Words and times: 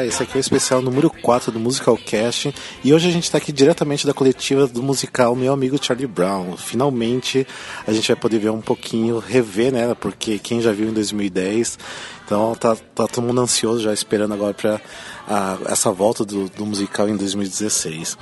Esse 0.00 0.22
aqui 0.22 0.34
é 0.34 0.38
o 0.38 0.40
especial 0.40 0.80
número 0.80 1.10
4 1.10 1.52
do 1.52 1.60
Musical 1.60 1.96
Cast 1.96 2.54
e 2.82 2.94
hoje 2.94 3.08
a 3.08 3.12
gente 3.12 3.24
está 3.24 3.36
aqui 3.38 3.52
diretamente 3.52 4.06
da 4.06 4.14
coletiva 4.14 4.66
do 4.66 4.82
musical 4.82 5.36
Meu 5.36 5.52
Amigo 5.52 5.78
Charlie 5.82 6.06
Brown. 6.06 6.56
Finalmente 6.56 7.46
a 7.86 7.92
gente 7.92 8.08
vai 8.08 8.16
poder 8.16 8.38
ver 8.38 8.50
um 8.50 8.60
pouquinho, 8.60 9.18
rever, 9.18 9.72
né? 9.72 9.94
Porque 9.94 10.38
quem 10.38 10.60
já 10.60 10.72
viu 10.72 10.88
em 10.88 10.92
2010, 10.92 11.78
então 12.24 12.54
tá, 12.54 12.74
tá 12.94 13.06
todo 13.06 13.22
mundo 13.22 13.42
ansioso 13.42 13.82
já 13.82 13.92
esperando 13.92 14.32
agora 14.32 14.54
para 14.54 14.80
essa 15.66 15.92
volta 15.92 16.24
do, 16.24 16.48
do 16.48 16.64
musical 16.64 17.08
em 17.08 17.16
2016. 17.16 18.16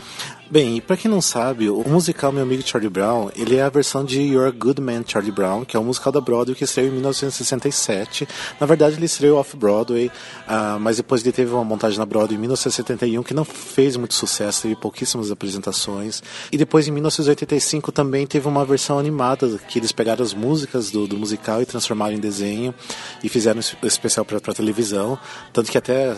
Bem, 0.51 0.79
e 0.79 0.81
pra 0.81 0.97
quem 0.97 1.09
não 1.09 1.21
sabe, 1.21 1.71
o 1.71 1.89
musical 1.89 2.33
Meu 2.33 2.43
Amigo 2.43 2.67
Charlie 2.67 2.91
Brown, 2.91 3.31
ele 3.37 3.55
é 3.55 3.63
a 3.63 3.69
versão 3.69 4.05
de 4.05 4.21
Your 4.21 4.53
Good 4.53 4.81
Man 4.81 5.05
Charlie 5.07 5.31
Brown, 5.31 5.65
que 5.65 5.77
é 5.77 5.79
um 5.79 5.85
musical 5.85 6.13
da 6.13 6.21
Broadway 6.21 6.57
que 6.57 6.65
estreou 6.65 6.89
em 6.89 6.91
1967. 6.91 8.27
Na 8.59 8.67
verdade, 8.67 8.97
ele 8.97 9.07
estreou 9.07 9.39
off-Broadway, 9.39 10.09
uh, 10.09 10.81
mas 10.81 10.97
depois 10.97 11.23
ele 11.23 11.31
teve 11.31 11.53
uma 11.53 11.63
montagem 11.63 12.01
na 12.01 12.05
Broadway 12.05 12.37
em 12.37 12.41
1971 12.41 13.23
que 13.23 13.33
não 13.33 13.45
fez 13.45 13.97
muito 13.97 14.13
sucesso, 14.13 14.63
teve 14.63 14.75
pouquíssimas 14.75 15.31
apresentações. 15.31 16.21
E 16.51 16.59
depois, 16.59 16.89
em 16.89 16.91
1985, 16.91 17.93
também 17.93 18.27
teve 18.27 18.49
uma 18.49 18.65
versão 18.65 18.99
animada, 18.99 19.57
que 19.69 19.79
eles 19.79 19.93
pegaram 19.93 20.25
as 20.25 20.35
músicas 20.35 20.91
do, 20.91 21.07
do 21.07 21.17
musical 21.17 21.63
e 21.63 21.65
transformaram 21.65 22.17
em 22.17 22.21
desenho 22.21 22.75
e 23.23 23.29
fizeram 23.29 23.61
um 23.61 23.87
especial 23.87 24.25
para 24.25 24.41
televisão. 24.53 25.17
Tanto 25.53 25.71
que 25.71 25.79
até, 25.79 26.13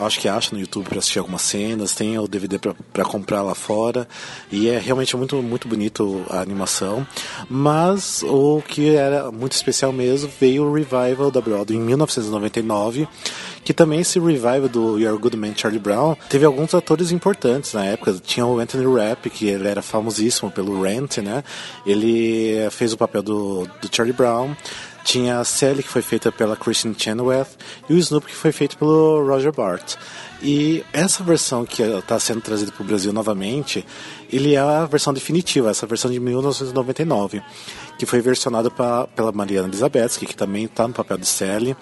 acho 0.00 0.18
que 0.18 0.28
acha 0.28 0.52
no 0.52 0.60
YouTube 0.60 0.88
para 0.88 0.98
assistir 0.98 1.20
algumas 1.20 1.42
cenas, 1.42 1.94
tem 1.94 2.18
o 2.18 2.26
DVD 2.26 2.58
para 2.58 3.04
comprar 3.04 3.42
lá 3.42 3.54
fora 3.54 3.75
fora 3.76 4.08
e 4.50 4.68
é 4.68 4.78
realmente 4.78 5.14
muito 5.16 5.36
muito 5.42 5.68
bonito 5.68 6.24
a 6.30 6.40
animação. 6.40 7.06
Mas 7.48 8.22
o 8.22 8.62
que 8.66 8.94
era 8.94 9.30
muito 9.30 9.52
especial 9.52 9.92
mesmo 9.92 10.30
veio 10.40 10.64
o 10.64 10.72
revival 10.72 11.30
da 11.30 11.40
Broadway 11.40 11.78
em 11.78 11.82
1999 11.82 13.06
que 13.62 13.74
também 13.74 13.98
esse 13.98 14.20
revival 14.20 14.68
do 14.68 14.96
Your 14.96 15.18
Good 15.18 15.36
Man 15.36 15.52
Charlie 15.56 15.80
Brown 15.80 16.14
teve 16.30 16.44
alguns 16.44 16.72
atores 16.72 17.10
importantes 17.10 17.72
na 17.72 17.84
época. 17.84 18.14
Tinha 18.24 18.46
o 18.46 18.60
Anthony 18.60 18.86
Rapp, 18.86 19.28
que 19.28 19.48
ele 19.48 19.66
era 19.66 19.82
famosíssimo 19.82 20.52
pelo 20.52 20.80
Rent, 20.80 21.18
né? 21.18 21.42
Ele 21.84 22.70
fez 22.70 22.92
o 22.92 22.96
papel 22.96 23.24
do, 23.24 23.68
do 23.82 23.88
Charlie 23.90 24.12
Brown. 24.16 24.54
Tinha 25.06 25.38
a 25.38 25.44
Sally, 25.44 25.84
que 25.84 25.88
foi 25.88 26.02
feita 26.02 26.32
pela 26.32 26.56
Kristen 26.56 26.92
Chenoweth, 26.98 27.46
e 27.88 27.94
o 27.94 27.96
Snoop, 27.96 28.26
que 28.26 28.34
foi 28.34 28.50
feito 28.50 28.76
pelo 28.76 29.24
Roger 29.24 29.52
Bart. 29.52 29.94
E 30.42 30.84
essa 30.92 31.22
versão 31.22 31.64
que 31.64 31.80
está 31.80 32.18
sendo 32.18 32.40
trazida 32.40 32.72
para 32.72 32.82
o 32.82 32.86
Brasil 32.86 33.12
novamente, 33.12 33.86
ele 34.32 34.54
é 34.54 34.58
a 34.58 34.84
versão 34.84 35.14
definitiva, 35.14 35.70
essa 35.70 35.86
versão 35.86 36.10
de 36.10 36.18
1999 36.18 37.40
que 37.98 38.06
foi 38.06 38.20
versionada 38.20 38.70
pra, 38.70 39.06
pela 39.08 39.32
Mariana 39.32 39.68
Elizabeth, 39.68 40.10
que 40.18 40.36
também 40.36 40.64
está 40.64 40.86
no 40.86 40.94
papel 40.94 41.18
de 41.18 41.26
Sally. 41.26 41.76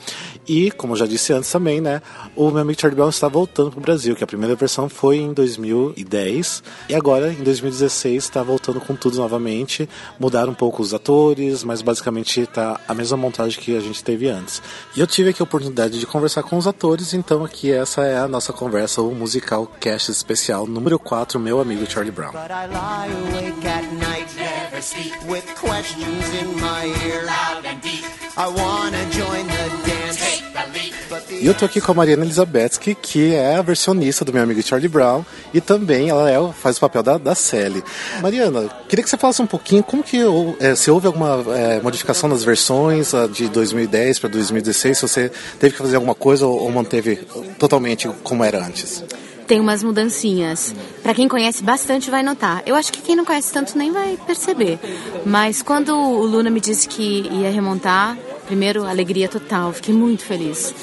E, 0.46 0.70
como 0.72 0.92
eu 0.92 0.96
já 0.96 1.06
disse 1.06 1.32
antes 1.32 1.50
também, 1.50 1.80
né, 1.80 2.02
o 2.36 2.50
meu 2.50 2.60
amigo 2.60 2.80
Charlie 2.80 2.96
Brown 2.96 3.08
está 3.08 3.28
voltando 3.28 3.70
para 3.70 3.78
o 3.78 3.82
Brasil, 3.82 4.14
que 4.14 4.24
a 4.24 4.26
primeira 4.26 4.54
versão 4.54 4.88
foi 4.88 5.16
em 5.16 5.32
2010 5.32 6.62
e 6.88 6.94
agora 6.94 7.32
em 7.32 7.42
2016 7.42 8.24
está 8.24 8.42
voltando 8.42 8.80
com 8.80 8.94
tudo 8.94 9.16
novamente. 9.16 9.88
Mudaram 10.18 10.52
um 10.52 10.54
pouco 10.54 10.82
os 10.82 10.92
atores, 10.92 11.64
mas 11.64 11.82
basicamente 11.82 12.40
está 12.40 12.80
a 12.86 12.94
mesma 12.94 13.16
montagem 13.16 13.60
que 13.60 13.76
a 13.76 13.80
gente 13.80 14.02
teve 14.04 14.28
antes. 14.28 14.62
E 14.96 15.00
eu 15.00 15.06
tive 15.06 15.30
aqui 15.30 15.42
a 15.42 15.44
oportunidade 15.44 15.98
de 15.98 16.06
conversar 16.06 16.42
com 16.42 16.56
os 16.56 16.66
atores, 16.66 17.14
então 17.14 17.44
aqui 17.44 17.72
essa 17.72 18.02
é 18.02 18.18
a 18.18 18.28
nossa 18.28 18.52
conversa, 18.52 19.02
o 19.02 19.14
musical 19.14 19.66
cast 19.80 20.10
especial 20.10 20.66
número 20.66 20.98
4, 20.98 21.40
meu 21.40 21.60
amigo 21.60 21.90
Charlie 21.90 22.12
Brown 22.12 22.32
questions 25.54 26.34
in 26.40 26.60
my 26.60 26.84
ear. 27.06 27.24
Loud 27.24 27.64
and 27.64 27.80
deep. 27.80 28.04
I 28.36 28.48
wanna 28.48 29.10
join 29.10 29.46
the 29.46 29.64
dance. 29.86 30.44
E 31.30 31.46
eu 31.46 31.54
tô 31.54 31.64
aqui 31.64 31.80
com 31.80 31.92
a 31.92 31.94
Mariana 31.94 32.24
Elizabetsky, 32.24 32.94
que 32.94 33.34
é 33.34 33.56
a 33.56 33.62
versionista 33.62 34.24
do 34.24 34.32
meu 34.32 34.42
amigo 34.42 34.62
Charlie 34.62 34.88
Brown, 34.88 35.24
e 35.52 35.60
também 35.60 36.08
ela 36.08 36.30
é, 36.30 36.52
faz 36.52 36.76
o 36.76 36.80
papel 36.80 37.02
da, 37.02 37.18
da 37.18 37.34
Sally. 37.34 37.82
Mariana, 38.20 38.68
queria 38.88 39.02
que 39.02 39.10
você 39.10 39.16
falasse 39.16 39.42
um 39.42 39.46
pouquinho 39.46 39.82
como 39.82 40.02
que 40.02 40.18
é, 40.60 40.74
se 40.74 40.90
houve 40.90 41.06
alguma 41.06 41.44
é, 41.56 41.80
modificação 41.80 42.28
nas 42.28 42.44
versões 42.44 43.12
de 43.32 43.48
2010 43.48 44.18
para 44.18 44.30
2016, 44.30 44.98
se 44.98 45.02
você 45.08 45.32
teve 45.58 45.72
que 45.72 45.78
fazer 45.78 45.96
alguma 45.96 46.14
coisa 46.14 46.46
ou, 46.46 46.62
ou 46.62 46.70
manteve 46.70 47.16
totalmente 47.58 48.08
como 48.22 48.44
era 48.44 48.64
antes 48.64 49.04
tem 49.44 49.60
umas 49.60 49.82
mudancinhas. 49.82 50.74
Para 51.02 51.14
quem 51.14 51.28
conhece 51.28 51.62
bastante 51.62 52.10
vai 52.10 52.22
notar. 52.22 52.62
Eu 52.66 52.74
acho 52.74 52.92
que 52.92 53.02
quem 53.02 53.14
não 53.14 53.24
conhece 53.24 53.52
tanto 53.52 53.76
nem 53.76 53.92
vai 53.92 54.18
perceber. 54.26 54.78
Mas 55.24 55.62
quando 55.62 55.94
o 55.94 56.24
Luna 56.24 56.50
me 56.50 56.60
disse 56.60 56.88
que 56.88 57.28
ia 57.30 57.50
remontar, 57.50 58.16
primeiro 58.46 58.86
alegria 58.86 59.28
total, 59.28 59.72
fiquei 59.72 59.94
muito 59.94 60.22
feliz. 60.22 60.74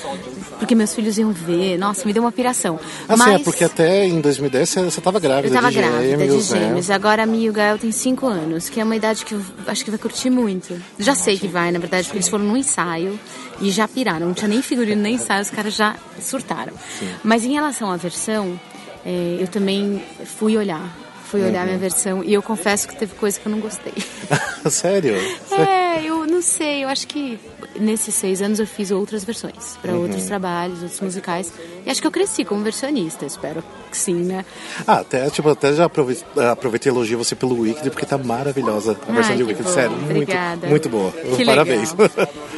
Porque 0.60 0.76
meus 0.76 0.94
filhos 0.94 1.18
iam 1.18 1.32
ver, 1.32 1.78
nossa, 1.78 2.06
me 2.06 2.14
deu 2.14 2.24
uma 2.24 2.32
piração. 2.32 2.80
Assim, 3.08 3.18
Mas, 3.18 3.42
é 3.42 3.44
porque 3.44 3.64
até 3.64 4.06
em 4.06 4.22
2010 4.22 4.70
você 4.70 5.00
estava 5.00 5.20
grávida 5.20 5.48
eu 5.48 5.54
tava 5.54 5.72
de 5.72 5.78
grávida 5.78 6.28
de 6.28 6.42
gêmeos. 6.42 6.88
Né? 6.88 6.96
Agora 6.96 7.24
a 7.24 7.26
Mia 7.26 7.48
e 7.48 7.50
o 7.50 7.54
Gael 7.54 7.78
têm 7.78 7.92
5 7.92 8.28
anos, 8.28 8.70
que 8.70 8.80
é 8.80 8.84
uma 8.84 8.96
idade 8.96 9.26
que 9.26 9.34
eu 9.34 9.42
acho 9.68 9.84
que 9.84 9.90
vai 9.90 10.00
curtir 10.00 10.30
muito. 10.30 10.80
Já 11.00 11.16
sei 11.16 11.38
que 11.38 11.48
vai, 11.48 11.72
na 11.72 11.80
verdade, 11.80 12.06
porque 12.06 12.18
eles 12.18 12.30
foram 12.30 12.46
num 12.46 12.58
ensaio 12.58 13.20
e 13.60 13.72
já 13.72 13.88
piraram. 13.88 14.28
Não 14.28 14.34
tinha 14.34 14.48
nem 14.48 14.62
figurino, 14.62 15.02
nem 15.02 15.16
ensaio, 15.16 15.42
os 15.42 15.50
caras 15.50 15.74
já 15.74 15.96
surtaram. 16.20 16.74
Sim. 17.00 17.10
Mas 17.24 17.44
em 17.44 17.54
relação 17.54 17.92
à 17.92 17.98
versão, 17.98 18.60
é, 19.06 19.38
eu 19.40 19.48
também 19.48 20.02
fui 20.26 20.58
olhar. 20.58 21.01
Fui 21.32 21.42
olhar 21.42 21.62
uhum. 21.62 21.68
minha 21.68 21.78
versão 21.78 22.22
e 22.26 22.34
eu 22.34 22.44
confesso 22.44 22.86
que 22.90 22.96
teve 22.98 23.16
coisa 23.16 23.40
que 23.40 23.48
eu 23.48 23.52
não 23.54 23.62
gostei. 23.62 23.94
Sério? 24.70 25.16
É, 25.50 26.04
eu 26.04 26.28
não 26.28 26.42
sei, 26.42 26.84
eu 26.84 26.90
acho 26.90 27.08
que 27.08 27.40
nesses 27.80 28.14
seis 28.14 28.42
anos 28.42 28.60
eu 28.60 28.68
fiz 28.68 28.92
outras 28.92 29.24
versões 29.24 29.78
para 29.82 29.94
uhum. 29.94 30.02
outros 30.02 30.26
trabalhos, 30.26 30.84
outros 30.84 31.00
musicais. 31.00 31.54
E 31.86 31.90
acho 31.90 32.02
que 32.02 32.08
eu 32.08 32.12
cresci 32.12 32.44
como 32.44 32.62
versionista, 32.64 33.26
espero 33.26 33.64
que 33.92 33.98
sim, 33.98 34.16
né? 34.16 34.46
Ah, 34.88 35.00
até, 35.00 35.30
tipo, 35.30 35.50
até 35.50 35.74
já 35.74 35.86
aproveitei, 35.86 36.26
aproveitei 36.46 36.92
e 36.92 36.96
elogio 36.96 37.18
você 37.18 37.36
pelo 37.36 37.60
Wicked, 37.60 37.90
porque 37.92 38.06
tá 38.06 38.18
maravilhosa 38.18 38.98
a 39.08 39.12
versão 39.12 39.32
Ai, 39.32 39.38
de 39.38 39.44
Wicked. 39.44 39.64
Bom. 39.64 39.74
Sério, 39.74 39.96
Obrigada. 39.96 40.68
muito, 40.68 40.90
muito 40.90 40.90
boa. 40.90 41.12
Que 41.36 41.46
Parabéns. 41.46 41.94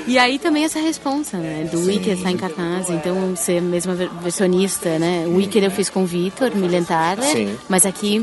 E 0.06 0.18
aí 0.18 0.38
também 0.38 0.66
essa 0.66 0.82
responsa, 0.82 1.38
né? 1.38 1.68
Do 1.72 1.78
sim. 1.78 1.88
Wicked 1.88 2.12
estar 2.12 2.24
tá 2.26 2.32
em 2.32 2.36
cartaz, 2.36 2.90
então 2.90 3.36
ser 3.38 3.62
mesma 3.62 3.96
versionista, 3.96 5.00
né? 5.00 5.24
O 5.28 5.38
Wicked 5.38 5.64
eu 5.64 5.72
fiz 5.72 5.90
com 5.90 6.04
o 6.04 6.06
Vitor 6.06 6.54
Milenthaler, 6.54 7.56
mas 7.70 7.86
aqui 7.86 8.22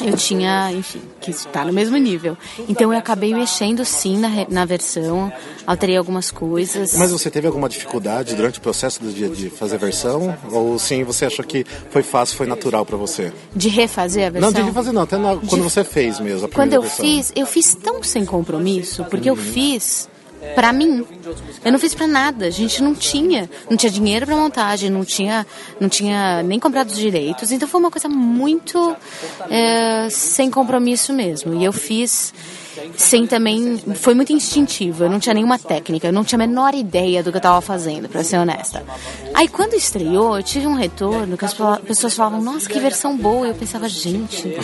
eu 0.00 0.16
tinha, 0.16 0.72
enfim, 0.72 1.00
que 1.20 1.30
está 1.30 1.64
no 1.64 1.72
mesmo 1.72 1.96
nível. 1.96 2.36
Então 2.68 2.92
eu 2.92 2.98
acabei 2.98 3.32
mexendo 3.32 3.84
sim 3.84 4.18
na, 4.18 4.28
na 4.48 4.64
versão, 4.64 5.32
alterei 5.66 5.96
algumas 5.96 6.30
coisas. 6.30 6.96
Mas 6.96 7.12
você 7.12 7.30
teve 7.30 7.46
alguma 7.46 7.68
dificuldade 7.68 8.34
durante 8.34 8.58
o 8.58 8.62
processo 8.62 9.00
de, 9.04 9.28
de 9.28 9.50
fazer 9.50 9.76
a 9.76 9.78
versão? 9.78 10.36
Ou 10.50 10.78
sim, 10.78 11.04
você 11.04 11.26
achou 11.26 11.44
que 11.44 11.64
foi 11.90 12.02
fácil, 12.02 12.33
foi 12.34 12.46
natural 12.46 12.84
para 12.84 12.96
você? 12.96 13.32
De 13.54 13.68
refazer 13.68 14.26
a 14.26 14.30
versão? 14.30 14.50
Não, 14.50 14.60
de 14.60 14.66
refazer 14.66 14.92
não, 14.92 15.02
até 15.02 15.16
na, 15.16 15.36
quando 15.36 15.62
de... 15.62 15.70
você 15.70 15.84
fez 15.84 16.20
mesmo 16.20 16.48
Quando 16.48 16.72
eu 16.72 16.82
versão. 16.82 17.04
fiz, 17.04 17.32
eu 17.34 17.46
fiz 17.46 17.74
tão 17.74 18.02
sem 18.02 18.24
compromisso, 18.24 19.04
porque 19.04 19.30
uhum. 19.30 19.36
eu 19.36 19.42
fiz 19.42 20.08
para 20.54 20.72
mim. 20.72 21.04
Eu 21.64 21.72
não 21.72 21.78
fiz 21.78 21.94
para 21.94 22.06
nada. 22.06 22.46
A 22.46 22.50
gente 22.50 22.82
não 22.82 22.94
tinha, 22.94 23.48
não 23.68 23.76
tinha 23.76 23.90
dinheiro 23.90 24.26
para 24.26 24.36
montagem, 24.36 24.90
não 24.90 25.04
tinha, 25.04 25.46
não 25.80 25.88
tinha 25.88 26.42
nem 26.42 26.58
comprado 26.58 26.88
os 26.88 26.98
direitos. 26.98 27.50
Então 27.50 27.66
foi 27.66 27.80
uma 27.80 27.90
coisa 27.90 28.08
muito 28.08 28.94
é, 29.48 30.08
sem 30.10 30.50
compromisso 30.50 31.12
mesmo. 31.12 31.54
E 31.54 31.64
eu 31.64 31.72
fiz 31.72 32.34
sem 32.96 33.26
também, 33.26 33.78
foi 33.94 34.14
muito 34.14 34.32
instintivo. 34.32 35.04
Eu 35.04 35.10
não 35.10 35.18
tinha 35.18 35.34
nenhuma 35.34 35.58
técnica, 35.58 36.08
eu 36.08 36.12
não 36.12 36.24
tinha 36.24 36.36
a 36.36 36.46
menor 36.46 36.74
ideia 36.74 37.22
do 37.22 37.30
que 37.30 37.36
eu 37.36 37.40
estava 37.40 37.60
fazendo, 37.60 38.08
para 38.08 38.22
ser 38.24 38.38
honesta. 38.38 38.84
Aí 39.32 39.48
quando 39.48 39.74
estreou, 39.74 40.36
eu 40.36 40.42
tive 40.42 40.66
um 40.66 40.74
retorno 40.74 41.36
que 41.36 41.44
as 41.44 41.54
pessoas 41.86 42.14
falavam: 42.14 42.40
"Nossa, 42.40 42.68
que 42.68 42.78
versão 42.78 43.16
boa". 43.16 43.46
Eu 43.46 43.54
pensava: 43.54 43.88
"Gente, 43.88 44.56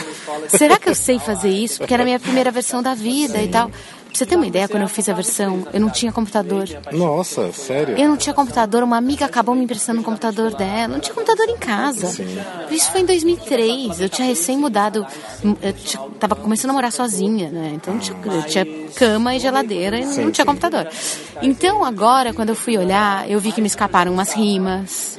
será 0.49 0.79
que 0.79 0.89
eu 0.89 0.95
sei 0.95 1.19
fazer 1.19 1.51
isso?" 1.51 1.79
Porque 1.79 1.95
era 1.95 2.03
a 2.03 2.07
minha 2.07 2.21
primeira 2.21 2.51
versão 2.51 2.83
da 2.83 2.95
vida 2.95 3.43
e 3.43 3.49
tal. 3.49 3.71
Pra 4.11 4.19
você 4.19 4.27
ter 4.27 4.35
uma 4.35 4.47
ideia, 4.47 4.69
quando 4.69 4.83
eu 4.83 4.89
fiz 4.89 5.09
a 5.09 5.15
versão, 5.15 5.67
eu 5.73 5.81
não 5.81 5.89
tinha 5.89 6.11
computador. 6.11 6.69
Nossa, 6.93 7.53
sério? 7.53 7.97
Eu 7.97 8.09
não 8.09 8.17
tinha 8.17 8.35
computador, 8.35 8.83
uma 8.83 8.97
amiga 8.97 9.25
acabou 9.25 9.55
me 9.55 9.63
emprestando 9.63 10.01
um 10.01 10.03
computador 10.03 10.53
dela. 10.55 10.89
Não 10.89 11.01
tinha 11.01 11.15
computador 11.15 11.49
em 11.49 11.57
casa. 11.57 12.09
Sim. 12.09 12.27
Isso 12.71 12.91
foi 12.91 13.03
em 13.03 13.07
2003. 13.07 14.01
Eu 14.01 14.09
tinha 14.09 14.27
recém 14.27 14.59
mudado, 14.59 15.07
eu 15.63 15.73
tinha, 15.73 16.03
tava 16.19 16.35
começando 16.35 16.71
a 16.71 16.75
morar 16.75 16.91
sozinha, 16.91 17.51
né? 17.51 17.73
Então 17.75 17.95
eu 17.95 18.01
tinha, 18.01 18.19
eu 18.25 18.43
tinha 18.43 18.67
cama 18.97 19.35
e 19.35 19.39
geladeira 19.39 19.99
e 19.99 20.05
sim, 20.05 20.25
não 20.25 20.33
tinha 20.33 20.45
sim. 20.45 20.51
computador. 20.51 20.89
Então 21.41 21.85
agora, 21.85 22.35
quando 22.35 22.51
eu 22.51 22.57
fui 22.57 22.77
olhar, 22.77 23.31
eu 23.31 23.39
vi 23.39 23.53
que 23.53 23.61
me 23.61 23.69
escaparam 23.69 24.13
umas 24.13 24.33
rimas. 24.33 25.17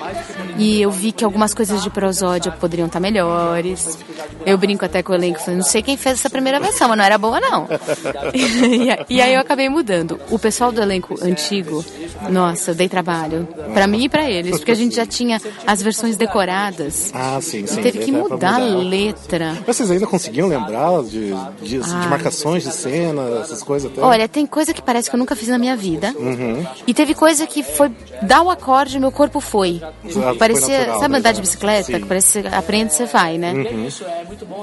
E 0.58 0.82
eu 0.82 0.92
vi 0.92 1.12
que 1.12 1.24
algumas 1.24 1.54
coisas 1.54 1.82
de 1.82 1.90
prosódia 1.90 2.52
poderiam 2.52 2.88
estar 2.88 3.00
melhores. 3.00 3.98
Eu 4.46 4.58
brinco 4.58 4.84
até 4.84 5.02
com 5.02 5.14
o 5.14 5.16
elenco, 5.16 5.40
falei, 5.40 5.56
não 5.56 5.64
sei 5.64 5.82
quem 5.82 5.96
fez 5.98 6.20
essa 6.20 6.30
primeira 6.30 6.60
versão, 6.60 6.90
mas 6.90 6.98
não 6.98 7.06
era 7.06 7.18
boa 7.18 7.40
não. 7.40 7.68
e, 9.10 9.16
e, 9.16 9.22
aí 9.22 9.34
eu 9.34 9.42
acabei 9.42 9.70
mudando. 9.70 10.20
O 10.30 10.40
pessoal 10.40 10.72
do 10.72 10.82
elenco 10.82 11.16
antigo, 11.22 11.84
nossa, 12.30 12.74
dei 12.74 12.88
trabalho. 12.88 13.48
para 13.74 13.88
mim 13.88 14.06
e 14.06 14.10
para 14.10 14.30
eles, 14.30 14.58
porque 14.58 14.72
a 14.72 14.76
gente 14.76 14.96
já 14.96 15.06
tinha 15.06 15.42
as 15.66 15.82
versões 15.82 16.16
decoradas. 16.16 17.12
Ah, 17.14 17.40
sim, 17.42 17.66
sim. 17.68 17.82
Teve 17.82 18.00
que 18.00 18.12
mudar, 18.12 18.60
mudar, 18.60 18.62
a 18.62 18.78
letra. 18.78 19.58
Mas 19.66 19.76
vocês 19.76 19.92
ainda 19.92 20.08
conseguiam 20.08 20.48
lembrar 20.48 21.04
de, 21.04 21.34
de, 21.62 21.80
de 21.80 22.08
marcações 22.08 22.64
de 22.64 22.72
cena, 22.72 23.42
essas 23.42 23.62
coisas 23.64 23.92
até? 23.92 24.02
Olha, 24.02 24.28
tem 24.28 24.46
coisa 24.46 24.74
que 24.74 24.82
parece 24.82 25.10
que 25.10 25.16
eu 25.16 25.20
nunca 25.20 25.36
fiz 25.36 25.48
na 25.48 25.58
minha 25.58 25.76
vida. 25.76 26.14
Uhum. 26.18 26.66
E 26.88 26.94
teve 26.94 27.14
coisa 27.14 27.46
que 27.46 27.64
foi 27.64 27.92
dar 28.22 28.42
o 28.42 28.50
acorde 28.50 29.00
meu 29.00 29.12
corpo 29.12 29.40
foi. 29.40 29.82
Ah, 29.84 30.36
Parecia, 30.38 30.66
foi 30.66 30.78
natural, 30.78 31.00
sabe 31.00 31.16
andar 31.18 31.32
de 31.34 31.42
bicicleta? 31.42 31.84
Sim. 31.84 32.00
Que 32.00 32.06
parece 32.06 32.40
aprende, 32.48 32.94
você 32.94 33.06
vai, 33.06 33.38
né? 33.38 33.52
Uhum. 33.52 33.88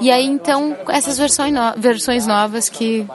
E 0.01 0.09
aí 0.09 0.25
então 0.25 0.75
essas 0.87 1.17
versões, 1.17 1.53
no, 1.53 1.73
versões 1.77 2.25
novas 2.25 2.69
que 2.69 3.05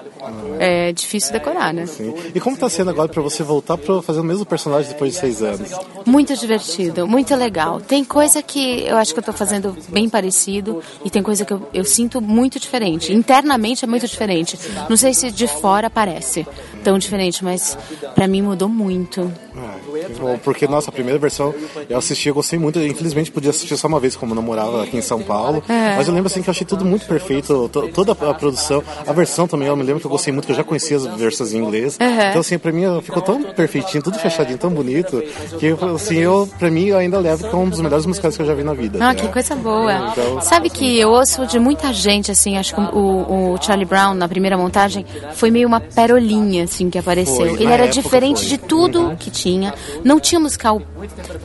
é 0.59 0.93
difícil 0.93 1.33
decorar, 1.33 1.73
né? 1.73 1.87
Sim. 1.87 2.15
E 2.35 2.41
como 2.41 2.55
está 2.55 2.69
sendo 2.69 2.91
agora 2.91 3.09
para 3.09 3.23
você 3.23 3.43
voltar 3.43 3.77
para 3.77 4.03
fazer 4.03 4.21
o 4.21 4.25
mesmo 4.25 4.45
personagem 4.45 4.93
depois 4.93 5.15
de 5.15 5.21
seis 5.21 5.43
anos? 5.43 5.71
Muito 6.07 6.37
divertido, 6.37 7.07
muito 7.07 7.35
legal. 7.35 7.81
Tem 7.81 8.05
coisa 8.05 8.43
que 8.43 8.83
eu 8.83 8.97
acho 8.97 9.13
que 9.13 9.19
eu 9.19 9.23
estou 9.23 9.35
fazendo 9.35 9.77
bem 9.89 10.09
parecido 10.09 10.83
e 11.05 11.11
tem 11.11 11.23
coisa 11.23 11.45
que 11.45 11.53
eu, 11.53 11.69
eu 11.73 11.85
sinto 11.85 12.21
muito 12.21 12.59
diferente. 12.59 13.13
Internamente 13.13 13.85
é 13.85 13.89
muito 13.89 14.07
diferente. 14.07 14.59
Não 14.89 14.97
sei 14.97 15.15
se 15.15 15.31
de 15.31 15.47
fora 15.47 15.89
parece 15.91 16.47
tão 16.85 16.99
diferente, 16.99 17.43
mas 17.43 17.77
para 18.15 18.29
mim 18.29 18.43
mudou 18.43 18.69
muito. 18.69 19.33
É, 19.57 20.37
porque, 20.43 20.67
nossa, 20.67 20.91
a 20.91 20.93
primeira 20.93 21.19
versão 21.19 21.55
eu 21.89 21.99
assisti, 21.99 22.29
eu 22.29 22.35
gostei 22.35 22.59
muito. 22.59 22.79
Infelizmente 22.79 23.31
podia 23.31 23.51
assistir 23.51 23.77
só 23.77 23.89
uma 23.89 23.99
vez, 23.99 24.15
como 24.15 24.33
eu 24.33 24.37
não 24.37 24.43
morava 24.43 24.83
aqui 24.83 24.97
em 24.97 25.03
São 25.03 25.23
Paulo. 25.23 25.63
É. 25.69 25.97
Mas 25.97 26.09
eu 26.09 26.15
lembro 26.15 26.27
assim 26.27 26.43
que 26.43 26.49
eu 26.49 26.53
achei 26.53 26.67
tudo 26.67 26.85
muito 26.85 27.07
perfeito, 27.07 27.69
toda 27.69 28.13
a 28.13 28.35
produção. 28.35 28.83
A 29.07 29.13
versão 29.13 29.49
também, 29.49 29.69
eu 29.69 29.77
me 29.77 29.83
lembro 29.83 30.01
que 30.01 30.07
eu 30.07 30.11
gostei 30.11 30.33
muito, 30.33 30.47
que 30.47 30.53
eu 30.53 30.57
já 30.57 30.65
conhecia 30.65 30.97
as 30.97 31.07
versões 31.17 31.55
em 31.55 31.59
inglês. 31.59 31.99
Uhum. 32.01 32.29
Então, 32.29 32.41
assim, 32.41 32.59
pra 32.59 32.73
mim 32.73 32.83
ficou 33.03 33.23
tão 33.23 33.43
perfeitinho, 33.43 34.03
tudo 34.03 34.19
fechadinho, 34.19 34.59
tão 34.59 34.71
bonito, 34.71 35.23
que, 35.59 35.75
assim, 35.95 36.19
eu, 36.19 36.49
pra 36.59 36.71
mim, 36.71 36.87
eu 36.87 36.99
ainda 36.99 37.19
levo 37.19 37.47
é 37.47 37.57
um 37.57 37.69
dos 37.69 37.81
melhores 37.81 38.07
musicais 38.07 38.37
que 38.37 38.43
eu 38.43 38.47
já 38.47 38.55
vi 38.55 38.65
na 38.65 38.75
vida. 38.75 38.99
Ah, 39.01 39.13
né? 39.13 39.15
que 39.15 39.29
coisa 39.29 39.55
boa. 39.55 40.13
Então, 40.13 40.41
Sabe 40.41 40.69
que 40.69 40.99
eu 40.99 41.11
ouço 41.11 41.47
de 41.47 41.59
muita 41.59 41.93
gente, 41.93 42.31
assim, 42.31 42.57
acho 42.59 42.75
que 42.75 42.81
o, 42.81 43.55
o 43.55 43.59
Charlie 43.63 43.87
Brown, 43.87 44.15
na 44.15 44.29
primeira 44.29 44.57
montagem, 44.57 45.07
foi 45.35 45.51
meio 45.51 45.67
uma 45.69 45.81
perolinha, 45.81 46.65
assim, 46.75 46.91
que 46.91 46.99
apareceu. 46.99 47.37
Foi, 47.37 47.63
Ele 47.63 47.73
era 47.73 47.87
diferente 47.87 48.41
foi. 48.41 48.49
de 48.49 48.59
tudo 48.59 49.01
uhum. 49.01 49.17
que 49.17 49.31
tinha. 49.31 49.73
Não 50.03 50.19
tinha 50.19 50.41
musical 50.41 50.83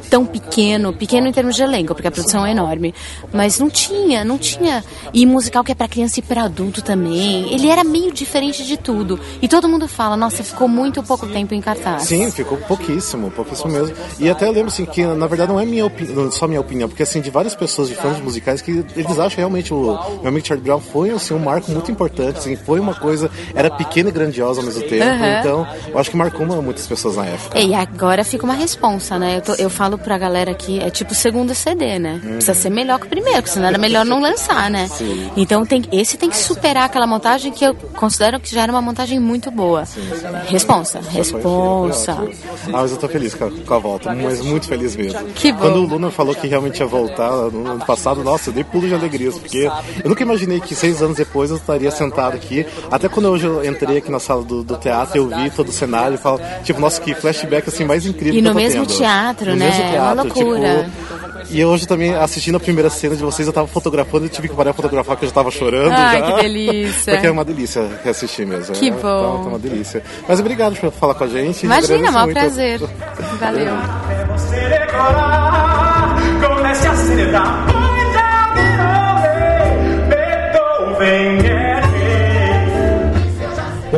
tão 0.10 0.26
pequeno, 0.26 0.92
pequeno 0.92 1.28
em 1.28 1.32
termos 1.32 1.56
de 1.56 1.62
elenco, 1.62 1.94
porque 1.94 2.08
a 2.08 2.12
produção 2.12 2.46
é 2.46 2.52
enorme, 2.52 2.94
mas 3.32 3.60
não 3.60 3.70
tinha, 3.70 4.26
não 4.26 4.38
tinha. 4.38 4.84
E 5.14 5.26
musical 5.26 5.64
que 5.64 5.72
é 5.72 5.76
para 5.76 5.88
criança 5.88 6.20
e 6.20 6.24
para 6.24 6.44
adulto 6.44 6.82
também. 6.82 7.54
Ele 7.54 7.68
era 7.68 7.84
meio 7.84 8.12
diferente 8.12 8.66
de 8.66 8.78
tudo. 8.78 9.20
E 9.42 9.48
todo 9.48 9.70
mundo 9.70 9.88
fala, 9.88 10.18
nossa, 10.18 10.44
ficou 10.44 10.68
muito 10.68 11.04
pouco 11.04 11.28
tempo 11.28 11.54
em 11.54 11.62
cartaz. 11.62 12.04
Sim, 12.04 12.30
ficou 12.32 12.58
pouquíssimo, 12.58 13.30
pouquíssimo 13.32 13.72
mesmo. 13.72 13.96
E 14.20 14.30
até 14.30 14.48
eu 14.48 14.52
lembro 14.52 14.70
assim 14.70 14.86
que 14.86 15.06
na 15.06 15.28
verdade 15.28 15.52
não 15.52 15.60
é 15.60 15.66
minha 15.66 15.86
opinião, 15.86 16.32
só 16.32 16.48
minha 16.48 16.62
opinião, 16.62 16.90
porque 16.90 17.04
assim 17.04 17.22
de 17.22 17.30
várias 17.30 17.56
pessoas 17.56 17.88
de 17.88 17.96
fãs 17.96 18.20
musicais 18.20 18.62
que 18.62 18.84
eles 18.96 19.20
acham 19.20 19.38
realmente 19.38 19.74
o 19.74 20.00
meu 20.22 20.28
amigo 20.28 20.46
Charlie 20.46 20.66
Brown 20.66 20.80
foi 20.80 21.10
assim 21.12 21.34
um 21.34 21.40
marco 21.40 21.72
muito 21.72 21.92
importante, 21.92 22.40
assim, 22.40 22.56
foi 22.56 22.80
uma 22.80 22.94
coisa 22.94 23.30
era 23.54 23.70
pequena 23.70 24.10
e 24.10 24.12
grandiosa 24.12 24.62
ao 24.62 24.66
mesmo 24.66 24.82
tempo. 24.84 25.04
Uhum. 25.24 25.40
Então, 25.40 25.68
eu 25.90 26.00
acho 26.00 26.10
que 26.10 26.18
marcou 26.18 26.46
muitas 26.46 26.88
pessoas 26.88 27.16
na 27.16 27.26
época. 27.26 27.60
E 27.60 27.74
agora 27.74 28.24
fica 28.24 28.44
uma 28.44 28.54
responsa, 28.54 29.18
né? 29.18 29.38
Eu, 29.38 29.42
tô, 29.42 29.54
eu 29.56 29.70
falo 29.70 29.98
pra 29.98 30.18
galera 30.18 30.54
que 30.54 30.80
é 30.80 30.90
tipo 30.90 31.12
o 31.12 31.16
segundo 31.16 31.54
CD, 31.54 32.00
né? 32.00 32.22
Uhum. 32.24 32.32
Precisa 32.34 32.54
ser 32.54 32.70
melhor 32.70 33.00
que 33.00 33.06
o 33.06 33.10
primeiro, 33.10 33.38
porque 33.38 33.52
senão 33.52 33.68
era 33.68 33.78
melhor 33.78 34.06
não 34.06 34.20
lançar, 34.20 34.70
né? 34.70 34.88
Sim. 34.88 35.32
Então 35.36 35.66
tem, 35.66 35.84
esse 35.92 36.18
tem 36.18 36.30
que 36.30 36.38
superar 36.38 36.86
aquela 36.86 37.08
montagem 37.08 37.52
que 37.52 37.64
eu 37.64 37.76
considero 37.96 38.40
que 38.40 38.54
já 38.54 38.64
era 38.64 38.72
uma 38.72 38.82
montagem 38.82 39.20
muito 39.20 39.52
boa. 39.52 39.86
Sim. 39.86 40.02
Responsa, 40.48 41.00
responsa. 41.10 42.18
Ah, 42.68 42.72
mas 42.72 42.92
eu 42.92 42.98
tô 42.98 43.08
feliz 43.08 43.34
com 43.34 43.46
a, 43.46 43.52
com 43.52 43.74
a, 43.74 43.80
volta, 43.80 44.14
mas 44.14 44.42
muito 44.42 44.68
feliz 44.68 44.96
mesmo. 44.96 45.24
Que 45.34 45.52
bom. 45.52 45.60
Quando 45.60 45.78
o 45.78 45.86
Luna 45.86 46.12
falou 46.12 46.36
que 46.36 46.48
realmente 46.48 46.80
ia 46.80 46.86
voltar 46.86 47.32
no 47.32 47.72
ano 47.72 47.86
passado, 47.86 48.24
nossa, 48.24 48.50
eu 48.50 48.54
dei 48.54 48.64
pulo 48.64 48.88
de 48.88 48.94
alegria, 48.94 49.32
porque 49.32 49.70
eu 50.04 50.10
nunca 50.10 50.24
imaginei 50.24 50.60
que 50.60 50.76
seis 50.76 51.02
anos 51.02 51.18
depois 51.18 51.50
eu 51.50 51.58
estaria 51.58 51.92
sentado 51.92 52.36
aqui. 52.36 52.66
Até 52.92 53.08
quando 53.08 53.28
hoje 53.28 53.46
eu 53.46 53.64
entrei 53.66 53.98
aqui 53.98 54.12
na 54.12 54.20
sala 54.20 54.44
do, 54.44 54.64
do 54.64 54.78
teatro, 54.78 55.09
eu 55.18 55.28
vi 55.28 55.50
todo 55.50 55.70
o 55.70 55.72
cenário 55.72 56.16
e 56.16 56.18
falo, 56.18 56.40
tipo, 56.64 56.80
nossa, 56.80 57.02
que 57.02 57.14
flashback 57.14 57.70
assim 57.70 57.86
mais 57.86 58.06
incrível. 58.06 58.40
E 58.40 58.42
no 58.42 58.54
mesmo 58.54 58.86
tendo. 58.86 58.98
teatro, 58.98 59.52
no 59.52 59.56
né? 59.56 59.66
Mesmo 59.66 59.82
teatro, 59.82 59.98
é 59.98 60.02
uma 60.02 60.24
loucura. 60.24 60.84
Tipo, 60.84 61.20
e 61.52 61.66
hoje 61.66 61.88
também, 61.88 62.14
assistindo 62.14 62.56
a 62.56 62.60
primeira 62.60 62.90
cena 62.90 63.16
de 63.16 63.24
vocês, 63.24 63.48
eu 63.48 63.54
tava 63.54 63.68
fotografando 63.68 64.26
e 64.26 64.30
tive 64.30 64.50
que 64.50 64.56
parar 64.56 64.72
a 64.72 64.74
fotografar 64.74 65.16
porque 65.16 65.26
eu 65.26 65.30
já 65.30 65.36
tava 65.36 65.50
chorando. 65.50 65.92
Ai, 65.92 66.20
já. 66.20 66.32
que 66.32 66.42
delícia. 66.44 67.14
porque 67.14 67.28
é 67.28 67.32
uma 67.32 67.46
delícia 67.46 67.90
assistir 68.06 68.46
mesmo. 68.46 68.76
Que 68.76 68.90
é, 68.90 68.92
bom. 68.92 69.00
Tá, 69.00 69.44
tá 69.44 69.50
uma 69.50 69.60
delícia. 69.60 70.04
Mas 70.28 70.40
obrigado 70.40 70.76
por 70.76 70.92
falar 70.92 71.16
com 71.16 71.24
a 71.24 71.28
gente. 71.28 71.66
Imagina, 71.66 72.12
maior 72.12 72.32
prazer. 72.32 72.80
Valeu. 73.40 73.74
Comece 76.42 76.88
a 76.88 76.96
celebrar. 76.96 77.66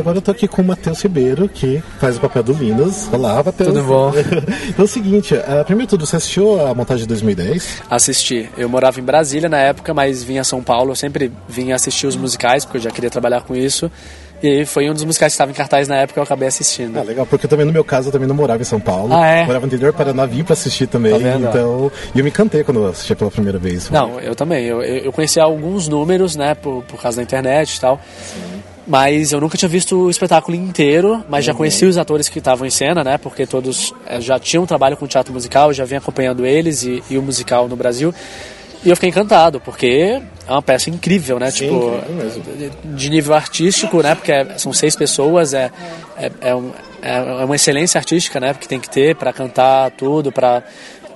Agora 0.02 0.18
eu 0.18 0.22
tô 0.22 0.32
aqui 0.32 0.48
com 0.48 0.62
o 0.62 0.64
Matheus 0.64 1.00
Ribeiro, 1.00 1.48
que 1.48 1.80
faz 2.00 2.16
o 2.16 2.20
papel 2.20 2.42
do 2.42 2.56
Minas. 2.56 3.08
Olá, 3.12 3.40
Matheus. 3.40 3.68
Tudo 3.68 3.84
bom? 3.84 4.12
então 4.68 4.74
é 4.78 4.82
o 4.82 4.88
seguinte, 4.88 5.32
uh, 5.34 5.64
primeiro 5.64 5.90
tudo, 5.90 6.04
você 6.04 6.16
assistiu 6.16 6.60
a 6.60 6.74
montagem 6.74 7.02
de 7.02 7.08
2010? 7.08 7.82
Assisti. 7.88 8.50
Eu 8.58 8.68
morava 8.68 8.98
em 8.98 9.02
Brasília 9.04 9.48
na 9.48 9.58
época, 9.58 9.94
mas 9.94 10.24
vinha 10.24 10.40
a 10.40 10.44
São 10.44 10.60
Paulo. 10.60 10.90
Eu 10.90 10.96
sempre 10.96 11.32
vinha 11.48 11.76
assistir 11.76 12.08
os 12.08 12.16
musicais, 12.16 12.64
porque 12.64 12.78
eu 12.78 12.82
já 12.82 12.90
queria 12.90 13.10
trabalhar 13.10 13.42
com 13.42 13.54
isso. 13.54 13.88
E 14.42 14.66
foi 14.66 14.90
um 14.90 14.92
dos 14.92 15.04
musicais 15.04 15.32
que 15.32 15.34
estava 15.34 15.52
em 15.52 15.54
cartaz 15.54 15.86
na 15.86 15.98
época 15.98 16.14
que 16.14 16.18
eu 16.18 16.24
acabei 16.24 16.48
assistindo. 16.48 16.98
Ah, 16.98 17.02
legal, 17.04 17.24
porque 17.24 17.46
também 17.46 17.64
no 17.64 17.72
meu 17.72 17.84
caso 17.84 18.08
eu 18.08 18.12
também 18.12 18.26
não 18.26 18.34
morava 18.34 18.60
em 18.60 18.64
São 18.64 18.80
Paulo. 18.80 19.14
Ah, 19.14 19.24
é? 19.24 19.46
Morava 19.46 19.60
no 19.60 19.72
interior 19.72 19.92
Paraná, 19.92 20.26
vim 20.26 20.42
pra 20.42 20.54
assistir 20.54 20.88
também. 20.88 21.12
Tá 21.12 21.36
então, 21.36 21.92
e 22.12 22.18
eu 22.18 22.24
me 22.24 22.30
encantei 22.30 22.64
quando 22.64 22.80
eu 22.80 22.88
assisti 22.88 23.14
pela 23.14 23.30
primeira 23.30 23.56
vez. 23.56 23.88
Não, 23.88 24.18
eu 24.18 24.34
também. 24.34 24.64
Eu, 24.64 24.82
eu 24.82 25.12
conheci 25.12 25.38
alguns 25.38 25.86
números, 25.86 26.34
né, 26.34 26.56
por, 26.56 26.82
por 26.82 27.00
causa 27.00 27.18
da 27.18 27.22
internet 27.22 27.76
e 27.76 27.80
tal. 27.80 28.00
Sim. 28.24 28.51
Mas 28.86 29.32
eu 29.32 29.40
nunca 29.40 29.56
tinha 29.56 29.68
visto 29.68 29.96
o 29.96 30.10
espetáculo 30.10 30.56
inteiro, 30.56 31.24
mas 31.28 31.44
já 31.44 31.52
uhum. 31.52 31.58
conheci 31.58 31.84
os 31.84 31.96
atores 31.96 32.28
que 32.28 32.38
estavam 32.38 32.66
em 32.66 32.70
cena, 32.70 33.04
né? 33.04 33.16
Porque 33.16 33.46
todos 33.46 33.94
é, 34.06 34.20
já 34.20 34.38
tinham 34.38 34.66
trabalho 34.66 34.96
com 34.96 35.06
teatro 35.06 35.32
musical, 35.32 35.72
já 35.72 35.84
vinha 35.84 35.98
acompanhando 35.98 36.44
eles 36.44 36.82
e, 36.82 37.02
e, 37.08 37.16
o 37.16 37.22
musical 37.22 37.68
no 37.68 37.76
Brasil. 37.76 38.12
E 38.84 38.90
eu 38.90 38.96
fiquei 38.96 39.10
encantado, 39.10 39.60
porque 39.60 40.20
é 40.48 40.50
uma 40.50 40.60
peça 40.60 40.90
incrível, 40.90 41.38
né? 41.38 41.50
Sim, 41.52 41.68
tipo, 41.68 41.92
de 42.96 43.08
nível 43.08 43.34
artístico, 43.34 44.02
né? 44.02 44.16
Porque 44.16 44.32
é, 44.32 44.58
são 44.58 44.72
seis 44.72 44.96
pessoas, 44.96 45.54
é, 45.54 45.70
é, 46.16 46.32
é, 46.40 46.54
um, 46.54 46.72
é, 47.00 47.44
uma 47.44 47.54
excelência 47.54 47.98
artística, 47.98 48.40
né? 48.40 48.52
Que 48.52 48.66
tem 48.66 48.80
que 48.80 48.90
ter 48.90 49.14
para 49.14 49.32
cantar 49.32 49.92
tudo, 49.92 50.32
para 50.32 50.64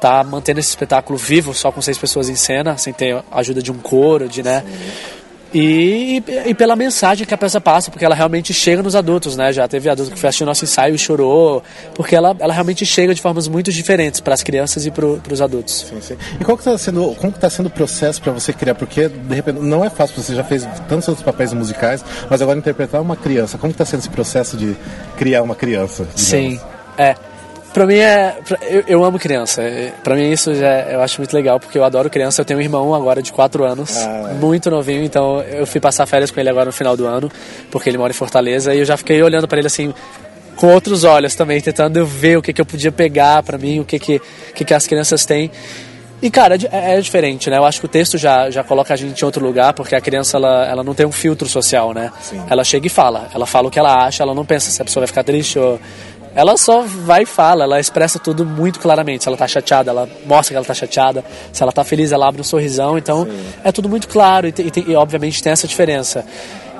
tá 0.00 0.22
mantendo 0.22 0.60
esse 0.60 0.68
espetáculo 0.68 1.18
vivo 1.18 1.54
só 1.54 1.72
com 1.72 1.80
seis 1.80 1.98
pessoas 1.98 2.28
em 2.28 2.36
cena, 2.36 2.76
sem 2.76 2.92
ter 2.92 3.16
a 3.16 3.40
ajuda 3.40 3.62
de 3.62 3.72
um 3.72 3.78
coro, 3.78 4.28
de, 4.28 4.42
né? 4.42 4.60
Sim. 4.60 5.16
E, 5.58 6.22
e, 6.44 6.54
pela 6.54 6.76
mensagem 6.76 7.26
que 7.26 7.32
a 7.32 7.38
peça 7.38 7.58
passa, 7.58 7.90
porque 7.90 8.04
ela 8.04 8.14
realmente 8.14 8.52
chega 8.52 8.82
nos 8.82 8.94
adultos, 8.94 9.38
né? 9.38 9.54
Já 9.54 9.66
teve 9.66 9.88
adulto 9.88 10.12
que 10.12 10.18
foi 10.18 10.28
assistir 10.28 10.42
o 10.42 10.46
nosso 10.46 10.64
ensaio 10.64 10.94
e 10.94 10.98
chorou, 10.98 11.62
porque 11.94 12.14
ela, 12.14 12.36
ela 12.38 12.52
realmente 12.52 12.84
chega 12.84 13.14
de 13.14 13.22
formas 13.22 13.48
muito 13.48 13.72
diferentes 13.72 14.20
para 14.20 14.34
as 14.34 14.42
crianças 14.42 14.84
e 14.84 14.90
para 14.90 15.06
os 15.06 15.40
adultos. 15.40 15.86
Sim, 15.88 15.98
sim. 16.02 16.16
E 16.38 16.44
qual 16.44 16.58
que 16.58 16.60
está 16.60 16.76
sendo, 16.76 17.14
como 17.14 17.32
está 17.32 17.48
sendo 17.48 17.66
o 17.68 17.70
processo 17.70 18.20
para 18.20 18.32
você 18.32 18.52
criar? 18.52 18.74
Porque 18.74 19.08
de 19.08 19.34
repente 19.34 19.58
não 19.60 19.82
é 19.82 19.88
fácil, 19.88 20.22
você 20.22 20.34
já 20.34 20.44
fez 20.44 20.68
tantos 20.90 21.08
outros 21.08 21.24
papéis 21.24 21.54
musicais, 21.54 22.04
mas 22.28 22.42
agora 22.42 22.58
interpretar 22.58 23.00
uma 23.00 23.16
criança, 23.16 23.56
como 23.56 23.70
está 23.70 23.86
sendo 23.86 24.00
esse 24.00 24.10
processo 24.10 24.58
de 24.58 24.76
criar 25.16 25.42
uma 25.42 25.54
criança? 25.54 26.06
Digamos? 26.14 26.20
Sim, 26.20 26.60
é. 26.98 27.14
Pra 27.76 27.84
mim 27.84 27.96
é. 27.98 28.34
Eu, 28.70 28.84
eu 28.88 29.04
amo 29.04 29.18
criança. 29.18 29.62
Pra 30.02 30.14
mim 30.14 30.30
isso 30.30 30.54
já 30.54 30.80
eu 30.84 31.02
acho 31.02 31.20
muito 31.20 31.34
legal, 31.34 31.60
porque 31.60 31.76
eu 31.76 31.84
adoro 31.84 32.08
criança. 32.08 32.40
Eu 32.40 32.44
tenho 32.46 32.58
um 32.58 32.62
irmão 32.62 32.94
agora 32.94 33.20
de 33.20 33.30
4 33.30 33.64
anos, 33.64 33.98
ah, 33.98 34.30
é. 34.30 34.32
muito 34.32 34.70
novinho, 34.70 35.04
então 35.04 35.42
eu 35.42 35.66
fui 35.66 35.78
passar 35.78 36.06
férias 36.06 36.30
com 36.30 36.40
ele 36.40 36.48
agora 36.48 36.64
no 36.64 36.72
final 36.72 36.96
do 36.96 37.04
ano, 37.04 37.30
porque 37.70 37.90
ele 37.90 37.98
mora 37.98 38.10
em 38.10 38.14
Fortaleza, 38.14 38.74
e 38.74 38.78
eu 38.78 38.84
já 38.86 38.96
fiquei 38.96 39.22
olhando 39.22 39.46
para 39.46 39.58
ele 39.58 39.66
assim, 39.66 39.92
com 40.56 40.68
outros 40.68 41.04
olhos 41.04 41.34
também, 41.34 41.60
tentando 41.60 42.06
ver 42.06 42.38
o 42.38 42.42
que, 42.42 42.50
que 42.50 42.62
eu 42.62 42.64
podia 42.64 42.90
pegar 42.90 43.42
para 43.42 43.58
mim, 43.58 43.80
o 43.80 43.84
que, 43.84 43.98
que, 43.98 44.22
que, 44.54 44.64
que 44.64 44.72
as 44.72 44.86
crianças 44.86 45.26
têm. 45.26 45.50
E, 46.22 46.30
cara, 46.30 46.56
é, 46.72 46.96
é, 46.96 47.00
diferente, 47.02 47.50
né? 47.50 47.58
Eu 47.58 47.64
acho 47.66 47.78
que 47.78 47.84
o 47.84 47.88
texto 47.90 48.16
já, 48.16 48.48
já 48.50 48.64
coloca 48.64 48.94
a 48.94 48.96
gente 48.96 49.20
em 49.20 49.24
outro 49.26 49.44
lugar, 49.44 49.74
porque 49.74 49.94
a 49.94 50.00
criança, 50.00 50.38
ela, 50.38 50.66
ela 50.66 50.82
não 50.82 50.94
tem 50.94 51.04
um 51.04 51.12
filtro 51.12 51.46
social, 51.46 51.92
né? 51.92 52.10
Sim. 52.22 52.42
Ela 52.48 52.64
chega 52.64 52.86
e 52.86 52.90
fala. 52.90 53.28
Ela 53.34 53.44
fala 53.44 53.68
o 53.68 53.70
que 53.70 53.78
ela 53.78 54.06
acha, 54.06 54.22
ela 54.22 54.34
não 54.34 54.46
pensa 54.46 54.70
se 54.70 54.80
a 54.80 54.84
pessoa 54.84 55.02
vai 55.02 55.08
ficar 55.08 55.22
triste 55.22 55.58
ou 55.58 55.78
ela 56.36 56.54
só 56.58 56.82
vai 56.82 57.22
e 57.22 57.26
fala, 57.26 57.64
ela 57.64 57.80
expressa 57.80 58.18
tudo 58.18 58.44
muito 58.44 58.78
claramente. 58.78 59.24
Se 59.24 59.28
ela 59.28 59.38
tá 59.38 59.48
chateada, 59.48 59.90
ela 59.90 60.06
mostra 60.26 60.52
que 60.52 60.56
ela 60.56 60.66
tá 60.66 60.74
chateada. 60.74 61.24
Se 61.50 61.62
ela 61.62 61.72
tá 61.72 61.82
feliz, 61.82 62.12
ela 62.12 62.28
abre 62.28 62.42
um 62.42 62.44
sorrisão. 62.44 62.98
Então, 62.98 63.24
Sim. 63.24 63.46
é 63.64 63.72
tudo 63.72 63.88
muito 63.88 64.06
claro 64.06 64.46
e, 64.46 64.50
e, 64.50 64.90
e, 64.90 64.94
obviamente 64.94 65.42
tem 65.42 65.50
essa 65.50 65.66
diferença. 65.66 66.26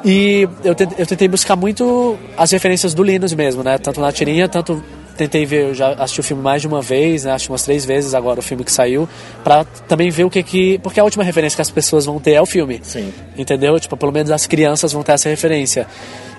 E 0.04 0.46
eu, 0.62 0.74
te, 0.74 0.86
eu 0.98 1.06
tentei 1.06 1.26
buscar 1.26 1.56
muito 1.56 2.18
as 2.36 2.50
referências 2.50 2.92
do 2.92 3.02
Linus 3.02 3.32
mesmo, 3.32 3.62
né? 3.62 3.78
Tanto 3.78 3.98
na 3.98 4.12
tirinha, 4.12 4.46
tanto 4.46 4.84
tentei 5.16 5.44
ver, 5.46 5.68
eu 5.68 5.74
já 5.74 5.92
assisti 5.94 6.20
o 6.20 6.22
filme 6.22 6.42
mais 6.42 6.62
de 6.62 6.68
uma 6.68 6.82
vez, 6.82 7.24
né? 7.24 7.32
Acho 7.32 7.50
umas 7.50 7.62
três 7.62 7.84
vezes 7.84 8.14
agora 8.14 8.40
o 8.40 8.42
filme 8.42 8.62
que 8.64 8.72
saiu, 8.72 9.08
para 9.42 9.64
também 9.64 10.10
ver 10.10 10.24
o 10.24 10.30
que 10.30 10.42
que. 10.42 10.78
Porque 10.78 11.00
a 11.00 11.04
última 11.04 11.24
referência 11.24 11.56
que 11.56 11.62
as 11.62 11.70
pessoas 11.70 12.04
vão 12.04 12.20
ter 12.20 12.32
é 12.32 12.42
o 12.42 12.46
filme. 12.46 12.80
Sim. 12.82 13.12
Entendeu? 13.36 13.78
Tipo, 13.80 13.96
pelo 13.96 14.12
menos 14.12 14.30
as 14.30 14.46
crianças 14.46 14.92
vão 14.92 15.02
ter 15.02 15.12
essa 15.12 15.28
referência. 15.28 15.86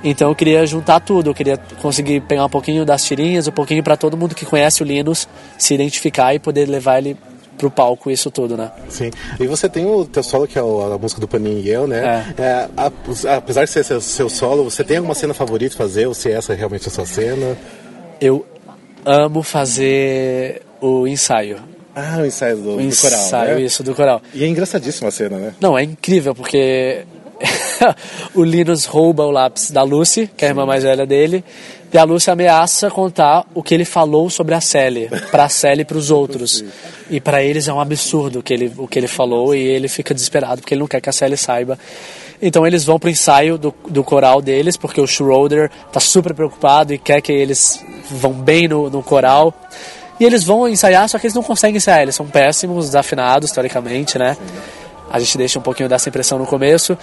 Então 0.04 0.30
eu 0.30 0.36
queria 0.36 0.66
juntar 0.66 1.00
tudo, 1.00 1.32
eu 1.32 1.34
queria 1.34 1.58
conseguir 1.82 2.22
pegar 2.22 2.46
um 2.46 2.50
pouquinho 2.50 2.86
das 2.86 3.04
tirinhas, 3.04 3.48
um 3.48 3.52
pouquinho 3.52 3.84
para 3.84 3.98
todo 3.98 4.16
mundo 4.16 4.36
que 4.36 4.46
conhece 4.46 4.84
o 4.84 4.86
Linus 4.86 5.28
se 5.58 5.74
identificar 5.74 6.34
e 6.36 6.40
poder 6.40 6.68
levar 6.68 7.00
ele 7.00 7.18
pro 7.58 7.72
palco 7.72 8.12
isso 8.12 8.30
tudo, 8.30 8.56
né? 8.56 8.72
Sim. 8.88 9.10
E 9.40 9.48
você 9.48 9.68
tem 9.68 9.86
o 9.86 10.06
teu 10.06 10.22
solo, 10.22 10.48
que 10.48 10.58
é 10.58 10.62
a 10.62 10.98
música 10.98 11.20
do 11.20 11.28
Paninho 11.28 11.60
e 11.60 11.70
eu, 11.70 11.88
né? 11.88 12.24
É. 12.38 12.42
É, 12.42 12.70
a, 12.78 12.92
apesar 13.38 13.66
de 13.66 13.72
ser 13.72 13.84
seu, 13.84 14.00
seu, 14.00 14.30
solo, 14.30 14.64
você 14.64 14.84
tem 14.84 14.98
alguma 14.98 15.16
cena 15.16 15.34
favorita 15.34 15.76
fazer, 15.76 16.06
ou 16.06 16.14
se 16.14 16.32
essa 16.32 16.54
é 16.54 16.56
realmente 16.56 16.88
a 16.88 16.92
sua 16.92 17.06
cena? 17.06 17.58
Eu 18.22 18.46
amo 19.08 19.42
fazer 19.42 20.62
o 20.82 21.08
ensaio. 21.08 21.58
Ah, 21.96 22.20
o 22.20 22.26
ensaio 22.26 22.58
do, 22.58 22.74
o 22.74 22.76
do 22.76 22.82
ensaio, 22.82 23.22
coral. 23.32 23.56
Né? 23.56 23.62
isso, 23.62 23.84
do 23.84 23.96
coral. 23.96 24.22
E 24.34 24.44
é 24.44 24.48
engraçadíssima 24.48 25.08
a 25.08 25.12
cena, 25.12 25.38
né? 25.38 25.54
Não, 25.60 25.78
é 25.78 25.84
incrível, 25.84 26.36
porque 26.36 27.06
o 28.36 28.44
Linus 28.44 28.86
rouba 28.86 29.24
o 29.24 29.32
lápis 29.32 29.72
da 29.72 29.82
Lucy, 29.82 30.30
que 30.36 30.46
é 30.46 30.50
a 30.50 30.52
irmã 30.52 30.66
mais 30.66 30.84
velha 30.84 31.06
dele, 31.06 31.44
e 31.92 31.98
a 31.98 32.04
Lucy 32.04 32.30
ameaça 32.30 32.92
contar 32.92 33.46
o 33.56 33.64
que 33.64 33.74
ele 33.74 33.86
falou 33.86 34.30
sobre 34.30 34.54
a 34.54 34.62
Sally, 34.62 35.10
pra 35.32 35.48
Sally 35.50 35.82
e 35.82 35.86
pros 35.86 36.12
outros. 36.12 36.64
E 37.10 37.22
para 37.22 37.42
eles 37.42 37.68
é 37.68 37.74
um 37.74 37.80
absurdo 37.80 38.40
o 38.40 38.44
que, 38.44 38.54
ele, 38.54 38.72
o 38.78 38.88
que 38.88 39.00
ele 39.00 39.08
falou, 39.08 39.56
e 39.56 39.60
ele 39.60 39.88
fica 39.88 40.14
desesperado 40.14 40.62
porque 40.62 40.74
ele 40.74 40.82
não 40.82 40.88
quer 40.88 41.00
que 41.00 41.10
a 41.10 41.14
Sally 41.14 41.38
saiba. 41.38 41.80
Então 42.42 42.66
eles 42.68 42.84
vão 42.84 43.00
pro 43.00 43.10
ensaio 43.10 43.58
do, 43.58 43.74
do 43.88 44.04
coral 44.04 44.42
deles, 44.42 44.78
porque 44.78 45.02
o 45.02 45.08
Schroeder 45.08 45.72
tá 45.92 46.00
super 46.00 46.34
preocupado 46.34 46.94
e 46.94 46.98
quer 46.98 47.22
que 47.22 47.32
eles 47.32 47.84
vão 48.12 48.34
bem 48.34 48.68
no, 48.68 48.90
no 48.90 49.02
coral. 49.02 49.54
E 50.20 50.26
eles 50.26 50.44
vão 50.44 50.68
ensaiar, 50.68 51.08
só 51.10 51.20
que 51.20 51.28
eles 51.28 51.36
não 51.36 51.44
conseguem 51.44 51.78
ensaiar, 51.78 52.02
eles 52.02 52.16
são 52.16 52.26
péssimos, 52.26 52.86
desafinados, 52.88 53.52
teoricamente, 53.52 54.18
né? 54.18 54.36
A 55.10 55.20
gente 55.20 55.38
deixa 55.38 55.60
um 55.60 55.62
pouquinho 55.62 55.88
dessa 55.88 56.10
impressão 56.10 56.38
no 56.38 56.46
começo. 56.46 56.98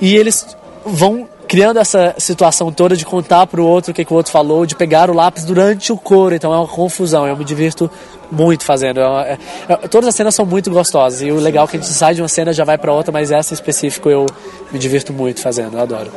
E 0.00 0.16
eles 0.16 0.56
vão 0.84 1.28
criando 1.50 1.80
essa 1.80 2.14
situação 2.16 2.70
toda 2.70 2.94
de 2.94 3.04
contar 3.04 3.44
pro 3.48 3.66
outro 3.66 3.90
o 3.90 3.94
que, 3.94 4.04
que 4.04 4.12
o 4.12 4.16
outro 4.16 4.30
falou, 4.30 4.64
de 4.64 4.76
pegar 4.76 5.10
o 5.10 5.12
lápis 5.12 5.44
durante 5.44 5.92
o 5.92 5.96
coro, 5.96 6.32
então 6.32 6.54
é 6.54 6.56
uma 6.56 6.68
confusão, 6.68 7.26
eu 7.26 7.36
me 7.36 7.44
divirto 7.44 7.90
muito 8.30 8.64
fazendo. 8.64 9.00
É 9.00 9.04
uma, 9.08 9.26
é, 9.26 9.38
é, 9.68 9.76
todas 9.88 10.08
as 10.08 10.14
cenas 10.14 10.32
são 10.32 10.46
muito 10.46 10.70
gostosas, 10.70 11.22
e 11.22 11.32
o 11.32 11.40
legal 11.40 11.64
é 11.64 11.68
que 11.68 11.76
a 11.76 11.80
gente 11.80 11.90
sai 11.90 12.14
de 12.14 12.22
uma 12.22 12.28
cena 12.28 12.52
já 12.52 12.62
vai 12.62 12.78
para 12.78 12.92
outra, 12.92 13.10
mas 13.10 13.32
essa 13.32 13.52
em 13.52 13.56
específico 13.56 14.08
eu 14.08 14.26
me 14.70 14.78
divirto 14.78 15.12
muito 15.12 15.40
fazendo, 15.40 15.76
eu 15.76 15.82
adoro. 15.82 16.12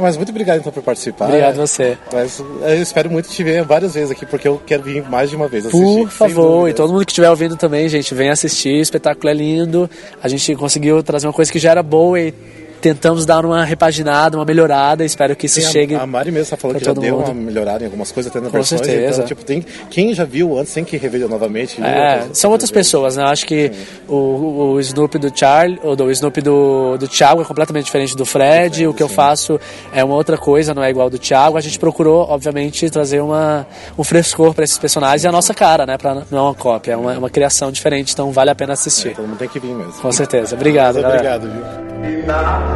Mas 0.00 0.16
muito 0.16 0.30
obrigado 0.30 0.58
então 0.58 0.72
por 0.72 0.82
participar. 0.82 1.26
Obrigado 1.26 1.60
a 1.60 1.64
você. 1.64 1.96
Mas 2.12 2.40
eu 2.40 2.82
espero 2.82 3.08
muito 3.08 3.28
te 3.28 3.44
ver 3.44 3.62
várias 3.62 3.94
vezes 3.94 4.10
aqui, 4.10 4.26
porque 4.26 4.48
eu 4.48 4.60
quero 4.66 4.82
vir 4.82 5.08
mais 5.08 5.30
de 5.30 5.36
uma 5.36 5.46
vez 5.46 5.64
assistir. 5.64 5.80
Por 5.80 6.10
favor, 6.10 6.68
e 6.68 6.74
todo 6.74 6.92
mundo 6.92 7.06
que 7.06 7.12
estiver 7.12 7.30
ouvindo 7.30 7.56
também, 7.56 7.88
gente, 7.88 8.12
vem 8.16 8.30
assistir, 8.30 8.80
o 8.80 8.82
espetáculo 8.82 9.28
é 9.28 9.32
lindo, 9.32 9.88
a 10.20 10.26
gente 10.26 10.56
conseguiu 10.56 11.04
trazer 11.04 11.28
uma 11.28 11.32
coisa 11.32 11.52
que 11.52 11.60
já 11.60 11.70
era 11.70 11.84
boa 11.84 12.18
e 12.18 12.34
tentamos 12.82 13.24
dar 13.24 13.46
uma 13.46 13.64
repaginada, 13.64 14.36
uma 14.36 14.44
melhorada. 14.44 15.04
Espero 15.04 15.34
que 15.36 15.46
isso 15.46 15.60
Sim, 15.60 15.70
chegue. 15.70 15.94
A 15.94 16.06
Mari 16.06 16.30
mesmo 16.30 16.42
está 16.42 16.56
falando 16.56 16.78
que 16.78 16.84
já 16.84 16.92
deu 16.92 17.18
mundo. 17.18 17.30
uma 17.30 17.34
melhorada 17.34 17.84
em 17.84 17.86
algumas 17.86 18.10
coisas, 18.10 18.30
até 18.30 18.40
na 18.40 18.50
Com 18.50 18.52
versões. 18.58 18.80
certeza. 18.80 19.14
Então, 19.14 19.26
tipo, 19.26 19.44
tem, 19.44 19.64
quem 19.88 20.12
já 20.14 20.24
viu 20.24 20.58
antes 20.58 20.74
tem 20.74 20.84
que 20.84 20.96
rever 20.96 21.28
novamente. 21.28 21.80
É, 21.82 22.18
outras, 22.20 22.38
são 22.38 22.50
outras 22.50 22.70
pessoas, 22.70 23.16
né? 23.16 23.22
Eu 23.22 23.28
acho 23.28 23.46
que 23.46 23.70
o, 24.08 24.72
o 24.74 24.80
Snoopy 24.80 25.18
do 25.18 25.32
Charlie, 25.34 25.78
ou 25.82 25.94
do 25.94 26.10
Snoopy 26.10 26.42
do, 26.42 26.96
do 26.98 27.08
Thiago 27.08 27.40
é 27.40 27.44
completamente 27.44 27.84
diferente 27.84 28.16
do 28.16 28.26
Fred. 28.26 28.42
Fred 28.42 28.86
o 28.86 28.92
que 28.92 28.98
sim. 28.98 29.04
eu 29.04 29.08
faço 29.08 29.60
é 29.92 30.02
uma 30.04 30.14
outra 30.14 30.36
coisa, 30.36 30.74
não 30.74 30.82
é 30.82 30.90
igual 30.90 31.04
ao 31.04 31.10
do 31.10 31.18
Thiago. 31.18 31.56
A 31.56 31.60
gente 31.60 31.78
procurou, 31.78 32.26
obviamente, 32.28 32.90
trazer 32.90 33.20
uma, 33.20 33.66
um 33.96 34.02
frescor 34.02 34.52
para 34.54 34.64
esses 34.64 34.78
personagens 34.78 35.24
e 35.24 35.28
a 35.28 35.32
nossa 35.32 35.54
cara, 35.54 35.86
né? 35.86 35.96
Pra, 35.96 36.22
não 36.30 36.38
é 36.38 36.42
uma 36.42 36.54
cópia, 36.54 36.92
é 36.92 36.96
uma, 36.96 37.18
uma 37.18 37.30
criação 37.30 37.70
diferente, 37.70 38.12
então 38.12 38.32
vale 38.32 38.50
a 38.50 38.54
pena 38.54 38.72
assistir. 38.72 39.08
É, 39.08 39.14
todo 39.14 39.28
mundo 39.28 39.38
tem 39.38 39.48
que 39.48 39.60
vir 39.60 39.74
mesmo. 39.74 39.92
Com 39.92 40.12
certeza. 40.12 40.54
Obrigado, 40.56 40.96
Mas, 40.96 41.04
Obrigado, 41.04 41.50
viu? 41.50 42.71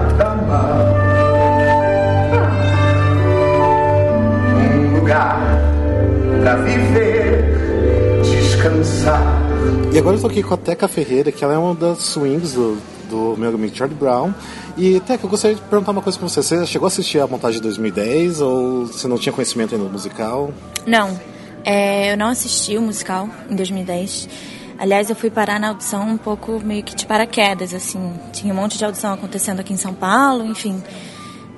E 9.96 9.98
agora 9.98 10.16
eu 10.16 10.20
tô 10.20 10.26
aqui 10.26 10.42
com 10.42 10.52
a 10.52 10.58
Teca 10.58 10.86
Ferreira, 10.86 11.32
que 11.32 11.42
ela 11.42 11.54
é 11.54 11.56
uma 11.56 11.74
das 11.74 12.00
swings 12.00 12.52
do, 12.52 12.76
do 13.08 13.34
meu 13.38 13.48
amigo 13.48 13.74
Charlie 13.74 13.96
Brown. 13.98 14.30
E, 14.76 15.00
Teca, 15.00 15.24
eu 15.24 15.30
gostaria 15.30 15.56
de 15.56 15.62
perguntar 15.62 15.92
uma 15.92 16.02
coisa 16.02 16.18
pra 16.18 16.28
você. 16.28 16.42
Você 16.42 16.66
chegou 16.66 16.84
a 16.84 16.88
assistir 16.88 17.18
a 17.18 17.26
montagem 17.26 17.60
de 17.60 17.62
2010 17.62 18.42
ou 18.42 18.86
você 18.88 19.08
não 19.08 19.16
tinha 19.16 19.32
conhecimento 19.32 19.74
ainda 19.74 19.86
do 19.86 19.90
musical? 19.90 20.50
Não, 20.86 21.18
é, 21.64 22.12
eu 22.12 22.16
não 22.18 22.28
assisti 22.28 22.76
o 22.76 22.82
musical 22.82 23.26
em 23.48 23.56
2010. 23.56 24.28
Aliás, 24.78 25.08
eu 25.08 25.16
fui 25.16 25.30
parar 25.30 25.58
na 25.58 25.68
audição 25.68 26.06
um 26.06 26.18
pouco 26.18 26.60
meio 26.62 26.82
que 26.82 26.94
de 26.94 27.06
paraquedas, 27.06 27.72
assim. 27.72 28.14
Tinha 28.32 28.52
um 28.52 28.56
monte 28.56 28.76
de 28.76 28.84
audição 28.84 29.12
acontecendo 29.12 29.60
aqui 29.60 29.72
em 29.72 29.76
São 29.76 29.94
Paulo, 29.94 30.44
enfim. 30.44 30.82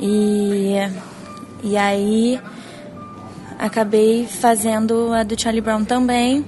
E, 0.00 0.74
e 1.64 1.76
aí 1.76 2.40
acabei 3.58 4.26
fazendo 4.26 5.12
a 5.12 5.24
do 5.24 5.40
Charlie 5.40 5.60
Brown 5.60 5.84
também. 5.84 6.44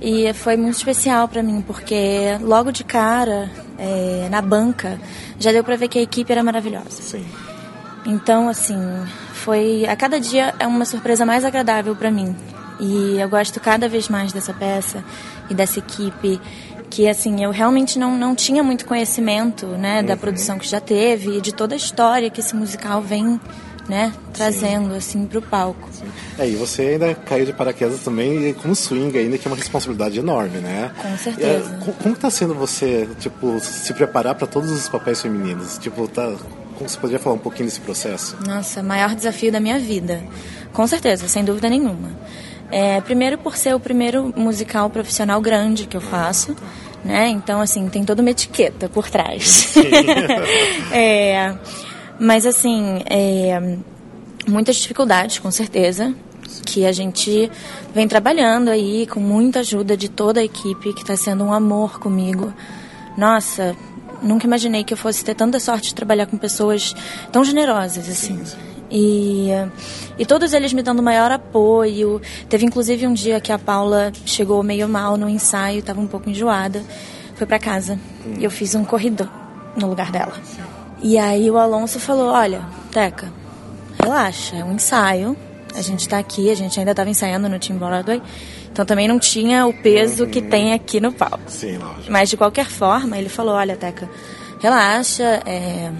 E 0.00 0.32
foi 0.34 0.56
muito 0.56 0.76
especial 0.76 1.26
para 1.26 1.42
mim, 1.42 1.62
porque 1.66 2.38
logo 2.40 2.70
de 2.70 2.84
cara, 2.84 3.50
é, 3.76 4.28
na 4.30 4.40
banca, 4.40 5.00
já 5.40 5.50
deu 5.50 5.64
para 5.64 5.74
ver 5.74 5.88
que 5.88 5.98
a 5.98 6.02
equipe 6.02 6.30
era 6.30 6.44
maravilhosa. 6.44 7.02
Sim. 7.02 7.26
Então, 8.06 8.48
assim, 8.48 8.78
foi. 9.34 9.84
A 9.86 9.96
cada 9.96 10.20
dia 10.20 10.54
é 10.60 10.66
uma 10.66 10.84
surpresa 10.84 11.26
mais 11.26 11.44
agradável 11.44 11.96
para 11.96 12.10
mim. 12.10 12.36
E 12.78 13.18
eu 13.18 13.28
gosto 13.28 13.58
cada 13.58 13.88
vez 13.88 14.08
mais 14.08 14.32
dessa 14.32 14.54
peça 14.54 15.02
e 15.50 15.54
dessa 15.54 15.78
equipe 15.78 16.40
que 16.90 17.08
assim 17.08 17.42
eu 17.44 17.50
realmente 17.50 17.98
não, 17.98 18.16
não 18.16 18.34
tinha 18.34 18.62
muito 18.62 18.86
conhecimento 18.86 19.66
né 19.66 20.02
da 20.02 20.16
produção 20.16 20.58
que 20.58 20.66
já 20.66 20.80
teve 20.80 21.38
e 21.38 21.40
de 21.40 21.52
toda 21.52 21.74
a 21.74 21.76
história 21.76 22.30
que 22.30 22.40
esse 22.40 22.54
musical 22.56 23.02
vem 23.02 23.40
né 23.88 24.12
trazendo 24.32 24.90
Sim. 24.90 24.96
assim 24.96 25.26
para 25.26 25.38
o 25.38 25.42
palco 25.42 25.88
é, 26.38 26.48
e 26.48 26.54
você 26.56 26.82
ainda 26.82 27.14
caiu 27.14 27.46
de 27.46 27.52
paraquedas 27.52 28.00
também 28.00 28.52
como 28.54 28.74
swing 28.74 29.16
ainda 29.18 29.38
que 29.38 29.46
é 29.46 29.50
uma 29.50 29.56
responsabilidade 29.56 30.18
enorme 30.18 30.58
né? 30.58 30.90
Com 31.00 31.16
certeza. 31.16 31.78
é, 31.86 31.92
como 32.02 32.14
está 32.14 32.30
sendo 32.30 32.54
você 32.54 33.08
tipo 33.18 33.58
se 33.60 33.92
preparar 33.94 34.34
para 34.34 34.46
todos 34.46 34.70
os 34.70 34.88
papéis 34.88 35.20
femininos? 35.22 35.78
Tipo 35.78 36.06
tá 36.08 36.34
como 36.76 36.88
você 36.88 36.98
poderia 36.98 37.18
falar 37.18 37.34
um 37.34 37.40
pouquinho 37.40 37.68
desse 37.68 37.80
processo? 37.80 38.36
Nossa 38.46 38.82
maior 38.84 39.12
desafio 39.12 39.50
da 39.50 39.58
minha 39.58 39.80
vida. 39.80 40.22
Com 40.72 40.86
certeza 40.86 41.26
sem 41.26 41.44
dúvida 41.44 41.68
nenhuma 41.68 42.10
é, 42.70 43.00
primeiro 43.00 43.38
por 43.38 43.56
ser 43.56 43.74
o 43.74 43.80
primeiro 43.80 44.32
musical 44.36 44.90
profissional 44.90 45.40
grande 45.40 45.86
que 45.86 45.96
eu 45.96 46.00
faço, 46.00 46.54
né? 47.04 47.28
Então, 47.28 47.60
assim, 47.60 47.88
tem 47.88 48.04
toda 48.04 48.20
uma 48.20 48.30
etiqueta 48.30 48.88
por 48.88 49.08
trás. 49.08 49.74
é, 50.92 51.54
mas, 52.18 52.44
assim, 52.44 53.02
é, 53.08 53.78
muitas 54.46 54.76
dificuldades, 54.76 55.38
com 55.38 55.50
certeza, 55.50 56.14
que 56.66 56.84
a 56.84 56.92
gente 56.92 57.50
vem 57.94 58.06
trabalhando 58.08 58.68
aí 58.68 59.06
com 59.06 59.20
muita 59.20 59.60
ajuda 59.60 59.96
de 59.96 60.08
toda 60.08 60.40
a 60.40 60.44
equipe, 60.44 60.92
que 60.92 61.02
está 61.02 61.16
sendo 61.16 61.44
um 61.44 61.52
amor 61.52 61.98
comigo. 61.98 62.52
Nossa, 63.16 63.76
nunca 64.22 64.46
imaginei 64.46 64.84
que 64.84 64.92
eu 64.92 64.98
fosse 64.98 65.24
ter 65.24 65.34
tanta 65.34 65.58
sorte 65.60 65.88
de 65.88 65.94
trabalhar 65.94 66.26
com 66.26 66.36
pessoas 66.36 66.94
tão 67.32 67.44
generosas, 67.44 68.08
assim. 68.08 68.42
E, 68.90 69.50
e 70.18 70.24
todos 70.24 70.52
eles 70.52 70.72
me 70.72 70.82
dando 70.82 71.02
maior 71.02 71.30
apoio. 71.30 72.20
Teve 72.48 72.64
inclusive 72.64 73.06
um 73.06 73.12
dia 73.12 73.40
que 73.40 73.52
a 73.52 73.58
Paula 73.58 74.12
chegou 74.24 74.62
meio 74.62 74.88
mal 74.88 75.16
no 75.16 75.28
ensaio, 75.28 75.80
estava 75.80 76.00
um 76.00 76.06
pouco 76.06 76.30
enjoada. 76.30 76.82
Foi 77.34 77.46
para 77.46 77.58
casa. 77.58 77.98
E 78.38 78.44
eu 78.44 78.50
fiz 78.50 78.74
um 78.74 78.84
corridor 78.84 79.28
no 79.76 79.88
lugar 79.88 80.10
dela. 80.10 80.34
E 81.02 81.16
aí 81.18 81.50
o 81.50 81.56
Alonso 81.56 82.00
falou: 82.00 82.28
Olha, 82.28 82.62
Teca, 82.90 83.32
relaxa, 84.02 84.56
é 84.56 84.64
um 84.64 84.72
ensaio. 84.72 85.36
A 85.74 85.82
gente 85.82 86.00
está 86.00 86.18
aqui, 86.18 86.50
a 86.50 86.54
gente 86.54 86.78
ainda 86.78 86.90
estava 86.90 87.08
ensaiando 87.10 87.48
no 87.48 87.58
Team 87.58 87.78
Broadway. 87.78 88.20
Então 88.72 88.84
também 88.84 89.06
não 89.06 89.18
tinha 89.18 89.66
o 89.66 89.72
peso 89.72 90.24
uhum. 90.24 90.30
que 90.30 90.40
tem 90.40 90.72
aqui 90.72 91.00
no 91.00 91.12
palco. 91.12 91.40
Sim, 91.46 91.78
lógico. 91.78 92.10
Mas 92.10 92.30
de 92.30 92.36
qualquer 92.36 92.66
forma, 92.66 93.16
ele 93.18 93.28
falou: 93.28 93.54
Olha, 93.54 93.76
Teca, 93.76 94.08
relaxa, 94.60 95.42
é, 95.46 95.92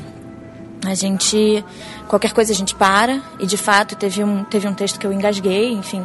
a 0.91 0.95
gente 0.95 1.65
qualquer 2.07 2.33
coisa 2.33 2.53
a 2.53 2.55
gente 2.55 2.75
para. 2.75 3.21
E 3.39 3.47
de 3.47 3.57
fato 3.57 3.97
teve 3.97 4.23
um 4.25 4.45
teve 4.45 4.67
um 4.67 4.75
texto 4.75 4.99
que 4.99 5.07
eu 5.07 5.13
engasguei 5.13 5.73
enfim. 5.73 6.05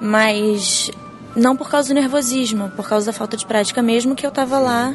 Mas 0.00 0.90
não 1.36 1.56
por 1.56 1.68
causa 1.68 1.88
do 1.88 1.94
nervosismo 1.94 2.70
por 2.70 2.88
causa 2.88 3.06
da 3.06 3.12
falta 3.12 3.36
de 3.36 3.46
prática 3.46 3.80
mesmo 3.82 4.14
que 4.14 4.26
eu 4.26 4.30
estava 4.30 4.58
lá 4.58 4.94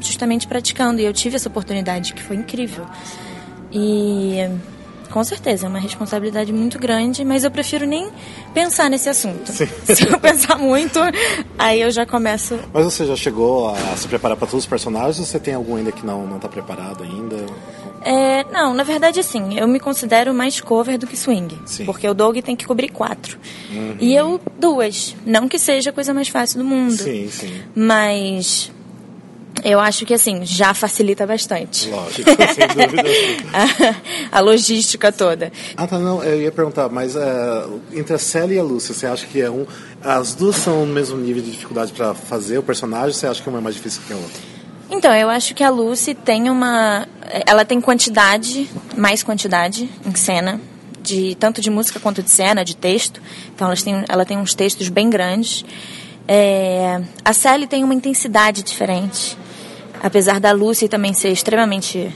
justamente 0.00 0.46
praticando. 0.46 1.00
E 1.00 1.04
eu 1.04 1.12
tive 1.12 1.36
essa 1.36 1.48
oportunidade 1.48 2.12
que 2.12 2.22
foi 2.22 2.36
incrível. 2.36 2.86
E 3.72 4.38
com 5.10 5.22
certeza 5.24 5.66
é 5.66 5.68
uma 5.68 5.78
responsabilidade 5.78 6.52
muito 6.52 6.78
grande 6.78 7.24
mas 7.24 7.44
eu 7.44 7.50
prefiro 7.50 7.86
nem 7.86 8.10
pensar 8.52 8.90
nesse 8.90 9.08
assunto. 9.08 9.50
Sim. 9.52 9.66
se 9.84 10.06
eu 10.06 10.18
pensar 10.18 10.58
muito 10.58 10.98
aí 11.58 11.80
eu 11.80 11.90
já 11.90 12.04
começo. 12.04 12.58
Mas 12.72 12.84
você 12.84 13.06
já 13.06 13.16
chegou 13.16 13.70
a 13.70 13.96
se 13.96 14.06
preparar 14.08 14.36
para 14.36 14.46
todos 14.46 14.64
os 14.64 14.68
personagens 14.68 15.18
ou 15.18 15.24
você 15.24 15.38
tem 15.38 15.54
algum 15.54 15.76
ainda 15.76 15.92
que 15.92 16.04
não 16.04 16.26
não 16.26 16.36
está 16.36 16.48
preparado 16.48 17.02
ainda 17.02 17.36
é, 18.06 18.44
Não, 18.52 18.72
na 18.72 18.82
verdade, 18.84 19.18
assim, 19.18 19.58
eu 19.58 19.66
me 19.66 19.80
considero 19.80 20.32
mais 20.32 20.60
cover 20.60 20.96
do 20.96 21.06
que 21.06 21.16
swing. 21.16 21.58
Sim. 21.66 21.84
Porque 21.84 22.08
o 22.08 22.14
Doug 22.14 22.38
tem 22.38 22.54
que 22.54 22.64
cobrir 22.66 22.88
quatro. 22.88 23.38
E 24.00 24.14
eu, 24.14 24.40
duas. 24.58 25.16
Não 25.26 25.48
que 25.48 25.58
seja 25.58 25.90
a 25.90 25.92
coisa 25.92 26.14
mais 26.14 26.28
fácil 26.28 26.58
do 26.58 26.64
mundo. 26.64 26.96
Sim, 26.96 27.28
sim. 27.30 27.62
Mas 27.74 28.70
eu 29.64 29.80
acho 29.80 30.06
que, 30.06 30.14
assim, 30.14 30.44
já 30.44 30.72
facilita 30.72 31.26
bastante. 31.26 31.88
Lógico, 31.88 32.30
sem 32.30 32.68
dúvida. 32.86 33.02
a, 34.32 34.38
a 34.38 34.40
logística 34.40 35.10
toda. 35.10 35.50
Ah, 35.76 35.86
tá, 35.86 35.98
não, 35.98 36.22
eu 36.22 36.42
ia 36.42 36.52
perguntar, 36.52 36.88
mas 36.88 37.16
é, 37.16 37.64
entre 37.92 38.14
a 38.14 38.18
Sally 38.18 38.54
e 38.54 38.58
a 38.58 38.62
Lúcia, 38.62 38.94
você 38.94 39.06
acha 39.06 39.26
que 39.26 39.40
é 39.40 39.50
um. 39.50 39.66
As 40.02 40.34
duas 40.34 40.56
são 40.56 40.86
no 40.86 40.92
mesmo 40.92 41.16
nível 41.16 41.42
de 41.42 41.50
dificuldade 41.50 41.92
para 41.92 42.14
fazer 42.14 42.58
o 42.58 42.62
personagem, 42.62 43.08
ou 43.08 43.12
você 43.14 43.26
acha 43.26 43.42
que 43.42 43.48
uma 43.48 43.58
é 43.58 43.62
mais 43.62 43.74
difícil 43.74 44.02
que 44.06 44.12
a 44.12 44.16
outra? 44.16 44.55
Então, 44.90 45.14
eu 45.14 45.28
acho 45.28 45.54
que 45.54 45.64
a 45.64 45.70
Lucy 45.70 46.14
tem 46.14 46.48
uma. 46.48 47.06
Ela 47.46 47.64
tem 47.64 47.80
quantidade, 47.80 48.70
mais 48.96 49.22
quantidade 49.22 49.90
em 50.04 50.14
cena, 50.14 50.60
de 51.02 51.34
tanto 51.36 51.60
de 51.60 51.70
música 51.70 51.98
quanto 51.98 52.22
de 52.22 52.30
cena, 52.30 52.64
de 52.64 52.76
texto. 52.76 53.20
Então, 53.54 53.66
elas 53.66 53.82
têm, 53.82 54.04
ela 54.08 54.24
tem 54.24 54.38
uns 54.38 54.54
textos 54.54 54.88
bem 54.88 55.10
grandes. 55.10 55.64
É, 56.28 57.00
a 57.24 57.32
Sally 57.32 57.66
tem 57.66 57.84
uma 57.84 57.94
intensidade 57.94 58.62
diferente. 58.62 59.36
Apesar 60.02 60.38
da 60.38 60.52
Lucy 60.52 60.88
também 60.88 61.14
ser 61.14 61.30
extremamente 61.30 62.14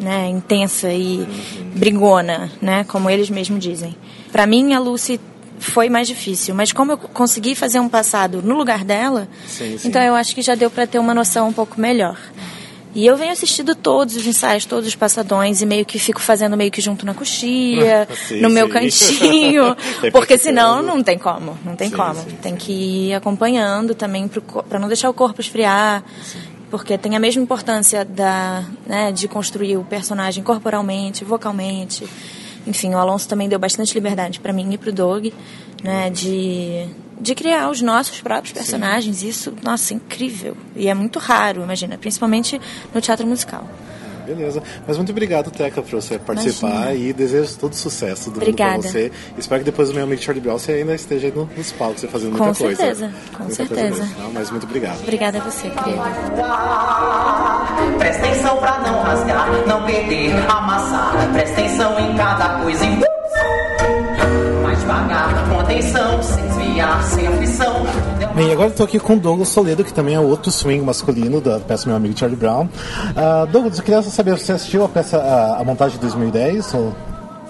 né, 0.00 0.28
intensa 0.28 0.92
e 0.92 1.26
brigona, 1.74 2.50
né, 2.60 2.84
como 2.84 3.08
eles 3.08 3.30
mesmos 3.30 3.60
dizem. 3.60 3.94
Para 4.32 4.46
mim, 4.46 4.74
a 4.74 4.80
Lucy 4.80 5.20
foi 5.58 5.88
mais 5.88 6.06
difícil, 6.08 6.54
mas 6.54 6.72
como 6.72 6.92
eu 6.92 6.98
consegui 6.98 7.54
fazer 7.54 7.80
um 7.80 7.88
passado 7.88 8.42
no 8.42 8.54
lugar 8.56 8.84
dela, 8.84 9.28
Sim, 9.46 9.78
sim. 9.78 9.88
então 9.88 10.02
eu 10.02 10.14
acho 10.14 10.34
que 10.34 10.42
já 10.42 10.54
deu 10.54 10.70
para 10.70 10.86
ter 10.86 10.98
uma 10.98 11.14
noção 11.14 11.48
um 11.48 11.52
pouco 11.52 11.80
melhor. 11.80 12.18
E 12.94 13.04
eu 13.04 13.16
venho 13.16 13.32
assistindo 13.32 13.74
todos 13.74 14.14
os 14.14 14.24
ensaios, 14.24 14.64
todos 14.64 14.86
os 14.86 14.94
passadões 14.94 15.60
e 15.60 15.66
meio 15.66 15.84
que 15.84 15.98
fico 15.98 16.20
fazendo 16.20 16.56
meio 16.56 16.70
que 16.70 16.80
junto 16.80 17.04
na 17.04 17.12
coxia, 17.12 18.06
Sim, 18.28 18.40
no 18.40 18.48
meu 18.48 18.68
cantinho, 18.68 19.76
porque 20.12 20.38
senão 20.38 20.80
não 20.80 21.02
tem 21.02 21.18
como, 21.18 21.58
não 21.64 21.74
tem 21.74 21.90
como. 21.90 22.22
tem 22.40 22.54
que 22.54 23.08
ir 23.08 23.14
acompanhando 23.14 23.96
também 23.96 24.30
para 24.68 24.78
não 24.78 24.86
deixar 24.86 25.10
o 25.10 25.14
corpo 25.14 25.40
esfriar, 25.40 26.04
porque 26.70 26.96
tem 26.96 27.16
a 27.16 27.18
mesma 27.18 27.42
importância 27.42 28.04
da, 28.04 28.62
né, 28.86 29.10
de 29.10 29.26
construir 29.26 29.76
o 29.76 29.82
personagem 29.84 30.44
corporalmente, 30.44 31.24
vocalmente. 31.24 32.08
Enfim, 32.66 32.94
o 32.94 32.98
Alonso 32.98 33.28
também 33.28 33.48
deu 33.48 33.58
bastante 33.58 33.92
liberdade 33.94 34.40
para 34.40 34.52
mim 34.52 34.72
e 34.72 34.78
para 34.78 34.90
o 34.90 34.92
Doug, 34.92 35.26
né, 35.82 36.10
de 36.10 36.86
de 37.20 37.32
criar 37.34 37.70
os 37.70 37.80
nossos 37.80 38.20
próprios 38.20 38.52
personagens. 38.52 39.22
Isso, 39.22 39.54
nossa, 39.62 39.94
incrível. 39.94 40.56
E 40.74 40.88
é 40.88 40.94
muito 40.94 41.18
raro, 41.20 41.62
imagina, 41.62 41.96
principalmente 41.96 42.60
no 42.92 43.00
teatro 43.00 43.24
musical. 43.26 43.66
Beleza. 44.26 44.62
Mas 44.86 44.96
muito 44.96 45.10
obrigado, 45.10 45.50
Teca, 45.50 45.80
por 45.82 45.90
você 46.00 46.18
participar 46.18 46.70
Imagina. 46.70 46.94
e 46.94 47.12
desejo 47.12 47.56
todo 47.56 47.74
sucesso 47.74 48.24
do 48.30 48.40
mundo 48.40 48.42
Obrigada. 48.42 48.80
pra 48.80 48.90
você. 48.90 49.12
Espero 49.38 49.60
que 49.60 49.66
depois 49.66 49.88
do 49.90 49.94
meu 49.94 50.04
amigo 50.04 50.20
Charlie 50.22 50.42
Brown 50.42 50.58
você 50.58 50.72
ainda 50.72 50.94
esteja 50.94 51.26
aí 51.28 51.32
no- 51.34 51.48
nos 51.56 51.70
palcos 51.72 52.00
você 52.00 52.08
fazendo 52.08 52.30
muita 52.30 52.46
Com 52.46 52.54
coisa. 52.54 52.76
certeza, 52.76 53.12
com 53.32 53.38
Muita 53.44 53.54
certeza. 53.54 54.02
mesmo. 54.04 54.18
Não, 54.22 54.32
mas 54.32 54.50
muito 54.50 54.64
obrigado. 54.64 55.00
Obrigada 55.02 55.38
a 55.38 55.44
você, 55.44 55.68
querido. 55.70 56.00
Presta 57.98 58.26
atenção 58.26 58.56
pra 58.58 58.78
não 58.80 59.02
rasgar, 59.02 59.48
não 59.66 59.82
perder, 59.84 60.32
amassar. 60.50 61.12
Presta 61.32 61.60
atenção 61.60 61.98
em 61.98 62.16
cada 62.16 62.60
coisa. 62.60 62.84
e- 62.84 63.04
Mais 64.62 64.78
devagar, 64.80 65.48
com 65.48 65.60
atenção, 65.60 66.22
sem 66.22 66.46
desviar, 66.48 67.02
sem 67.04 67.26
aflição. 67.26 67.86
Bem, 68.34 68.52
agora 68.52 68.68
eu 68.70 68.74
tô 68.74 68.82
aqui 68.84 68.98
com 68.98 69.14
o 69.14 69.18
Douglas 69.18 69.54
Toledo, 69.54 69.84
que 69.84 69.92
também 69.92 70.14
é 70.14 70.20
outro 70.20 70.50
swing 70.50 70.84
masculino 70.84 71.40
da 71.40 71.60
peça 71.60 71.86
Meu 71.86 71.96
Amigo 71.96 72.18
Charlie 72.18 72.38
Brown. 72.38 72.68
Ah, 73.16 73.46
Douglas, 73.50 73.78
eu 73.78 73.84
queria 73.84 74.02
saber, 74.02 74.36
você 74.36 74.52
assistiu 74.52 74.84
a 74.84 74.88
peça, 74.88 75.18
a, 75.18 75.60
a 75.60 75.64
montagem 75.64 75.94
de 75.96 76.00
2010? 76.00 76.74
Ou... 76.74 76.92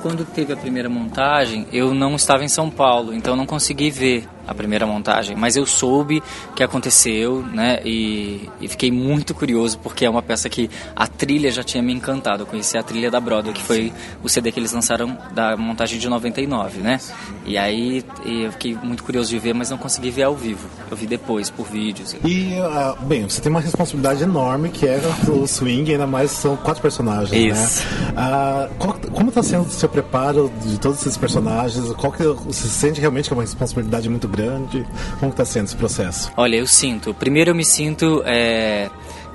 Quando 0.02 0.26
teve 0.26 0.52
a 0.52 0.56
primeira 0.56 0.90
montagem, 0.90 1.66
eu 1.72 1.94
não 1.94 2.14
estava 2.16 2.44
em 2.44 2.48
São 2.48 2.68
Paulo, 2.68 3.14
então 3.14 3.34
não 3.34 3.46
consegui 3.46 3.90
ver 3.90 4.28
a 4.46 4.54
primeira 4.54 4.86
montagem, 4.86 5.36
mas 5.36 5.56
eu 5.56 5.66
soube 5.66 6.22
que 6.54 6.62
aconteceu, 6.62 7.42
né? 7.52 7.80
E, 7.84 8.48
e 8.60 8.68
fiquei 8.68 8.90
muito 8.90 9.34
curioso 9.34 9.78
porque 9.78 10.04
é 10.04 10.10
uma 10.10 10.22
peça 10.22 10.48
que 10.48 10.70
a 10.94 11.06
trilha 11.06 11.50
já 11.50 11.62
tinha 11.62 11.82
me 11.82 11.92
encantado. 11.92 12.42
Eu 12.42 12.46
conheci 12.46 12.76
a 12.76 12.82
trilha 12.82 13.10
da 13.10 13.20
Broadway, 13.20 13.54
que 13.54 13.62
foi 13.62 13.92
o 14.22 14.28
CD 14.28 14.52
que 14.52 14.60
eles 14.60 14.72
lançaram 14.72 15.16
da 15.34 15.56
montagem 15.56 15.98
de 15.98 16.08
99, 16.08 16.78
né? 16.80 17.00
E 17.46 17.56
aí 17.58 18.04
eu 18.24 18.52
fiquei 18.52 18.76
muito 18.82 19.02
curioso 19.04 19.30
de 19.30 19.38
ver, 19.38 19.54
mas 19.54 19.70
não 19.70 19.78
consegui 19.78 20.10
ver 20.10 20.24
ao 20.24 20.34
vivo. 20.34 20.68
Eu 20.90 20.96
vi 20.96 21.06
depois 21.06 21.50
por 21.50 21.66
vídeos. 21.66 22.14
E, 22.24 22.54
ah, 22.60 22.94
bem, 23.00 23.22
você 23.28 23.40
tem 23.40 23.50
uma 23.50 23.60
responsabilidade 23.60 24.22
enorme 24.22 24.68
que 24.70 24.86
é 24.86 25.00
o 25.28 25.46
swing, 25.46 25.90
ainda 25.92 26.06
mais 26.06 26.30
são 26.30 26.56
quatro 26.56 26.82
personagens, 26.82 27.32
Isso. 27.58 27.84
né? 27.86 28.12
Ah, 28.16 28.68
qual- 28.78 28.98
como 29.12 29.28
está 29.28 29.42
sendo 29.42 29.64
o 29.66 29.70
seu 29.70 29.88
preparo 29.88 30.52
de 30.64 30.78
todos 30.78 31.00
esses 31.00 31.16
personagens? 31.16 31.92
Qual 31.94 32.12
que 32.12 32.22
você 32.22 32.68
sente 32.68 33.00
realmente 33.00 33.28
que 33.28 33.32
é 33.34 33.36
uma 33.36 33.42
responsabilidade 33.42 34.08
muito 34.08 34.26
grande? 34.34 34.86
Como 35.20 35.30
está 35.30 35.44
sendo 35.44 35.66
esse 35.66 35.76
processo? 35.76 36.32
Olha, 36.36 36.56
eu 36.56 36.66
sinto. 36.66 37.14
Primeiro, 37.14 37.50
eu 37.50 37.54
me 37.54 37.64
sinto 37.64 38.22
é, 38.26 38.90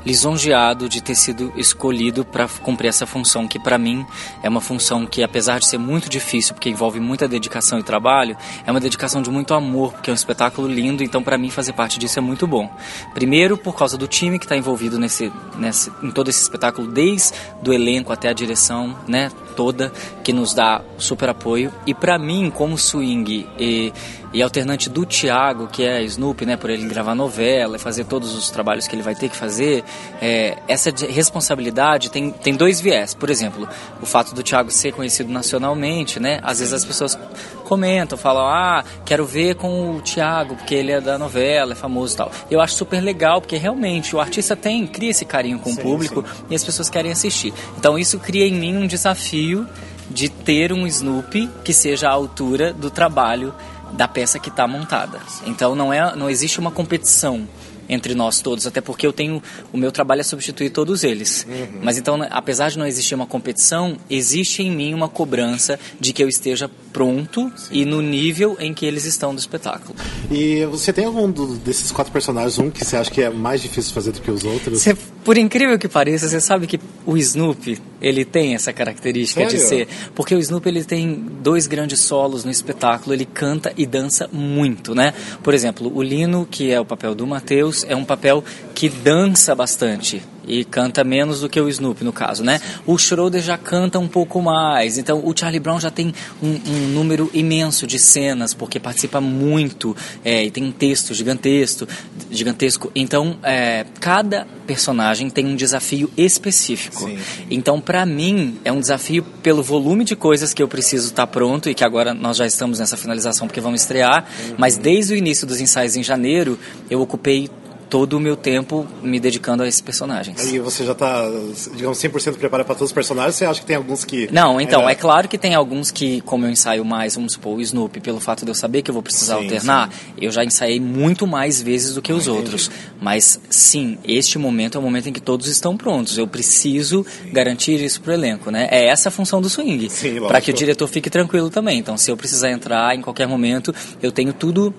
lisonjeado 0.06 0.88
de 0.88 1.02
ter 1.02 1.16
sido 1.16 1.52
escolhido 1.56 2.24
para 2.26 2.48
cumprir 2.48 2.88
essa 2.88 3.06
função, 3.06 3.48
que 3.48 3.60
para 3.60 3.78
mim 3.78 4.06
é 4.42 4.50
uma 4.50 4.62
função 4.62 5.06
que, 5.06 5.24
apesar 5.24 5.60
de 5.60 5.68
ser 5.68 5.78
muito 5.78 6.10
difícil, 6.10 6.54
porque 6.54 6.70
envolve 6.70 7.00
muita 7.00 7.28
dedicação 7.28 7.80
e 7.80 7.84
trabalho, 7.84 8.38
é 8.66 8.72
uma 8.72 8.80
dedicação 8.80 9.22
de 9.22 9.30
muito 9.30 9.54
amor, 9.54 9.94
porque 9.94 10.10
é 10.10 10.14
um 10.14 10.16
espetáculo 10.16 10.68
lindo. 10.68 11.04
Então, 11.04 11.22
para 11.22 11.38
mim, 11.38 11.50
fazer 11.50 11.74
parte 11.74 12.00
disso 12.00 12.20
é 12.20 12.22
muito 12.22 12.48
bom. 12.48 12.72
Primeiro, 13.14 13.58
por 13.58 13.76
causa 13.76 13.98
do 13.98 14.08
time 14.08 14.40
que 14.40 14.46
está 14.46 14.58
envolvido 14.58 14.98
nesse, 14.98 15.32
nesse, 15.58 15.92
em 16.02 16.12
todo 16.12 16.30
esse 16.30 16.42
espetáculo, 16.42 16.88
desde 16.88 17.34
do 17.62 17.74
elenco 17.74 18.14
até 18.14 18.30
a 18.30 18.34
direção, 18.34 18.96
né, 19.08 19.32
toda, 19.56 19.92
que 20.24 20.32
nos 20.32 20.54
dá 20.54 20.82
super 20.98 21.30
apoio. 21.30 21.72
E 21.86 21.94
para 21.94 22.18
mim, 22.18 22.50
como 22.50 22.78
swing 22.78 23.48
e 23.60 23.92
e 24.32 24.42
alternante 24.44 24.90
do 24.90 25.06
Thiago, 25.06 25.68
que 25.68 25.84
é 25.84 26.04
Snoopy, 26.04 26.46
né, 26.46 26.56
por 26.56 26.70
ele 26.70 26.88
gravar 26.88 27.16
novela 27.16 27.78
e 27.78 27.80
fazer 27.80 28.06
todos 28.06 28.36
os 28.36 28.50
trabalhos 28.50 28.88
que 28.88 28.96
ele 28.96 29.02
vai 29.02 29.16
ter 29.16 29.30
que 29.30 29.36
fazer, 29.36 29.84
é, 30.22 30.58
essa 30.68 30.92
de- 30.92 31.08
responsabilidade 31.08 32.12
tem, 32.12 32.30
tem 32.32 32.56
dois 32.56 32.80
viés. 32.80 33.14
Por 33.14 33.30
exemplo, 33.30 33.68
o 34.02 34.06
fato 34.06 34.36
do 34.36 34.44
Thiago 34.44 34.70
ser 34.72 34.92
conhecido 34.94 35.32
nacionalmente, 35.32 36.20
né, 36.20 36.40
às 36.44 36.60
vezes 36.60 36.74
as 36.74 36.86
pessoas 36.86 37.18
comentam, 37.66 38.18
falam, 38.18 38.46
ah, 38.46 38.84
quero 39.06 39.26
ver 39.26 39.56
com 39.56 39.96
o 39.96 40.02
Thiago, 40.02 40.56
porque 40.56 40.76
ele 40.76 40.92
é 40.92 41.02
da 41.02 41.18
novela, 41.18 41.74
é 41.74 41.76
famoso 41.76 42.14
e 42.14 42.18
tal. 42.18 42.32
Eu 42.50 42.62
acho 42.62 42.76
super 42.76 43.02
legal, 43.02 43.42
porque 43.42 43.58
realmente 43.58 44.16
o 44.16 44.20
artista 44.20 44.56
tem, 44.56 44.86
cria 44.88 45.12
esse 45.12 45.26
carinho 45.26 45.60
com 45.60 45.72
o 45.72 45.76
público 45.78 46.24
e 46.50 46.56
as 46.56 46.64
pessoas 46.64 46.90
querem 46.90 47.12
assistir. 47.12 47.54
Então 47.78 47.98
isso 47.98 48.20
cria 48.20 48.46
em 48.46 48.54
mim 48.54 48.76
um 48.78 48.88
desafio 48.88 49.68
de 50.10 50.30
ter 50.30 50.74
um 50.74 50.88
Snoopy 50.88 51.48
que 51.64 51.72
seja 51.74 52.10
à 52.10 52.12
altura 52.12 52.74
do 52.74 52.90
trabalho 52.90 53.54
da 53.94 54.08
peça 54.08 54.40
que 54.40 54.50
está 54.50 54.68
montada. 54.68 55.20
Então 55.46 55.76
não 55.76 55.92
é, 55.92 56.16
não 56.16 56.30
existe 56.30 56.60
uma 56.60 56.72
competição 56.72 57.48
entre 57.90 58.14
nós 58.14 58.40
todos, 58.40 58.68
até 58.68 58.80
porque 58.80 59.06
eu 59.06 59.12
tenho 59.12 59.42
o 59.74 59.78
meu 59.78 59.92
trabalho 59.92 60.22
é 60.22 60.24
substituir 60.24 60.70
todos 60.70 61.04
eles. 61.04 61.46
Mas 61.82 61.98
então, 61.98 62.22
apesar 62.30 62.70
de 62.70 62.78
não 62.78 62.86
existir 62.86 63.16
uma 63.16 63.26
competição, 63.26 63.98
existe 64.10 64.62
em 64.62 64.70
mim 64.70 64.94
uma 64.94 65.10
cobrança 65.10 65.80
de 66.00 66.14
que 66.14 66.24
eu 66.24 66.30
esteja 66.30 66.70
pronto 66.94 67.52
e 67.72 67.86
no 67.86 68.02
nível 68.02 68.58
em 68.60 68.74
que 68.74 68.86
eles 68.86 69.06
estão 69.06 69.34
do 69.34 69.40
espetáculo. 69.40 69.96
E 70.32 70.66
você 70.66 70.92
tem 70.94 71.06
algum 71.06 71.30
do- 71.32 71.56
desses 71.58 71.92
quatro 71.92 72.12
personagens, 72.12 72.58
um 72.60 72.70
que 72.70 72.84
você 72.84 72.98
acha 72.98 73.10
que 73.12 73.22
é 73.22 73.30
mais 73.30 73.62
difícil 73.62 73.94
fazer 73.94 74.12
do 74.12 74.22
que 74.22 74.30
os 74.32 74.44
outros? 74.44 74.82
Você- 74.82 74.96
por 75.24 75.38
incrível 75.38 75.78
que 75.78 75.88
pareça, 75.88 76.28
você 76.28 76.40
sabe 76.42 76.66
que 76.68 76.80
o 77.06 77.18
Snoopy, 77.18 77.80
ele 78.02 78.26
tem 78.26 78.56
essa 78.56 78.72
característica 78.74 79.46
de 79.46 79.60
Sério? 79.60 79.88
ser... 79.88 79.88
Porque 80.16 80.34
o 80.34 80.40
Snoopy, 80.40 80.70
ele 80.70 80.84
tem 80.84 81.26
dois 81.42 81.68
grandes 81.68 82.00
solos 82.02 82.44
no 82.44 82.52
espetáculo, 82.52 83.14
ele 83.14 83.26
canta 83.26 83.72
e 83.78 83.86
dança 83.86 84.28
muito, 84.32 84.96
né? 84.96 85.14
Por 85.44 85.54
exemplo, 85.54 85.92
o 85.94 86.02
Lino, 86.02 86.48
que 86.50 86.72
é 86.72 86.80
o 86.80 86.86
papel 86.86 87.14
do 87.14 87.28
Matheus, 87.28 87.86
é 87.88 87.96
um 87.96 88.06
papel 88.06 88.44
que 88.74 88.90
dança 88.90 89.54
bastante 89.54 90.22
e 90.50 90.66
canta 90.66 91.04
menos 91.04 91.42
do 91.42 91.48
que 91.48 91.62
o 91.62 91.70
Snoopy, 91.70 92.04
no 92.04 92.12
caso, 92.12 92.44
né? 92.44 92.60
O 92.86 92.98
Schroeder 92.98 93.42
já 93.42 93.58
canta 93.58 94.00
um 94.00 94.08
pouco 94.08 94.42
mais, 94.42 94.98
então 94.98 95.22
o 95.24 95.34
Charlie 95.38 95.60
Brown 95.60 95.80
já 95.80 95.92
tem 95.92 96.14
um, 96.42 96.48
um 96.48 96.88
número 96.90 97.30
imenso 97.34 97.86
de 97.86 98.00
cenas, 98.00 98.54
porque 98.54 98.80
participa 98.80 99.22
muito 99.22 99.96
é, 100.26 100.44
e 100.44 100.52
tem 100.52 100.64
um 100.64 100.72
texto 100.72 101.14
gigantesco, 101.14 101.88
gigantesco. 102.32 102.92
Então, 102.96 103.38
é, 103.44 103.86
cada 104.00 104.48
personagem 104.66 105.30
tem 105.30 105.46
um 105.46 105.56
desafio 105.56 106.12
específico. 106.18 107.06
Sim, 107.06 107.18
sim. 107.18 107.46
Então, 107.50 107.80
para 107.80 108.06
mim, 108.06 108.60
é 108.66 108.72
um 108.72 108.80
desafio 108.80 109.24
pelo 109.44 109.64
volume 109.64 110.04
de 110.04 110.16
coisas 110.16 110.54
que 110.54 110.62
eu 110.62 110.68
preciso 110.68 111.08
estar 111.08 111.28
pronto 111.28 111.70
e 111.70 111.76
que 111.76 111.84
agora 111.84 112.14
nós 112.14 112.38
já 112.38 112.46
estamos 112.46 112.80
nessa 112.80 112.98
finalização 112.98 113.48
porque 113.48 113.62
vamos 113.62 113.82
estrear. 113.82 114.26
Mas 114.58 114.78
desde 114.78 115.14
o 115.14 115.18
início 115.18 115.46
dos 115.46 115.60
ensaios 115.60 115.96
em 115.96 116.04
janeiro, 116.04 116.58
eu 116.90 117.02
ocupei 117.02 117.50
todo 117.90 118.14
o 118.14 118.20
meu 118.20 118.36
tempo 118.36 118.86
me 119.02 119.20
dedicando 119.20 119.64
a 119.64 119.68
esses 119.68 119.82
personagens. 119.82 120.52
E 120.52 120.60
você 120.60 120.86
já 120.86 120.94
tá, 120.94 121.28
digamos, 121.76 121.98
100% 121.98 122.38
preparado 122.38 122.66
para 122.66 122.76
todos 122.76 122.90
os 122.90 122.94
personagens? 122.94 123.36
Você 123.36 123.46
acha 123.46 123.60
que 123.62 123.66
tem 123.66 123.76
alguns 123.76 124.06
que. 124.06 124.30
Não, 124.32 124.62
então, 124.62 124.82
ainda- 124.82 124.92
é 124.92 124.96
claro 124.96 125.28
que 125.28 125.38
tem 125.38 125.56
alguns 125.56 125.90
que, 125.92 126.22
como 126.22 126.46
eu 126.46 126.50
ensaio 126.52 126.86
mais, 126.86 127.16
vamos 127.16 127.34
supor, 127.34 127.58
o 127.58 127.62
Snoopy, 127.62 128.00
pelo 128.00 128.20
fato 128.20 128.46
de 128.46 128.52
eu 128.52 128.56
saber 128.56 128.82
que 128.82 128.92
eu 128.92 128.94
vou 128.94 129.02
precisar 129.04 129.38
Sim, 129.38 129.44
alternar, 129.44 129.90
eu 130.22 130.32
já 130.32 130.44
ensaiei 130.44 130.80
muito 130.80 131.26
mais 131.26 131.62
vezes 131.62 131.96
do 131.96 132.02
que 132.02 132.14
os 132.14 132.28
outros. 132.28 132.70
Mas, 133.02 133.40
sim, 133.50 133.98
este 134.04 134.38
momento 134.38 134.78
é 134.78 134.80
o 134.80 134.84
momento 134.84 135.10
em 135.10 135.14
que 135.14 135.22
todos 135.22 135.48
estão 135.48 135.76
prontos. 135.76 136.18
Eu 136.18 136.28
preciso 136.28 137.06
garantir 137.32 137.82
isso 137.82 138.02
pro 138.02 138.14
elenco, 138.14 138.52
né? 138.52 138.68
É 138.72 138.88
essa 138.88 139.10
a 139.10 139.12
função 139.12 139.42
do 139.42 139.50
swing. 139.50 139.90
Sim. 139.90 140.20
Para 140.28 140.42
que 140.42 140.52
o 140.52 140.54
diretor 140.54 140.88
fique 140.88 141.10
tranquilo 141.10 141.50
também. 141.50 141.80
Então, 141.80 141.98
se 141.98 142.12
eu 142.12 142.18
precisar 142.18 142.52
entrar 142.52 142.96
em 142.96 143.02
qualquer 143.02 143.28
momento, 143.28 143.74
eu 144.02 144.12
tenho 144.12 144.34
tudo 144.34 144.74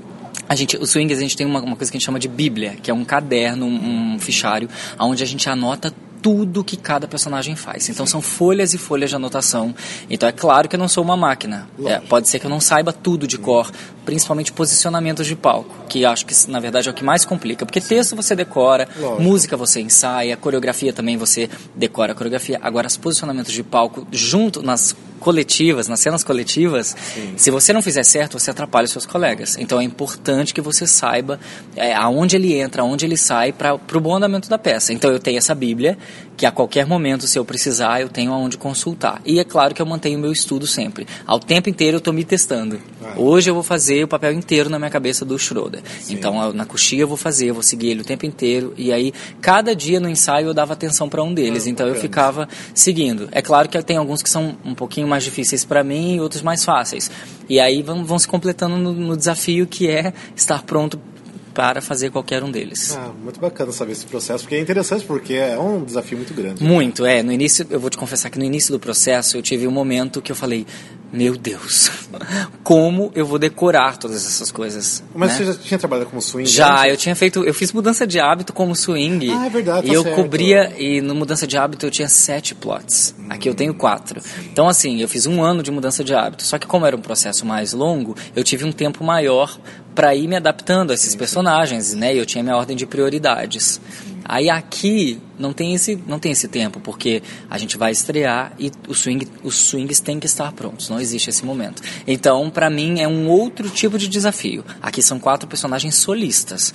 a 0.49 0.55
gente, 0.55 0.77
o 0.77 0.87
Swing, 0.87 1.13
a 1.13 1.17
gente 1.17 1.37
tem 1.37 1.47
uma, 1.47 1.61
uma 1.61 1.77
coisa 1.77 1.91
que 1.91 1.97
a 1.97 1.99
gente 1.99 2.07
chama 2.07 2.19
de 2.19 2.29
Bíblia, 2.29 2.77
que 2.83 2.91
é 2.91 2.95
um 2.95 3.05
caderno, 3.05 3.67
um, 3.67 4.15
um 4.15 4.19
fichário, 4.19 4.69
onde 4.99 5.23
a 5.23 5.27
gente 5.27 5.49
anota 5.49 5.93
tudo 6.23 6.63
que 6.63 6.77
cada 6.77 7.09
personagem 7.09 7.57
faz. 7.57 7.89
Então 7.89 8.07
são 8.07 8.21
folhas 8.21 8.75
e 8.75 8.79
folhas 8.79 9.11
de 9.11 9.17
anotação. 9.17 9.75
Então 10.09 10.29
é 10.29 10.33
claro 10.33 10.69
que 10.69 10.77
eu 10.77 10.79
não 10.79 10.89
sou 10.89 11.03
uma 11.03 11.17
máquina. 11.17 11.69
É, 11.85 11.99
pode 11.99 12.29
ser 12.29 12.39
que 12.39 12.47
eu 12.47 12.51
não 12.51 12.61
saiba 12.61 12.93
tudo 12.93 13.27
de 13.27 13.39
cor, 13.39 13.71
principalmente 14.05 14.53
posicionamentos 14.53 15.27
de 15.27 15.35
palco, 15.35 15.75
que 15.89 16.05
acho 16.05 16.27
que 16.27 16.35
na 16.51 16.61
verdade 16.61 16.89
é 16.89 16.91
o 16.91 16.95
que 16.95 17.05
mais 17.05 17.25
complica. 17.25 17.65
Porque 17.65 17.81
texto 17.81 18.15
você 18.15 18.35
decora, 18.35 18.89
Lógico. 18.99 19.23
música 19.23 19.57
você 19.57 19.81
ensaia, 19.81 20.37
coreografia 20.37 20.93
também 20.93 21.17
você 21.17 21.49
decora 21.75 22.13
a 22.13 22.15
coreografia. 22.15 22.59
Agora 22.63 22.87
os 22.87 22.97
posicionamentos 22.97 23.53
de 23.53 23.63
palco 23.63 24.07
junto 24.13 24.63
nas 24.63 24.95
coletivas, 25.21 25.87
nas 25.87 26.01
cenas 26.01 26.25
coletivas, 26.25 26.97
se 27.37 27.51
você 27.51 27.73
não 27.73 27.83
fizer 27.83 28.03
certo, 28.03 28.39
você 28.39 28.51
atrapalha 28.51 28.87
os 28.87 28.91
seus 28.91 29.07
colegas. 29.07 29.57
Então 29.59 29.81
é 29.81 29.85
importante 29.85 30.53
que 30.55 30.61
você 30.61 30.87
saiba 30.87 31.39
é, 31.77 31.95
aonde 31.95 32.35
ele 32.37 32.55
entra, 32.55 32.83
aonde 32.83 33.05
ele 33.05 33.17
sai 33.17 33.53
para 33.53 33.75
o 33.75 34.01
bom 34.01 34.17
andamento 34.17 34.49
da 34.49 34.59
peça. 34.59 34.93
Então 34.93 35.11
eu 35.13 35.19
tenho 35.21 35.39
essa 35.39 35.55
Bíblia, 35.55 35.97
que 36.37 36.47
a 36.47 36.51
qualquer 36.51 36.87
momento, 36.87 37.27
se 37.27 37.39
eu 37.39 37.45
precisar, 37.45 38.01
eu 38.01 38.09
tenho 38.09 38.33
aonde 38.33 38.57
consultar. 38.57 39.21
E 39.27 39.39
é 39.39 39.45
claro 39.45 39.75
que 39.75 39.83
eu 39.83 39.87
mantenho 39.87 40.19
o 40.19 40.23
meu 40.23 40.33
estudo 40.33 40.67
sempre. 40.67 41.07
Ao 41.27 41.39
tempo 41.39 41.69
inteiro 41.69 41.97
eu 41.97 41.99
estou 41.99 42.15
me 42.15 42.25
testando. 42.25 42.81
Hoje 43.17 43.51
eu 43.51 43.55
vou 43.55 43.63
fazer 43.63 44.03
o 44.05 44.09
papel 44.09 44.33
inteiro 44.33 44.71
na 44.71 44.79
minha 44.79 44.91
cabeça 44.91 45.23
do 45.25 45.39
Schroeder. 45.39 45.83
Então 46.09 46.43
eu- 46.43 46.53
na 46.55 46.65
coxia 46.65 47.01
eu 47.03 47.09
vou 47.09 47.17
fazer, 47.19 47.47
eu 47.51 47.55
vou 47.55 47.63
seguir 47.63 47.89
ele 47.91 48.01
o 48.01 48.05
tempo 48.05 48.25
inteiro. 48.25 48.73
E 48.79 48.91
aí, 48.91 49.13
cada 49.41 49.77
dia 49.77 50.01
no 50.01 50.09
ensaio 50.09 50.47
eu 50.49 50.55
dava 50.55 50.73
atenção 50.73 51.09
para 51.09 51.23
um 51.23 51.35
deles. 51.35 51.67
então 51.67 51.87
eu 51.87 51.95
ficava 51.95 52.49
seguindo. 52.75 53.29
É 53.33 53.43
claro 53.43 53.69
que 53.69 53.81
tem 53.83 53.97
alguns 53.99 54.23
que 54.23 54.31
são 54.31 54.57
um 54.65 54.75
pouquinho 54.75 55.07
mais 55.11 55.25
difíceis 55.25 55.65
para 55.65 55.85
mim 55.85 56.17
e 56.17 56.21
outros 56.21 56.41
mais 56.41 56.65
fáceis. 56.65 57.11
E 57.49 57.61
aí 57.61 57.83
vão, 57.83 58.05
vão 58.05 58.19
se 58.19 58.27
completando 58.27 58.77
no, 58.77 58.93
no 58.93 59.17
desafio 59.17 59.67
que 59.67 59.89
é 59.89 60.13
estar 60.35 60.63
pronto 60.63 60.99
para 61.53 61.81
fazer 61.81 62.11
qualquer 62.11 62.43
um 62.43 62.51
deles. 62.51 62.97
Ah, 62.97 63.11
muito 63.23 63.41
bacana 63.41 63.73
saber 63.73 63.93
esse 63.93 64.07
processo, 64.07 64.45
porque 64.45 64.55
é 64.55 64.61
interessante, 64.61 65.05
porque 65.05 65.35
é 65.35 65.59
um 65.59 65.85
desafio 65.85 66.17
muito 66.17 66.33
grande. 66.33 66.63
Muito, 66.63 67.05
é. 67.05 67.23
No 67.23 67.33
início, 67.33 67.67
eu 67.69 67.81
vou 67.81 67.91
te 67.91 67.99
confessar 67.99 68.31
que 68.31 68.39
no 68.39 68.45
início 68.45 68.73
do 68.73 68.79
processo 68.79 69.37
eu 69.37 69.43
tive 69.43 69.67
um 69.67 69.71
momento 69.71 70.23
que 70.23 70.31
eu 70.33 70.37
falei: 70.37 70.67
Meu 71.13 71.37
Deus, 71.37 71.91
como 72.63 73.11
eu 73.17 73.27
vou 73.27 73.39
decorar 73.39 73.97
todas 73.97 74.25
essas 74.25 74.53
coisas? 74.53 75.03
Mas 75.13 75.31
né? 75.33 75.37
você 75.37 75.45
já 75.45 75.55
tinha 75.55 75.79
trabalhado 75.79 76.09
como 76.09 76.23
swing? 76.23 76.49
Já, 76.49 76.89
eu 76.89 76.97
tinha 76.97 77.17
feito, 77.17 77.43
eu 77.45 77.53
fiz 77.53 77.73
mudança 77.73 78.07
de 78.07 78.21
hábito 78.21 78.53
como 78.53 78.77
swing. 78.77 79.29
Ah, 79.33 79.47
é 79.47 79.51
verdade, 79.51 79.87
E 79.87 79.91
tá 79.91 79.97
eu 79.97 80.03
certo. 80.05 80.15
cobria, 80.15 80.73
e 80.79 81.01
no 81.01 81.15
mudança 81.15 81.47
de 81.49 81.59
hábito 81.59 81.85
eu 81.87 81.91
tinha 81.91 82.09
sete 82.09 82.55
plots. 82.55 83.15
Aqui 83.29 83.49
eu 83.49 83.55
tenho 83.55 83.75
quatro. 83.75 84.21
Então, 84.53 84.69
assim, 84.69 85.01
eu 85.01 85.09
fiz 85.09 85.27
um 85.27 85.43
ano 85.43 85.63
de 85.63 85.71
mudança 85.71 86.05
de 86.05 86.15
hábito. 86.15 86.45
Só 86.45 86.59
que 86.59 86.67
como 86.67 86.87
era 86.87 86.97
um 86.97 87.01
processo 87.01 87.45
mais 87.45 87.73
longo, 87.73 88.17
eu 88.37 88.45
tive 88.45 88.65
um 88.65 88.73
tempo 88.73 89.03
maior 89.03 89.59
para 89.95 90.15
ir 90.15 90.29
me 90.29 90.37
adaptando 90.37 90.93
a 90.93 90.95
esses 90.95 91.17
personagens, 91.17 91.93
né? 91.93 92.15
E 92.15 92.19
eu 92.19 92.27
tinha 92.27 92.45
minha 92.45 92.57
ordem 92.57 92.77
de 92.77 92.87
prioridades. 92.87 93.81
Aí 94.25 94.49
aqui 94.49 95.21
não 95.41 95.53
tem 95.53 95.75
esse 95.75 95.99
não 96.07 96.19
tem 96.19 96.33
esse 96.33 96.47
tempo 96.47 96.79
porque 96.81 97.23
a 97.49 97.59
gente 97.59 97.77
vai 97.77 97.91
estrear 97.91 98.53
e 98.59 98.71
o 98.87 98.95
swing 98.95 99.27
os 99.43 99.57
swings 99.57 100.01
têm 100.01 100.21
que 100.21 100.27
estar 100.27 100.53
prontos. 100.53 100.89
Não 100.89 101.01
existe 101.01 101.31
esse 101.31 101.45
momento. 101.45 101.83
Então 102.07 102.51
para 102.51 102.71
mim 102.71 103.01
é 103.01 103.09
um 103.09 103.29
outro 103.29 103.69
tipo 103.71 103.99
de 103.99 104.07
desafio. 104.09 104.65
Aqui 104.81 105.03
são 105.03 105.19
quatro 105.19 105.49
personagens 105.49 105.97
solistas. 105.97 106.73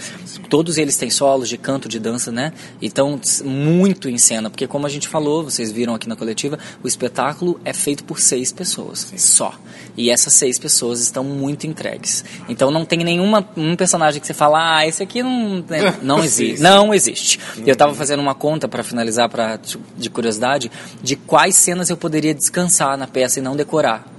Todos 0.50 0.78
eles 0.78 0.98
têm 0.98 1.10
solos 1.10 1.48
de 1.48 1.58
canto, 1.58 1.88
de 1.88 2.00
dança, 2.00 2.32
né? 2.32 2.52
Então 2.82 3.20
muito 3.44 4.10
em 4.10 4.18
cena 4.18 4.50
porque 4.50 4.68
como 4.68 4.86
a 4.86 4.90
gente 4.90 5.08
falou, 5.08 5.44
vocês 5.44 5.72
viram 5.72 5.94
aqui 5.94 6.10
na 6.10 6.16
coletiva, 6.16 6.58
o 6.84 6.88
espetáculo 6.88 7.60
é 7.64 7.74
feito 7.74 8.04
por 8.04 8.20
seis 8.20 8.52
pessoas 8.52 9.14
só. 9.18 9.54
E 9.98 10.10
essas 10.10 10.34
seis 10.34 10.58
pessoas 10.58 11.00
estão 11.00 11.24
muito 11.24 11.68
entregues. 11.68 12.24
Então 12.50 12.72
não 12.72 12.86
tem 12.86 13.00
nenhuma 13.00 13.48
um 13.56 13.76
personagem 13.76 14.20
que 14.20 14.28
você 14.28 14.34
fala, 14.34 14.78
ah, 14.78 14.88
esse 14.88 15.02
aqui 15.02 15.22
não 15.22 15.64
não 16.02 16.24
existe. 16.24 16.62
Não 16.62 16.94
existe. 16.94 17.40
Eu 17.66 17.74
estava 17.74 17.94
fazendo 17.94 18.20
uma 18.20 18.36
conta 18.36 18.55
para 18.68 18.84
finalizar 18.84 19.30
pra, 19.30 19.60
de 19.98 20.10
curiosidade 20.10 20.72
de 21.02 21.16
quais 21.16 21.56
cenas 21.56 21.90
eu 21.90 21.98
poderia 21.98 22.34
descansar 22.34 22.98
na 22.98 23.08
peça 23.08 23.40
e 23.40 23.42
não 23.42 23.56
decorar. 23.56 24.12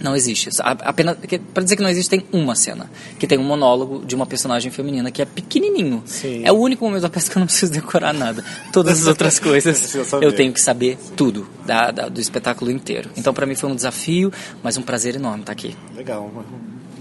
Não 0.00 0.14
existe. 0.16 0.50
Apenas 0.60 1.16
para 1.54 1.62
dizer 1.62 1.76
que 1.76 1.82
não 1.82 1.88
existe 1.88 2.10
tem 2.10 2.26
uma 2.32 2.54
cena 2.54 2.90
que 3.18 3.26
tem 3.26 3.38
um 3.38 3.44
monólogo 3.44 4.04
de 4.04 4.14
uma 4.14 4.26
personagem 4.26 4.70
feminina 4.70 5.10
que 5.10 5.22
é 5.22 5.24
pequenininho. 5.24 6.02
Sim. 6.04 6.42
É 6.44 6.52
o 6.52 6.56
único 6.56 6.84
momento 6.84 7.02
da 7.02 7.08
peça 7.08 7.30
que 7.30 7.36
eu 7.38 7.40
não 7.40 7.46
preciso 7.46 7.72
decorar 7.72 8.12
nada. 8.12 8.44
Todas 8.72 9.00
as 9.02 9.06
outras 9.06 9.38
coisas 9.40 9.94
eu 10.20 10.32
tenho 10.32 10.52
que 10.52 10.60
saber 10.60 10.98
tudo 11.16 11.48
da, 11.64 11.90
da- 11.90 12.08
do 12.08 12.20
espetáculo 12.20 12.70
inteiro. 12.70 13.10
Então 13.16 13.32
para 13.32 13.46
mim 13.46 13.54
foi 13.54 13.70
um 13.70 13.74
desafio, 13.76 14.32
mas 14.62 14.76
um 14.76 14.82
prazer 14.82 15.14
enorme 15.16 15.40
estar 15.42 15.52
aqui. 15.52 15.76
Legal. 15.96 16.30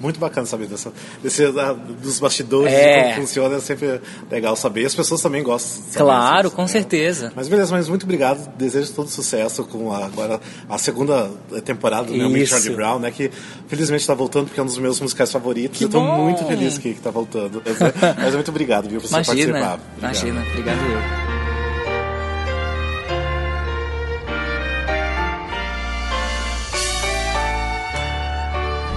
Muito 0.01 0.19
bacana 0.19 0.45
saber 0.47 0.65
dessa, 0.67 0.91
desse, 1.21 1.51
da- 1.51 1.73
dos 1.73 2.19
bastidores, 2.19 2.73
É. 2.73 2.97
de 2.97 3.03
como 3.13 3.15
funciona, 3.27 3.55
é 3.57 3.59
sempre 3.59 4.01
legal 4.31 4.55
saber. 4.55 4.81
E 4.81 4.85
as 4.85 4.95
pessoas 4.95 5.21
também 5.21 5.43
gostam. 5.43 5.83
de 5.83 5.91
saber 5.93 6.05
Claro, 6.05 6.43
disso, 6.43 6.55
com 6.55 6.61
né? 6.63 6.67
certeza. 6.67 7.31
Mas 7.35 7.47
beleza, 7.47 7.71
mas 7.75 7.87
muito 7.87 8.03
obrigado. 8.03 8.47
Desejo 8.57 8.91
todo 8.93 9.09
sucesso 9.09 9.63
com 9.63 9.91
a, 9.93 10.05
agora 10.05 10.39
a 10.67 10.77
segunda 10.77 11.29
temporada 11.63 12.07
do 12.07 12.13
meu 12.13 12.35
Isso. 12.37 12.51
Charlie 12.51 12.75
Brown, 12.75 12.99
né? 12.99 13.11
Que 13.11 13.29
felizmente 13.67 14.01
está 14.01 14.13
voltando 14.13 14.45
porque 14.47 14.59
é 14.59 14.63
um 14.63 14.65
dos 14.65 14.77
meus 14.77 14.99
musicais 14.99 15.31
favoritos. 15.31 15.77
Que 15.77 15.83
eu 15.83 15.87
estou 15.87 16.01
muito 16.03 16.43
feliz 16.45 16.77
que 16.77 16.89
está 16.89 17.11
voltando. 17.11 17.61
Mas, 17.65 18.15
mas 18.17 18.33
muito 18.35 18.49
obrigado, 18.49 18.89
viu, 18.89 18.99
por 18.99 19.07
você 19.07 19.13
Imagina, 19.15 19.53
participar. 19.53 19.79
Obrigado. 19.97 19.99
imagina. 19.99 20.45
Obrigado 20.51 20.77
eu. 21.25 21.30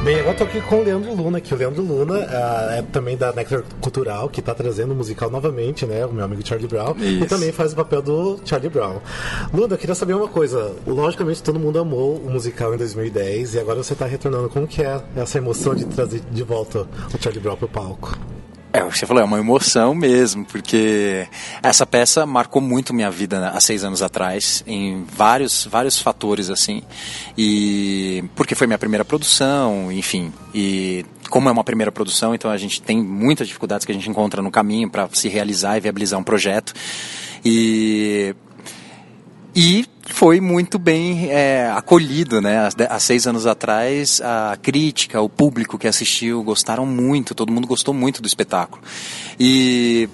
Bem, 0.05 0.21
agora 0.21 0.33
estou 0.33 0.47
aqui 0.47 0.61
com 0.61 0.81
o 0.81 0.85
Leandro 0.85 1.15
Luna, 1.15 1.41
que 1.41 1.55
o 1.55 1.57
Leandro 1.57 1.83
Luna 1.83 2.27
ah, 2.29 2.77
é 2.77 2.83
também 2.83 3.17
da 3.17 3.33
Nectar 3.33 3.63
Cultural, 3.81 4.29
que 4.29 4.41
está 4.41 4.55
trazendo 4.55 4.93
o 4.93 4.95
musical 4.95 5.31
novamente, 5.31 5.87
né? 5.87 6.05
O 6.05 6.13
meu 6.13 6.27
amigo 6.27 6.47
Charlie 6.47 6.69
Brown. 6.69 6.95
E 6.99 7.21
Isso. 7.21 7.29
também 7.31 7.51
faz 7.51 7.73
o 7.73 7.77
papel 7.77 8.03
do 8.03 8.39
Charlie 8.45 8.69
Brown. 8.69 8.99
Luna, 9.51 9.73
eu 9.73 9.79
queria 9.79 9.95
saber 9.95 10.13
uma 10.13 10.29
coisa. 10.29 10.77
Logicamente, 10.87 11.43
todo 11.43 11.59
mundo 11.59 11.79
amou 11.79 12.17
o 12.17 12.31
musical 12.31 12.75
em 12.75 12.77
2010 12.77 13.55
e 13.55 13.59
agora 13.59 13.83
você 13.83 13.95
está 13.95 14.05
retornando. 14.05 14.51
Como 14.51 14.67
que 14.67 14.83
é 14.83 15.01
essa 15.17 15.39
emoção 15.39 15.75
de 15.75 15.87
trazer 15.87 16.21
de 16.31 16.43
volta 16.43 16.81
o 16.81 17.23
Charlie 17.23 17.41
Brown 17.41 17.57
para 17.57 17.65
o 17.65 17.69
palco? 17.71 18.15
É, 18.75 18.83
o 18.83 18.89
que 18.89 18.99
você 18.99 19.07
falou, 19.07 19.23
é 19.23 19.25
uma 19.25 19.39
emoção 19.39 19.95
mesmo, 19.95 20.45
porque 20.45 21.29
essa 21.63 21.87
peça 21.87 22.27
marcou 22.27 22.61
muito 22.61 22.93
minha 22.93 23.09
vida 23.09 23.39
né, 23.41 23.53
há 23.55 23.61
seis 23.61 23.85
anos 23.85 24.03
atrás, 24.03 24.65
em 24.67 25.05
vários, 25.05 25.65
vários 25.65 26.01
fatores, 26.01 26.51
assim. 26.51 26.83
E 27.39 28.25
porque 28.35 28.57
foi 28.57 28.67
minha 28.67 28.77
primeira 28.77 29.05
produção, 29.05 29.93
enfim. 29.93 30.33
E 30.53 31.07
como 31.31 31.49
é 31.49 31.53
uma 31.53 31.63
primeira 31.63 31.93
produção, 31.93 32.35
então 32.35 32.51
a 32.51 32.57
gente 32.57 32.83
tem 32.83 33.01
muitas 33.01 33.47
dificuldades 33.47 33.87
que 33.87 33.93
a 33.93 33.95
gente 33.95 34.11
encontra 34.11 34.43
no 34.43 34.51
caminho 34.51 34.91
para 34.91 35.09
se 35.13 35.29
realizar 35.29 35.77
e 35.77 35.81
viabilizar 35.81 36.19
um 36.19 36.25
projeto. 36.25 36.75
E 37.45 38.35
e 39.55 39.87
foi 40.07 40.41
muito 40.41 40.79
bem 40.79 41.31
é, 41.31 41.71
acolhido, 41.75 42.41
né? 42.41 42.69
Há 42.89 42.99
seis 42.99 43.27
anos 43.27 43.47
atrás, 43.47 44.21
a 44.21 44.57
crítica, 44.61 45.21
o 45.21 45.29
público 45.29 45.79
que 45.79 45.87
assistiu 45.89 46.43
gostaram 46.43 46.85
muito, 46.85 47.35
todo 47.35 47.53
mundo 47.53 47.67
gostou 47.67 47.95
muito 47.95 48.21
do 48.21 48.27
espetáculo. 48.27 48.83
E 49.39 50.09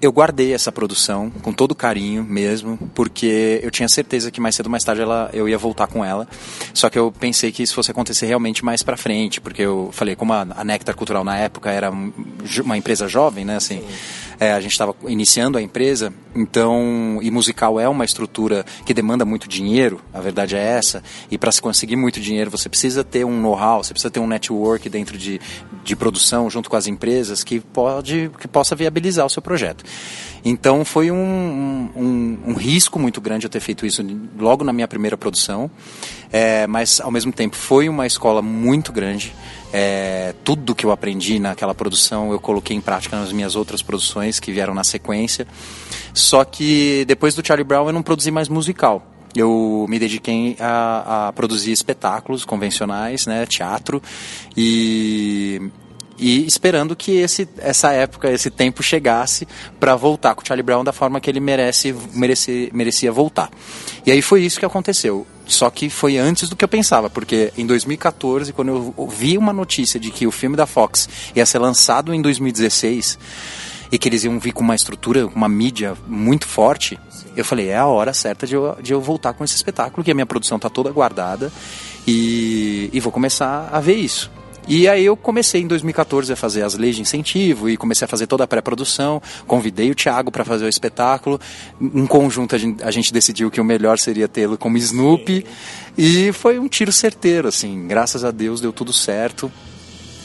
eu 0.00 0.10
guardei 0.10 0.52
essa 0.52 0.72
produção 0.72 1.30
com 1.30 1.52
todo 1.52 1.76
carinho 1.76 2.24
mesmo, 2.24 2.76
porque 2.92 3.60
eu 3.62 3.70
tinha 3.70 3.88
certeza 3.88 4.32
que 4.32 4.40
mais 4.40 4.56
cedo 4.56 4.66
ou 4.66 4.72
mais 4.72 4.82
tarde 4.82 5.00
ela, 5.00 5.30
eu 5.32 5.48
ia 5.48 5.56
voltar 5.56 5.86
com 5.86 6.04
ela. 6.04 6.26
Só 6.74 6.90
que 6.90 6.98
eu 6.98 7.12
pensei 7.12 7.52
que 7.52 7.62
isso 7.62 7.74
fosse 7.74 7.92
acontecer 7.92 8.26
realmente 8.26 8.64
mais 8.64 8.82
pra 8.82 8.96
frente, 8.96 9.40
porque 9.40 9.62
eu 9.62 9.90
falei, 9.92 10.16
como 10.16 10.32
a, 10.32 10.44
a 10.56 10.64
Nectar 10.64 10.96
Cultural 10.96 11.22
na 11.22 11.38
época 11.38 11.70
era 11.70 11.90
um- 11.92 12.12
uma 12.64 12.76
empresa 12.76 13.06
jovem, 13.06 13.44
né? 13.44 13.56
Assim, 13.56 13.80
é, 14.42 14.52
a 14.52 14.60
gente 14.60 14.72
estava 14.72 14.92
iniciando 15.06 15.56
a 15.56 15.62
empresa, 15.62 16.12
então, 16.34 17.20
e 17.22 17.30
musical 17.30 17.78
é 17.78 17.88
uma 17.88 18.04
estrutura 18.04 18.66
que 18.84 18.92
demanda 18.92 19.24
muito 19.24 19.48
dinheiro, 19.48 20.00
a 20.12 20.20
verdade 20.20 20.56
é 20.56 20.60
essa, 20.60 21.00
e 21.30 21.38
para 21.38 21.52
se 21.52 21.62
conseguir 21.62 21.94
muito 21.94 22.20
dinheiro 22.20 22.50
você 22.50 22.68
precisa 22.68 23.04
ter 23.04 23.24
um 23.24 23.40
know-how, 23.40 23.84
você 23.84 23.92
precisa 23.92 24.10
ter 24.10 24.18
um 24.18 24.26
network 24.26 24.88
dentro 24.88 25.16
de, 25.16 25.40
de 25.84 25.94
produção 25.94 26.50
junto 26.50 26.68
com 26.68 26.74
as 26.74 26.88
empresas 26.88 27.44
que, 27.44 27.60
pode, 27.60 28.32
que 28.40 28.48
possa 28.48 28.74
viabilizar 28.74 29.24
o 29.24 29.30
seu 29.30 29.40
projeto. 29.40 29.84
Então 30.44 30.84
foi 30.84 31.10
um, 31.10 31.88
um, 31.94 32.38
um, 32.48 32.54
risco 32.54 32.98
muito 32.98 33.20
grande 33.20 33.46
eu 33.46 33.50
ter 33.50 33.60
feito 33.60 33.86
isso 33.86 34.04
logo 34.38 34.64
na 34.64 34.72
minha 34.72 34.88
primeira 34.88 35.16
produção, 35.16 35.70
é, 36.32 36.66
mas 36.66 37.00
ao 37.00 37.12
mesmo 37.12 37.32
tempo 37.32 37.54
foi 37.54 37.88
uma 37.88 38.06
escola 38.06 38.42
muito 38.42 38.92
grande. 38.92 39.32
É, 39.72 40.34
tudo 40.44 40.74
que 40.74 40.84
eu 40.84 40.90
aprendi 40.90 41.38
naquela 41.38 41.74
produção 41.74 42.30
eu 42.32 42.40
coloquei 42.40 42.76
em 42.76 42.80
prática 42.80 43.16
nas 43.16 43.32
minhas 43.32 43.56
outras 43.56 43.80
produções 43.82 44.40
que 44.40 44.50
vieram 44.50 44.74
na 44.74 44.84
sequência. 44.84 45.46
Só 46.12 46.44
que 46.44 47.04
depois 47.06 47.34
do 47.34 47.46
Charlie 47.46 47.64
Brown 47.64 47.86
eu 47.86 47.92
não 47.92 48.02
produzi 48.02 48.30
mais 48.30 48.48
musical. 48.48 49.06
Eu 49.34 49.86
me 49.88 49.98
dediquei 49.98 50.56
a, 50.60 51.28
a 51.28 51.32
produzir 51.32 51.72
espetáculos 51.72 52.44
convencionais, 52.44 53.26
né, 53.26 53.46
teatro, 53.46 54.02
e 54.54 55.70
e 56.22 56.46
esperando 56.46 56.94
que 56.94 57.16
esse, 57.16 57.48
essa 57.58 57.90
época, 57.90 58.30
esse 58.30 58.48
tempo 58.48 58.80
chegasse 58.80 59.46
para 59.80 59.96
voltar 59.96 60.36
com 60.36 60.42
o 60.42 60.46
Charlie 60.46 60.62
Brown 60.62 60.84
da 60.84 60.92
forma 60.92 61.20
que 61.20 61.28
ele 61.28 61.40
merece, 61.40 61.92
merece, 62.14 62.70
merecia 62.72 63.10
voltar. 63.10 63.50
E 64.06 64.12
aí 64.12 64.22
foi 64.22 64.42
isso 64.42 64.60
que 64.60 64.64
aconteceu. 64.64 65.26
Só 65.44 65.68
que 65.68 65.90
foi 65.90 66.16
antes 66.16 66.48
do 66.48 66.54
que 66.54 66.64
eu 66.64 66.68
pensava, 66.68 67.10
porque 67.10 67.52
em 67.58 67.66
2014, 67.66 68.52
quando 68.52 68.94
eu 68.96 69.08
vi 69.08 69.36
uma 69.36 69.52
notícia 69.52 69.98
de 69.98 70.12
que 70.12 70.24
o 70.24 70.30
filme 70.30 70.56
da 70.56 70.64
Fox 70.64 71.08
ia 71.34 71.44
ser 71.44 71.58
lançado 71.58 72.14
em 72.14 72.22
2016 72.22 73.18
e 73.90 73.98
que 73.98 74.08
eles 74.08 74.22
iam 74.22 74.38
vir 74.38 74.52
com 74.52 74.62
uma 74.62 74.76
estrutura, 74.76 75.26
uma 75.26 75.48
mídia 75.48 75.94
muito 76.06 76.46
forte, 76.46 76.98
eu 77.36 77.44
falei, 77.44 77.68
é 77.68 77.76
a 77.76 77.86
hora 77.86 78.14
certa 78.14 78.46
de 78.46 78.54
eu, 78.54 78.76
de 78.80 78.92
eu 78.92 79.00
voltar 79.00 79.32
com 79.32 79.42
esse 79.42 79.56
espetáculo, 79.56 80.04
que 80.04 80.12
a 80.12 80.14
minha 80.14 80.24
produção 80.24 80.56
está 80.56 80.70
toda 80.70 80.90
guardada 80.92 81.52
e, 82.06 82.88
e 82.92 83.00
vou 83.00 83.10
começar 83.10 83.68
a 83.72 83.80
ver 83.80 83.96
isso. 83.96 84.30
E 84.66 84.88
aí 84.88 85.04
eu 85.04 85.16
comecei 85.16 85.60
em 85.60 85.66
2014 85.66 86.32
a 86.32 86.36
fazer 86.36 86.62
as 86.62 86.74
leis 86.74 86.96
de 86.96 87.02
incentivo 87.02 87.68
e 87.68 87.76
comecei 87.76 88.04
a 88.04 88.08
fazer 88.08 88.26
toda 88.26 88.44
a 88.44 88.46
pré-produção, 88.46 89.20
convidei 89.46 89.90
o 89.90 89.94
Thiago 89.94 90.30
para 90.30 90.44
fazer 90.44 90.64
o 90.64 90.68
espetáculo. 90.68 91.40
Em 91.80 92.06
conjunto 92.06 92.54
a 92.54 92.58
gente, 92.58 92.82
a 92.82 92.90
gente 92.90 93.12
decidiu 93.12 93.50
que 93.50 93.60
o 93.60 93.64
melhor 93.64 93.98
seria 93.98 94.28
tê-lo 94.28 94.56
como 94.56 94.76
Snoopy 94.76 95.44
e 95.98 96.32
foi 96.32 96.58
um 96.58 96.68
tiro 96.68 96.92
certeiro, 96.92 97.48
assim, 97.48 97.86
graças 97.86 98.24
a 98.24 98.30
Deus 98.30 98.60
deu 98.60 98.72
tudo 98.72 98.92
certo. 98.92 99.50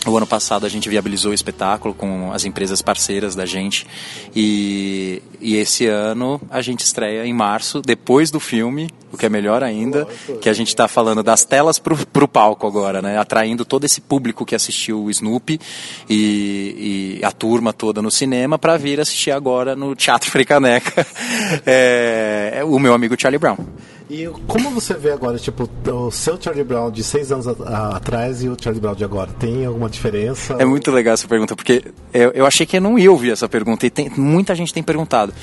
O 0.07 0.15
ano 0.15 0.25
passado 0.25 0.65
a 0.65 0.69
gente 0.69 0.87
viabilizou 0.87 1.31
o 1.31 1.33
espetáculo 1.33 1.93
com 1.93 2.31
as 2.31 2.45
empresas 2.45 2.81
parceiras 2.81 3.35
da 3.35 3.45
gente 3.45 3.85
e, 4.33 5.21
e 5.41 5.57
esse 5.57 5.85
ano 5.85 6.39
a 6.49 6.61
gente 6.61 6.79
estreia 6.79 7.25
em 7.25 7.33
março, 7.33 7.81
depois 7.81 8.31
do 8.31 8.39
filme, 8.39 8.89
o 9.11 9.17
que 9.17 9.25
é 9.25 9.29
melhor 9.29 9.63
ainda, 9.63 10.07
que 10.41 10.49
a 10.49 10.53
gente 10.53 10.69
está 10.69 10.87
falando 10.87 11.21
das 11.21 11.43
telas 11.43 11.77
para 11.77 12.23
o 12.23 12.27
palco 12.27 12.65
agora, 12.65 13.01
né? 13.01 13.17
Atraindo 13.17 13.65
todo 13.65 13.83
esse 13.83 13.99
público 13.99 14.45
que 14.45 14.55
assistiu 14.55 15.03
o 15.03 15.11
Snoopy 15.11 15.59
e, 16.09 17.19
e 17.19 17.25
a 17.25 17.31
turma 17.31 17.73
toda 17.73 18.01
no 18.01 18.09
cinema 18.09 18.57
para 18.57 18.77
vir 18.77 19.01
assistir 19.01 19.31
agora 19.31 19.75
no 19.75 19.93
Teatro 19.93 20.31
Fricaneca 20.31 21.05
é, 21.65 22.61
o 22.65 22.79
meu 22.79 22.93
amigo 22.93 23.19
Charlie 23.19 23.39
Brown. 23.39 23.57
E 24.09 24.25
como 24.47 24.69
você 24.69 24.93
vê 24.93 25.11
agora, 25.11 25.37
tipo, 25.37 25.69
o 25.91 26.09
seu 26.11 26.41
Charlie 26.41 26.63
Brown 26.63 26.89
de 26.89 27.03
seis 27.03 27.29
anos 27.29 27.45
atrás 27.47 28.41
e 28.41 28.47
o 28.47 28.55
Charlie 28.59 28.79
Brown 28.79 28.95
de 28.95 29.03
agora? 29.03 29.31
Tem 29.33 29.65
alguma 29.65 29.89
diferença? 29.89 30.55
É 30.57 30.63
muito 30.63 30.91
legal 30.91 31.13
essa 31.13 31.27
pergunta, 31.27 31.57
porque 31.57 31.83
eu, 32.13 32.31
eu 32.31 32.45
achei 32.45 32.65
que 32.65 32.77
eu 32.77 32.81
não 32.81 32.97
ia 32.97 33.11
ouvir 33.11 33.31
essa 33.31 33.49
pergunta 33.49 33.85
e 33.85 33.89
tem, 33.89 34.09
muita 34.15 34.55
gente 34.55 34.73
tem 34.73 34.81
perguntado. 34.81 35.33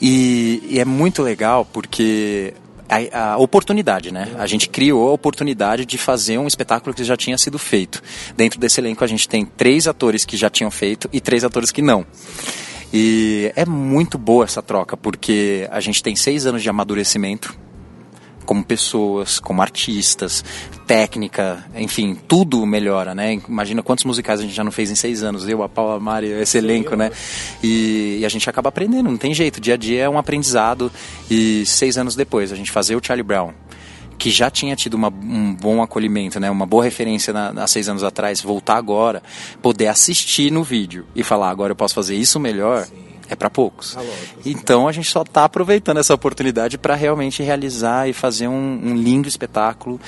E, 0.00 0.60
e 0.68 0.80
é 0.80 0.84
muito 0.84 1.22
legal 1.22 1.64
porque 1.64 2.54
a, 2.88 3.34
a, 3.34 3.36
oportunidade, 3.38 4.10
né? 4.10 4.34
A 4.36 4.48
gente 4.48 4.68
criou 4.68 5.10
a 5.10 5.12
oportunidade 5.12 5.86
de 5.86 5.96
fazer 5.96 6.38
um 6.38 6.48
espetáculo 6.48 6.92
que 6.92 7.04
já 7.04 7.16
tinha 7.16 7.38
sido 7.38 7.56
feito. 7.56 8.02
Dentro 8.36 8.58
desse 8.58 8.80
elenco 8.80 9.04
a 9.04 9.08
gente 9.08 9.28
tem 9.28 9.44
três 9.44 9.86
atores 9.86 10.24
que 10.24 10.36
já 10.36 10.50
tinham 10.50 10.72
feito 10.72 11.08
e 11.12 11.20
três 11.20 11.44
atores 11.44 11.70
que 11.70 11.82
não. 11.82 12.04
E 12.92 13.52
é 13.54 13.64
muito 13.64 14.18
boa 14.18 14.44
essa 14.44 14.62
troca, 14.62 14.96
porque 14.96 15.68
a 15.70 15.78
gente 15.78 16.02
tem 16.02 16.16
seis 16.16 16.46
anos 16.46 16.62
de 16.62 16.68
amadurecimento 16.68 17.67
como 18.48 18.64
pessoas, 18.64 19.38
como 19.38 19.60
artistas, 19.60 20.42
técnica, 20.86 21.66
enfim, 21.76 22.16
tudo 22.26 22.64
melhora, 22.64 23.14
né? 23.14 23.38
Imagina 23.46 23.82
quantos 23.82 24.06
musicais 24.06 24.40
a 24.40 24.42
gente 24.42 24.54
já 24.54 24.64
não 24.64 24.72
fez 24.72 24.90
em 24.90 24.94
seis 24.94 25.22
anos, 25.22 25.46
eu, 25.46 25.62
a 25.62 25.68
Paula 25.68 26.00
Mari, 26.00 26.28
esse 26.28 26.56
elenco, 26.56 26.96
né? 26.96 27.10
E, 27.62 28.16
e, 28.20 28.24
a 28.24 28.28
gente 28.30 28.48
acaba 28.48 28.70
aprendendo, 28.70 29.10
não 29.10 29.18
tem 29.18 29.34
jeito, 29.34 29.60
dia 29.60 29.74
a 29.74 29.76
dia 29.76 30.04
é 30.04 30.08
um 30.08 30.16
aprendizado 30.16 30.90
e 31.30 31.66
seis 31.66 31.98
anos 31.98 32.16
depois 32.16 32.50
a 32.50 32.56
gente 32.56 32.70
fazer 32.70 32.96
o 32.96 33.04
Charlie 33.04 33.22
Brown, 33.22 33.52
que 34.16 34.30
já 34.30 34.50
tinha 34.50 34.74
tido 34.74 34.94
uma, 34.94 35.08
um 35.08 35.54
bom 35.54 35.82
acolhimento, 35.82 36.40
né? 36.40 36.50
Uma 36.50 36.64
boa 36.64 36.82
referência 36.82 37.34
na, 37.34 37.50
há 37.50 37.66
seis 37.66 37.86
anos 37.86 38.02
atrás, 38.02 38.40
voltar 38.40 38.76
agora, 38.76 39.22
poder 39.60 39.88
assistir 39.88 40.50
no 40.50 40.64
vídeo 40.64 41.04
e 41.14 41.22
falar, 41.22 41.50
agora 41.50 41.72
eu 41.72 41.76
posso 41.76 41.94
fazer 41.94 42.16
isso 42.16 42.40
melhor. 42.40 42.86
Sim 42.86 43.07
é 43.28 43.36
para 43.36 43.50
poucos. 43.50 43.96
Então 44.44 44.88
a 44.88 44.92
gente 44.92 45.10
só 45.10 45.22
está 45.22 45.44
aproveitando 45.44 45.98
essa 45.98 46.14
oportunidade 46.14 46.78
para 46.78 46.94
realmente 46.94 47.42
realizar 47.42 48.08
e 48.08 48.12
fazer 48.12 48.48
um, 48.48 48.80
um, 48.84 48.96
lindo 48.96 49.28
espetáculo. 49.28 50.00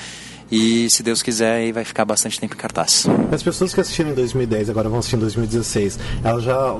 E 0.51 0.89
se 0.89 1.01
Deus 1.01 1.23
quiser, 1.23 1.53
aí 1.53 1.71
vai 1.71 1.85
ficar 1.85 2.03
bastante 2.03 2.37
tempo 2.37 2.55
em 2.55 2.57
cartaz. 2.57 3.07
As 3.31 3.41
pessoas 3.41 3.73
que 3.73 3.79
assistiram 3.79 4.09
em 4.09 4.13
2010 4.13 4.69
agora 4.69 4.89
vão 4.89 4.99
assistir 4.99 5.15
em 5.15 5.19
2016. 5.19 5.97
Ela 6.21 6.41
já 6.41 6.75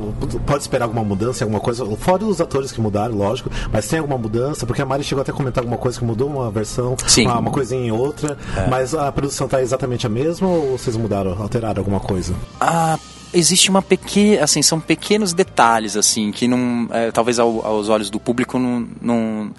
pode 0.46 0.64
esperar 0.64 0.84
alguma 0.84 1.06
mudança, 1.06 1.46
alguma 1.46 1.62
coisa? 1.62 1.86
Fora 1.96 2.26
os 2.26 2.42
atores 2.42 2.74
que 2.74 2.82
mudaram, 2.82 3.16
lógico, 3.16 3.50
mas 3.72 3.88
tem 3.88 4.00
alguma 4.00 4.18
mudança? 4.18 4.66
Porque 4.66 4.82
a 4.82 4.86
Mari 4.86 5.06
chegou 5.06 5.22
até 5.22 5.32
a 5.32 5.34
comentar 5.34 5.62
alguma 5.62 5.78
coisa 5.78 5.98
que 5.98 6.04
mudou 6.04 6.28
uma 6.28 6.52
versão, 6.52 6.98
Sim. 7.08 7.28
Uma, 7.28 7.40
uma 7.40 7.52
coisinha 7.52 7.82
em 7.82 7.92
outra. 7.92 8.38
É. 8.58 8.68
Mas 8.68 8.94
a 8.94 9.10
produção 9.10 9.46
está 9.46 9.62
exatamente 9.62 10.06
a 10.06 10.10
mesma 10.10 10.50
ou 10.50 10.78
vocês 10.78 10.98
mudaram, 10.98 11.42
alteraram 11.42 11.80
alguma 11.80 12.02
coisa? 12.02 12.36
Ah 12.60 13.00
existe 13.34 13.70
uma 13.70 13.82
pequena, 13.82 14.44
assim, 14.44 14.62
são 14.62 14.80
pequenos 14.80 15.34
detalhes, 15.34 15.96
assim, 15.96 16.32
que 16.32 16.48
não, 16.48 16.88
é, 16.92 17.12
talvez 17.12 17.40
ao, 17.40 17.66
aos 17.66 17.90
olhos 17.90 18.10
do 18.10 18.20
público 18.20 18.60
não, 18.60 18.88
não 19.02 19.52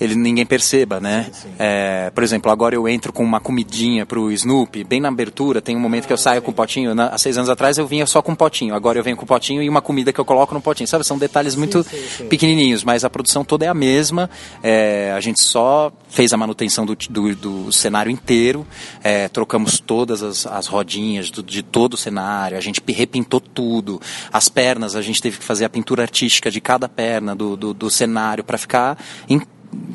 ele 0.00 0.14
ninguém 0.14 0.44
perceba, 0.46 1.00
né? 1.00 1.26
Sim, 1.32 1.48
sim. 1.48 1.54
É, 1.58 2.10
por 2.10 2.22
exemplo, 2.22 2.50
agora 2.50 2.74
eu 2.74 2.88
entro 2.88 3.12
com 3.12 3.22
uma 3.22 3.40
comidinha 3.40 4.04
pro 4.06 4.30
Snoopy, 4.32 4.84
bem 4.84 5.00
na 5.00 5.08
abertura, 5.08 5.60
tem 5.60 5.76
um 5.76 5.80
momento 5.80 6.06
que 6.06 6.12
eu 6.12 6.18
saio 6.18 6.42
com 6.42 6.50
o 6.50 6.54
potinho. 6.54 6.94
Na, 6.94 7.08
há 7.08 7.18
seis 7.18 7.36
anos 7.36 7.50
atrás 7.50 7.78
eu 7.78 7.86
vinha 7.86 8.06
só 8.06 8.22
com 8.22 8.32
um 8.32 8.36
potinho, 8.36 8.74
agora 8.74 8.98
eu 8.98 9.02
venho 9.02 9.16
com 9.16 9.24
o 9.24 9.26
potinho 9.26 9.62
e 9.62 9.68
uma 9.68 9.82
comida 9.82 10.12
que 10.12 10.20
eu 10.20 10.24
coloco 10.24 10.54
no 10.54 10.60
potinho, 10.60 10.86
sabe? 10.86 11.04
São 11.04 11.18
detalhes 11.18 11.54
muito 11.54 11.82
sim, 11.82 12.26
pequenininhos, 12.26 12.84
mas 12.84 13.04
a 13.04 13.10
produção 13.10 13.44
toda 13.44 13.64
é 13.64 13.68
a 13.68 13.74
mesma. 13.74 14.28
É, 14.62 15.12
a 15.16 15.20
gente 15.20 15.42
só 15.42 15.92
fez 16.08 16.32
a 16.32 16.36
manutenção 16.36 16.84
do, 16.84 16.94
do, 16.94 17.34
do 17.34 17.72
cenário 17.72 18.10
inteiro, 18.10 18.66
é, 19.02 19.28
trocamos 19.28 19.80
todas 19.80 20.22
as, 20.22 20.46
as 20.46 20.66
rodinhas 20.66 21.30
do, 21.30 21.42
de 21.42 21.62
todo 21.62 21.94
o 21.94 21.96
cenário, 21.96 22.56
a 22.56 22.60
gente 22.60 22.82
repintou 22.88 23.40
tudo. 23.40 24.00
As 24.32 24.48
pernas, 24.48 24.94
a 24.94 25.02
gente 25.02 25.20
teve 25.20 25.38
que 25.38 25.44
fazer 25.44 25.64
a 25.64 25.68
pintura 25.68 26.02
artística 26.02 26.50
de 26.50 26.60
cada 26.60 26.88
perna 26.88 27.34
do, 27.34 27.56
do, 27.56 27.74
do 27.74 27.90
cenário 27.90 28.44
para 28.44 28.58
ficar 28.58 28.98
em 29.28 29.40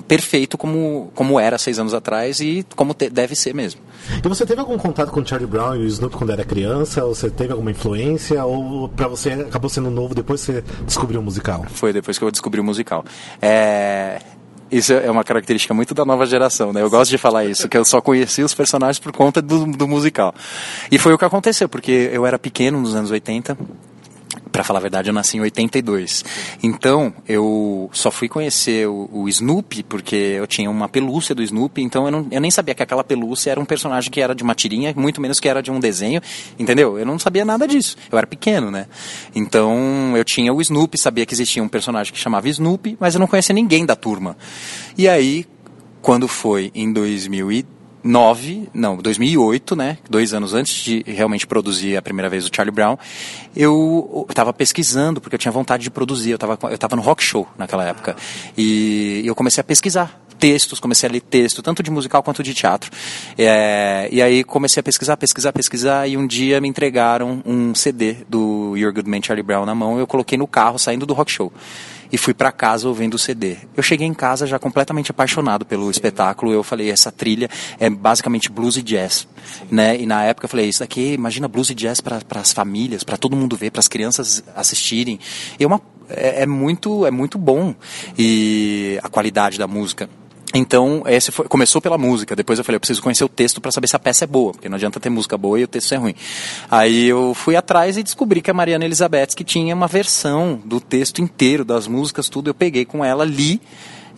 perfeito 0.07 0.57
como, 0.57 1.11
como 1.13 1.39
era 1.39 1.57
seis 1.57 1.77
anos 1.79 1.93
atrás 1.93 2.39
e 2.39 2.65
como 2.75 2.93
te, 2.93 3.09
deve 3.09 3.35
ser 3.35 3.53
mesmo. 3.53 3.81
E 4.23 4.27
você 4.27 4.45
teve 4.45 4.61
algum 4.61 4.77
contato 4.77 5.11
com 5.11 5.19
o 5.19 5.27
Charlie 5.27 5.47
Brown 5.47 5.75
e 5.75 5.79
o 5.79 5.85
Snoop 5.85 6.15
quando 6.15 6.31
era 6.31 6.43
criança? 6.43 7.03
Ou 7.03 7.13
você 7.13 7.29
teve 7.29 7.51
alguma 7.51 7.71
influência? 7.71 8.43
Ou 8.45 8.87
para 8.89 9.07
você 9.07 9.31
acabou 9.31 9.69
sendo 9.69 9.89
novo 9.89 10.15
depois 10.15 10.45
que 10.45 10.53
você 10.53 10.63
descobriu 10.85 11.19
o 11.19 11.23
musical? 11.23 11.65
Foi 11.69 11.91
depois 11.91 12.17
que 12.17 12.23
eu 12.23 12.31
descobri 12.31 12.59
o 12.59 12.63
musical. 12.63 13.03
É... 13.41 14.21
Isso 14.69 14.91
é 14.91 15.09
uma 15.09 15.23
característica 15.23 15.73
muito 15.73 15.93
da 15.93 16.03
nova 16.03 16.25
geração, 16.25 16.73
né? 16.73 16.81
Eu 16.81 16.89
gosto 16.89 17.09
de 17.09 17.17
falar 17.17 17.45
isso, 17.45 17.69
que 17.69 17.77
eu 17.77 17.85
só 17.85 18.01
conheci 18.01 18.43
os 18.43 18.53
personagens 18.53 18.99
por 18.99 19.13
conta 19.13 19.41
do, 19.41 19.65
do 19.65 19.87
musical. 19.87 20.35
E 20.91 20.97
foi 20.97 21.13
o 21.13 21.17
que 21.17 21.23
aconteceu, 21.23 21.69
porque 21.69 22.09
eu 22.11 22.25
era 22.25 22.37
pequeno 22.37 22.79
nos 22.81 22.93
anos 22.93 23.09
80, 23.09 23.57
para 24.57 24.63
falar 24.63 24.79
a 24.79 24.81
verdade, 24.81 25.07
eu 25.07 25.13
nasci 25.13 25.37
em 25.37 25.41
82. 25.41 26.25
Então, 26.63 27.13
eu 27.27 27.91
só 27.93 28.09
fui 28.09 28.27
conhecer 28.27 28.87
o, 28.87 29.07
o, 29.13 29.29
Snoopy 29.29 29.83
porque 29.83 30.15
eu 30.15 30.47
tinha 30.47 30.67
uma 30.67 30.89
pelúcia 30.89 31.35
do 31.35 31.43
Snoopy, 31.43 31.83
então 31.83 32.05
eu, 32.05 32.11
não, 32.11 32.27
eu 32.31 32.41
nem 32.41 32.49
sabia 32.49 32.73
que 32.73 32.81
aquela 32.81 33.03
pelúcia 33.03 33.51
era 33.51 33.59
um 33.59 33.65
personagem 33.65 34.09
que 34.09 34.19
era 34.19 34.33
de 34.33 34.41
uma 34.41 34.55
tirinha, 34.55 34.91
muito 34.97 35.21
menos 35.21 35.39
que 35.39 35.47
era 35.47 35.61
de 35.61 35.69
um 35.69 35.79
desenho, 35.79 36.19
entendeu? 36.57 36.97
Eu 36.97 37.05
não 37.05 37.19
sabia 37.19 37.45
nada 37.45 37.67
disso. 37.67 37.95
Eu 38.11 38.17
era 38.17 38.25
pequeno, 38.25 38.71
né? 38.71 38.87
Então, 39.35 40.17
eu 40.17 40.23
tinha 40.23 40.51
o 40.51 40.59
Snoopy, 40.59 40.97
sabia 40.97 41.23
que 41.23 41.35
existia 41.35 41.61
um 41.61 41.69
personagem 41.69 42.11
que 42.11 42.19
chamava 42.19 42.49
Snoopy, 42.49 42.97
mas 42.99 43.13
eu 43.13 43.19
não 43.19 43.27
conhecia 43.27 43.53
ninguém 43.53 43.85
da 43.85 43.95
turma. 43.95 44.35
E 44.97 45.07
aí, 45.07 45.45
quando 46.01 46.27
foi 46.27 46.71
em 46.73 46.91
2010, 46.91 47.76
2009, 48.07 48.69
não, 48.73 48.97
2008, 48.97 49.75
né, 49.75 49.97
dois 50.09 50.33
anos 50.33 50.53
antes 50.53 50.73
de 50.73 51.03
realmente 51.05 51.45
produzir 51.45 51.97
a 51.97 52.01
primeira 52.01 52.29
vez 52.29 52.45
o 52.45 52.49
Charlie 52.53 52.73
Brown, 52.73 52.97
eu 53.55 54.25
estava 54.29 54.53
pesquisando, 54.53 55.19
porque 55.19 55.35
eu 55.35 55.39
tinha 55.39 55.51
vontade 55.51 55.83
de 55.83 55.91
produzir, 55.91 56.31
eu 56.31 56.35
estava 56.35 56.57
eu 56.71 56.77
tava 56.77 56.95
no 56.95 57.01
rock 57.01 57.21
show 57.21 57.47
naquela 57.57 57.83
época, 57.83 58.15
e 58.57 59.21
eu 59.25 59.35
comecei 59.35 59.61
a 59.61 59.63
pesquisar 59.63 60.19
textos, 60.39 60.79
comecei 60.79 61.07
a 61.09 61.11
ler 61.11 61.21
texto, 61.21 61.61
tanto 61.61 61.83
de 61.83 61.91
musical 61.91 62.23
quanto 62.23 62.43
de 62.43 62.53
teatro. 62.53 62.91
É, 63.37 64.07
e 64.11 64.21
aí 64.21 64.43
comecei 64.43 64.79
a 64.79 64.83
pesquisar, 64.83 65.17
pesquisar, 65.17 65.51
pesquisar, 65.53 66.07
e 66.07 66.17
um 66.17 66.25
dia 66.25 66.61
me 66.61 66.67
entregaram 66.67 67.41
um 67.45 67.73
CD 67.75 68.17
do 68.27 68.75
Your 68.77 68.93
Good 68.93 69.09
Man 69.09 69.21
Charlie 69.21 69.43
Brown 69.43 69.65
na 69.65 69.75
mão, 69.75 69.97
e 69.97 70.01
eu 70.01 70.07
coloquei 70.07 70.37
no 70.37 70.47
carro 70.47 70.77
saindo 70.77 71.05
do 71.05 71.13
rock 71.13 71.31
show 71.31 71.51
e 72.11 72.17
fui 72.17 72.33
para 72.33 72.51
casa 72.51 72.87
ouvindo 72.87 73.15
o 73.15 73.19
CD. 73.19 73.57
Eu 73.75 73.83
cheguei 73.83 74.07
em 74.07 74.13
casa 74.13 74.47
já 74.47 74.57
completamente 74.57 75.11
apaixonado 75.11 75.65
pelo 75.65 75.89
espetáculo. 75.89 76.51
Eu 76.51 76.63
falei, 76.63 76.89
essa 76.89 77.11
trilha 77.11 77.49
é 77.79 77.89
basicamente 77.89 78.49
blues 78.49 78.77
e 78.77 78.81
jazz, 78.81 79.27
né? 79.69 79.99
E 79.99 80.05
na 80.05 80.23
época 80.23 80.45
eu 80.45 80.49
falei, 80.49 80.67
isso 80.67 80.79
daqui, 80.79 81.13
imagina 81.13 81.47
blues 81.47 81.69
e 81.69 81.75
jazz 81.75 81.99
para 81.99 82.21
as 82.35 82.53
famílias, 82.53 83.03
para 83.03 83.17
todo 83.17 83.35
mundo 83.35 83.55
ver, 83.55 83.71
para 83.71 83.79
as 83.79 83.87
crianças 83.87 84.43
assistirem. 84.55 85.19
E 85.59 85.63
é 85.63 85.67
uma 85.67 85.81
é, 86.09 86.43
é 86.43 86.45
muito, 86.45 87.05
é 87.05 87.11
muito 87.11 87.37
bom 87.37 87.75
e 88.17 88.99
a 89.03 89.09
qualidade 89.09 89.57
da 89.57 89.67
música. 89.67 90.09
Então, 90.57 91.03
esse 91.05 91.31
foi, 91.31 91.47
começou 91.47 91.79
pela 91.79 91.97
música. 91.97 92.35
Depois 92.35 92.57
eu 92.57 92.65
falei, 92.65 92.77
eu 92.77 92.79
preciso 92.79 93.01
conhecer 93.01 93.23
o 93.23 93.29
texto 93.29 93.61
para 93.61 93.71
saber 93.71 93.87
se 93.87 93.95
a 93.95 93.99
peça 93.99 94.23
é 94.23 94.27
boa, 94.27 94.53
porque 94.53 94.67
não 94.67 94.75
adianta 94.75 94.99
ter 94.99 95.09
música 95.09 95.37
boa 95.37 95.59
e 95.59 95.63
o 95.63 95.67
texto 95.67 95.89
ser 95.89 95.97
ruim. 95.97 96.15
Aí 96.69 97.07
eu 97.07 97.33
fui 97.35 97.55
atrás 97.55 97.95
e 97.95 98.03
descobri 98.03 98.41
que 98.41 98.49
a 98.49 98.53
Mariana 98.53 98.83
Elizabeth 98.83 99.27
que 99.35 99.43
tinha 99.43 99.75
uma 99.75 99.87
versão 99.87 100.59
do 100.65 100.79
texto 100.81 101.21
inteiro 101.21 101.63
das 101.63 101.87
músicas, 101.87 102.27
tudo. 102.27 102.49
Eu 102.49 102.55
peguei 102.55 102.85
com 102.85 103.05
ela, 103.05 103.23
li 103.23 103.61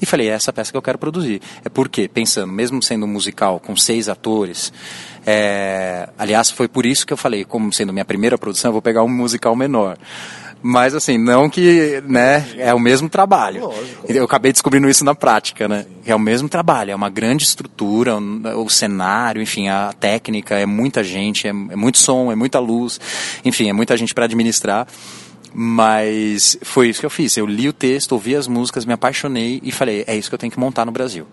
e 0.02 0.06
falei, 0.06 0.30
é 0.30 0.32
essa 0.32 0.54
peça 0.54 0.72
que 0.72 0.78
eu 0.78 0.82
quero 0.82 0.98
produzir. 0.98 1.42
É 1.64 1.68
porque, 1.68 2.08
pensando, 2.08 2.52
mesmo 2.54 2.82
sendo 2.82 3.06
um 3.06 3.10
musical 3.10 3.60
com 3.60 3.76
seis 3.76 4.08
atores, 4.08 4.72
é... 5.26 6.08
aliás, 6.18 6.50
foi 6.50 6.70
por 6.70 6.86
isso 6.86 7.06
que 7.06 7.12
eu 7.12 7.18
falei, 7.18 7.44
como 7.44 7.74
sendo 7.74 7.92
minha 7.92 8.06
primeira 8.06 8.38
produção, 8.38 8.70
eu 8.70 8.74
vou 8.74 8.82
pegar 8.82 9.04
um 9.04 9.10
musical 9.10 9.56
menor. 9.58 9.98
Mas 10.62 10.94
assim, 10.94 11.18
não 11.18 11.50
que, 11.50 12.04
né, 12.06 12.46
é 12.58 12.74
o 12.74 12.80
mesmo 12.80 13.10
trabalho. 13.10 13.62
Lógico. 13.62 14.12
Eu 14.12 14.26
acabei 14.26 14.52
descobrindo 14.52 14.90
isso 14.90 15.06
na 15.06 15.16
prática, 15.16 15.68
né? 15.68 15.86
É 16.06 16.14
o 16.14 16.20
mesmo 16.20 16.50
trabalho, 16.50 16.92
é 16.92 16.96
uma 16.96 17.10
grande 17.10 17.44
estrutura, 17.44 18.18
o 18.18 18.70
cenário, 18.70 19.42
enfim, 19.42 19.70
a 19.70 19.94
técnica, 19.98 20.56
é 20.56 20.66
muita 20.66 21.04
gente, 21.04 21.48
é, 21.48 21.52
é 21.52 21.54
muito 21.54 21.98
som, 21.98 22.32
é 22.32 22.36
muita 22.36 22.60
luz, 22.60 23.00
enfim, 23.46 23.70
é 23.70 23.74
muita 23.74 23.96
gente 23.96 24.14
para 24.14 24.26
administrar. 24.26 24.86
Mas 25.54 26.58
foi 26.62 26.90
isso 26.90 27.00
que 27.00 27.06
eu 27.06 27.10
fiz. 27.10 27.36
Eu 27.36 27.46
li 27.46 27.68
o 27.68 27.74
texto, 27.74 28.12
ouvi 28.12 28.36
as 28.36 28.48
músicas, 28.48 28.86
me 28.86 28.94
apaixonei 28.94 29.60
e 29.64 29.72
falei, 29.72 30.04
é 30.06 30.16
isso 30.16 30.30
que 30.30 30.36
eu 30.36 30.40
tenho 30.40 30.52
que 30.52 30.60
montar 30.60 30.86
no 30.86 30.92
Brasil. 30.92 31.26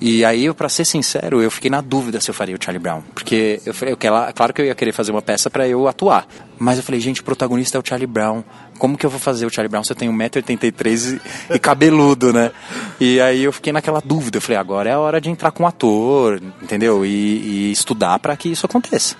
E 0.00 0.24
aí, 0.24 0.52
para 0.54 0.68
ser 0.68 0.86
sincero, 0.86 1.42
eu 1.42 1.50
fiquei 1.50 1.70
na 1.70 1.82
dúvida 1.82 2.20
se 2.20 2.30
eu 2.30 2.34
faria 2.34 2.56
o 2.56 2.58
Charlie 2.62 2.82
Brown. 2.82 3.02
Porque 3.14 3.60
eu 3.66 3.74
falei, 3.74 3.94
claro 4.34 4.54
que 4.54 4.62
eu 4.62 4.66
ia 4.66 4.74
querer 4.74 4.92
fazer 4.92 5.10
uma 5.10 5.20
peça 5.20 5.50
para 5.50 5.68
eu 5.68 5.86
atuar. 5.86 6.26
Mas 6.58 6.78
eu 6.78 6.82
falei, 6.82 7.00
gente, 7.00 7.20
o 7.20 7.24
protagonista 7.24 7.76
é 7.76 7.80
o 7.80 7.82
Charlie 7.86 8.06
Brown. 8.06 8.42
Como 8.78 8.96
que 8.96 9.04
eu 9.04 9.10
vou 9.10 9.20
fazer 9.20 9.44
o 9.44 9.50
Charlie 9.50 9.70
Brown 9.70 9.84
se 9.84 9.92
eu 9.92 9.96
tenho 9.96 10.12
1,83m 10.12 11.20
e, 11.50 11.54
e 11.54 11.58
cabeludo, 11.58 12.32
né? 12.32 12.50
E 12.98 13.20
aí 13.20 13.44
eu 13.44 13.52
fiquei 13.52 13.74
naquela 13.74 14.00
dúvida. 14.00 14.38
Eu 14.38 14.42
falei, 14.42 14.56
agora 14.56 14.88
é 14.88 14.92
a 14.94 14.98
hora 14.98 15.20
de 15.20 15.28
entrar 15.28 15.50
com 15.50 15.64
um 15.64 15.66
ator, 15.66 16.40
entendeu? 16.62 17.04
E, 17.04 17.08
e 17.08 17.72
estudar 17.72 18.18
para 18.18 18.34
que 18.36 18.48
isso 18.48 18.64
aconteça. 18.64 19.16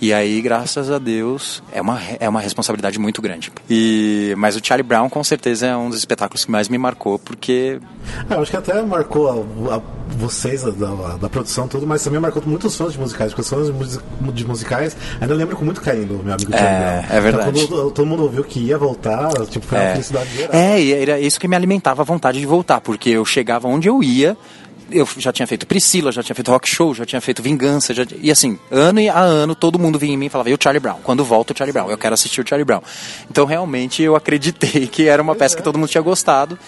E 0.00 0.12
aí, 0.12 0.42
graças 0.42 0.90
a 0.90 0.98
Deus, 0.98 1.62
é 1.72 1.80
uma, 1.80 1.98
é 2.20 2.28
uma 2.28 2.40
responsabilidade 2.40 2.98
muito 2.98 3.22
grande. 3.22 3.50
E, 3.70 4.34
mas 4.36 4.56
o 4.56 4.60
Charlie 4.62 4.86
Brown, 4.86 5.08
com 5.08 5.22
certeza, 5.24 5.66
é 5.66 5.76
um 5.76 5.88
dos 5.88 5.98
espetáculos 5.98 6.44
que 6.44 6.50
mais 6.50 6.68
me 6.68 6.76
marcou, 6.76 7.18
porque. 7.18 7.80
É, 8.28 8.34
eu 8.34 8.42
acho 8.42 8.50
que 8.50 8.56
até 8.56 8.82
marcou 8.82 9.30
a, 9.70 9.76
a, 9.76 10.23
vocês 10.24 10.62
da, 10.62 10.70
da, 11.16 11.28
produção 11.28 11.68
tudo, 11.68 11.86
mas 11.86 12.02
também 12.02 12.20
marcou 12.20 12.42
muitos 12.46 12.76
fãs 12.76 12.92
de 12.92 12.98
musicais, 12.98 13.32
porque 13.32 13.42
os 13.42 13.48
fãs 13.48 13.66
de, 14.34 14.46
musicais 14.46 14.96
ainda 15.20 15.34
lembro 15.34 15.56
com 15.56 15.64
muito 15.64 15.80
carinho 15.80 16.06
do 16.06 16.24
meu 16.24 16.34
amigo 16.34 16.54
é. 16.54 17.06
É 17.10 17.20
verdade. 17.20 17.50
Então, 17.50 17.66
quando 17.66 17.90
todo 17.90 18.06
mundo 18.06 18.22
ouviu 18.22 18.42
que 18.44 18.60
ia 18.60 18.78
voltar, 18.78 19.30
tipo, 19.46 19.66
foi 19.66 19.78
é. 19.78 19.82
uma 19.82 19.92
felicidade 19.92 20.36
geral. 20.36 20.54
É, 20.54 20.80
e 20.80 20.92
era 20.92 21.20
isso 21.20 21.38
que 21.38 21.46
me 21.46 21.56
alimentava 21.56 22.02
a 22.02 22.04
vontade 22.04 22.40
de 22.40 22.46
voltar, 22.46 22.80
porque 22.80 23.10
eu 23.10 23.24
chegava 23.24 23.68
onde 23.68 23.88
eu 23.88 24.02
ia 24.02 24.36
eu 24.90 25.08
já 25.16 25.32
tinha 25.32 25.46
feito 25.46 25.66
Priscila, 25.66 26.12
já 26.12 26.22
tinha 26.22 26.34
feito 26.34 26.50
Rock 26.50 26.68
Show, 26.68 26.94
já 26.94 27.04
tinha 27.04 27.20
feito 27.20 27.42
Vingança, 27.42 27.94
já, 27.94 28.04
e 28.20 28.30
assim, 28.30 28.58
ano 28.70 29.00
a 29.12 29.20
ano, 29.20 29.54
todo 29.54 29.78
mundo 29.78 29.98
vinha 29.98 30.14
em 30.14 30.16
mim 30.16 30.26
e 30.26 30.28
falava, 30.28 30.50
e 30.50 30.54
o 30.54 30.58
Charlie 30.60 30.80
Brown? 30.80 30.98
Quando 31.02 31.24
volta 31.24 31.52
o 31.52 31.56
Charlie 31.56 31.72
Brown? 31.72 31.90
Eu 31.90 31.98
quero 31.98 32.14
assistir 32.14 32.40
o 32.40 32.48
Charlie 32.48 32.64
Brown. 32.64 32.82
Então, 33.30 33.44
realmente, 33.44 34.02
eu 34.02 34.14
acreditei 34.14 34.86
que 34.88 35.08
era 35.08 35.22
uma 35.22 35.34
peça 35.34 35.56
que 35.56 35.62
todo 35.62 35.78
mundo 35.78 35.88
tinha 35.88 36.02
gostado, 36.02 36.58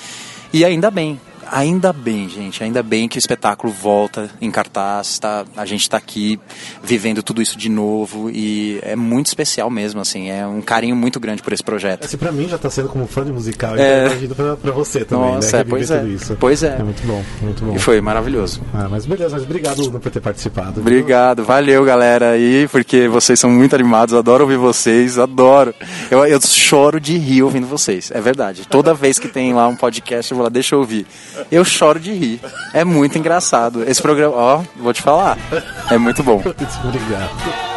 e 0.52 0.64
ainda 0.64 0.90
bem, 0.90 1.20
ainda 1.50 1.92
bem, 1.92 2.28
gente, 2.28 2.62
ainda 2.62 2.82
bem 2.82 3.08
que 3.08 3.16
o 3.16 3.20
espetáculo 3.20 3.72
volta 3.72 4.28
em 4.40 4.50
cartaz, 4.50 5.18
tá, 5.18 5.44
a 5.56 5.64
gente 5.64 5.82
está 5.82 5.96
aqui 5.96 6.38
vivendo 6.82 7.22
tudo 7.22 7.42
isso 7.42 7.56
de 7.56 7.68
novo 7.68 8.30
e 8.30 8.78
é 8.82 8.96
muito 8.96 9.26
especial 9.26 9.70
mesmo, 9.70 10.00
assim, 10.00 10.30
é 10.30 10.46
um 10.46 10.60
carinho 10.60 10.96
muito 10.96 11.18
grande 11.20 11.42
por 11.42 11.52
esse 11.52 11.62
projeto. 11.62 12.04
Esse 12.04 12.16
pra 12.16 12.32
mim 12.32 12.48
já 12.48 12.56
está 12.56 12.70
sendo 12.70 12.88
como 12.88 13.06
fã 13.06 13.24
de 13.24 13.32
musical, 13.32 13.76
é... 13.76 14.06
imagino 14.06 14.34
pra, 14.34 14.56
pra 14.56 14.72
você 14.72 15.04
também, 15.04 15.34
Nossa, 15.34 15.56
né? 15.56 15.62
É, 15.62 15.64
pois 15.64 15.90
é, 15.90 16.04
isso. 16.04 16.36
pois 16.38 16.62
é. 16.62 16.76
É 16.78 16.82
muito 16.82 17.06
bom, 17.06 17.22
muito 17.42 17.64
bom. 17.64 17.74
E 17.74 17.78
foi 17.78 18.00
maravilhoso. 18.00 18.60
Ah, 18.74 18.88
mas 18.90 19.06
beleza, 19.06 19.36
mas 19.36 19.44
obrigado, 19.44 19.82
Luna, 19.82 19.98
por 19.98 20.10
ter 20.10 20.20
participado. 20.20 20.80
Obrigado, 20.80 21.38
viu? 21.38 21.46
valeu, 21.46 21.84
galera, 21.84 22.30
aí, 22.30 22.68
porque 22.68 23.08
vocês 23.08 23.38
são 23.38 23.50
muito 23.50 23.74
animados, 23.74 24.14
adoro 24.14 24.44
ouvir 24.44 24.56
vocês, 24.56 25.18
adoro. 25.18 25.74
Eu, 26.10 26.24
eu 26.24 26.40
choro 26.40 27.00
de 27.00 27.16
rir 27.16 27.42
ouvindo 27.42 27.66
vocês, 27.66 28.10
é 28.10 28.20
verdade. 28.20 28.66
Toda 28.68 28.94
vez 28.94 29.18
que 29.18 29.28
tem 29.28 29.52
lá 29.52 29.68
um 29.68 29.76
podcast, 29.76 30.30
eu 30.30 30.36
vou 30.36 30.44
lá, 30.44 30.50
deixa 30.50 30.74
eu 30.74 30.80
ouvir. 30.80 31.06
Eu 31.50 31.64
choro 31.64 31.98
de 32.00 32.12
rir. 32.12 32.40
É 32.72 32.84
muito 32.84 33.18
engraçado. 33.18 33.82
Esse 33.88 34.00
programa, 34.02 34.34
ó, 34.36 34.62
vou 34.76 34.92
te 34.92 35.02
falar. 35.02 35.38
É 35.90 35.98
muito 35.98 36.22
bom. 36.22 36.42
Obrigado. 36.84 37.75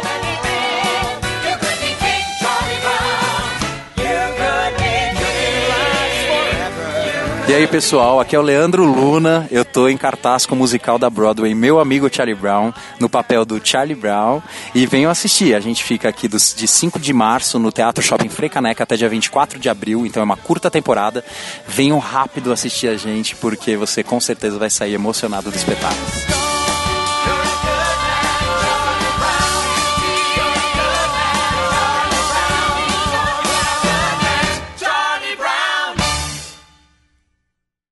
E 7.50 7.52
aí, 7.52 7.66
pessoal, 7.66 8.20
aqui 8.20 8.36
é 8.36 8.38
o 8.38 8.42
Leandro 8.42 8.84
Luna. 8.84 9.48
Eu 9.50 9.64
tô 9.64 9.88
em 9.88 9.96
cartaz 9.96 10.46
com 10.46 10.54
o 10.54 10.58
musical 10.58 11.00
da 11.00 11.10
Broadway, 11.10 11.52
meu 11.52 11.80
amigo 11.80 12.08
Charlie 12.08 12.32
Brown, 12.32 12.72
no 13.00 13.08
papel 13.08 13.44
do 13.44 13.60
Charlie 13.60 13.96
Brown. 13.96 14.40
E 14.72 14.86
venham 14.86 15.10
assistir. 15.10 15.52
A 15.56 15.58
gente 15.58 15.82
fica 15.82 16.08
aqui 16.08 16.28
dos, 16.28 16.54
de 16.54 16.68
5 16.68 17.00
de 17.00 17.12
março 17.12 17.58
no 17.58 17.72
Teatro 17.72 18.04
Shopping 18.04 18.28
Frecaneca 18.28 18.84
até 18.84 18.96
dia 18.96 19.08
24 19.08 19.58
de 19.58 19.68
abril, 19.68 20.06
então 20.06 20.20
é 20.20 20.24
uma 20.24 20.36
curta 20.36 20.70
temporada. 20.70 21.24
Venham 21.66 21.98
rápido 21.98 22.52
assistir 22.52 22.86
a 22.86 22.96
gente, 22.96 23.34
porque 23.34 23.76
você 23.76 24.04
com 24.04 24.20
certeza 24.20 24.56
vai 24.56 24.70
sair 24.70 24.94
emocionado 24.94 25.50
do 25.50 25.56
espetáculo. 25.56 26.49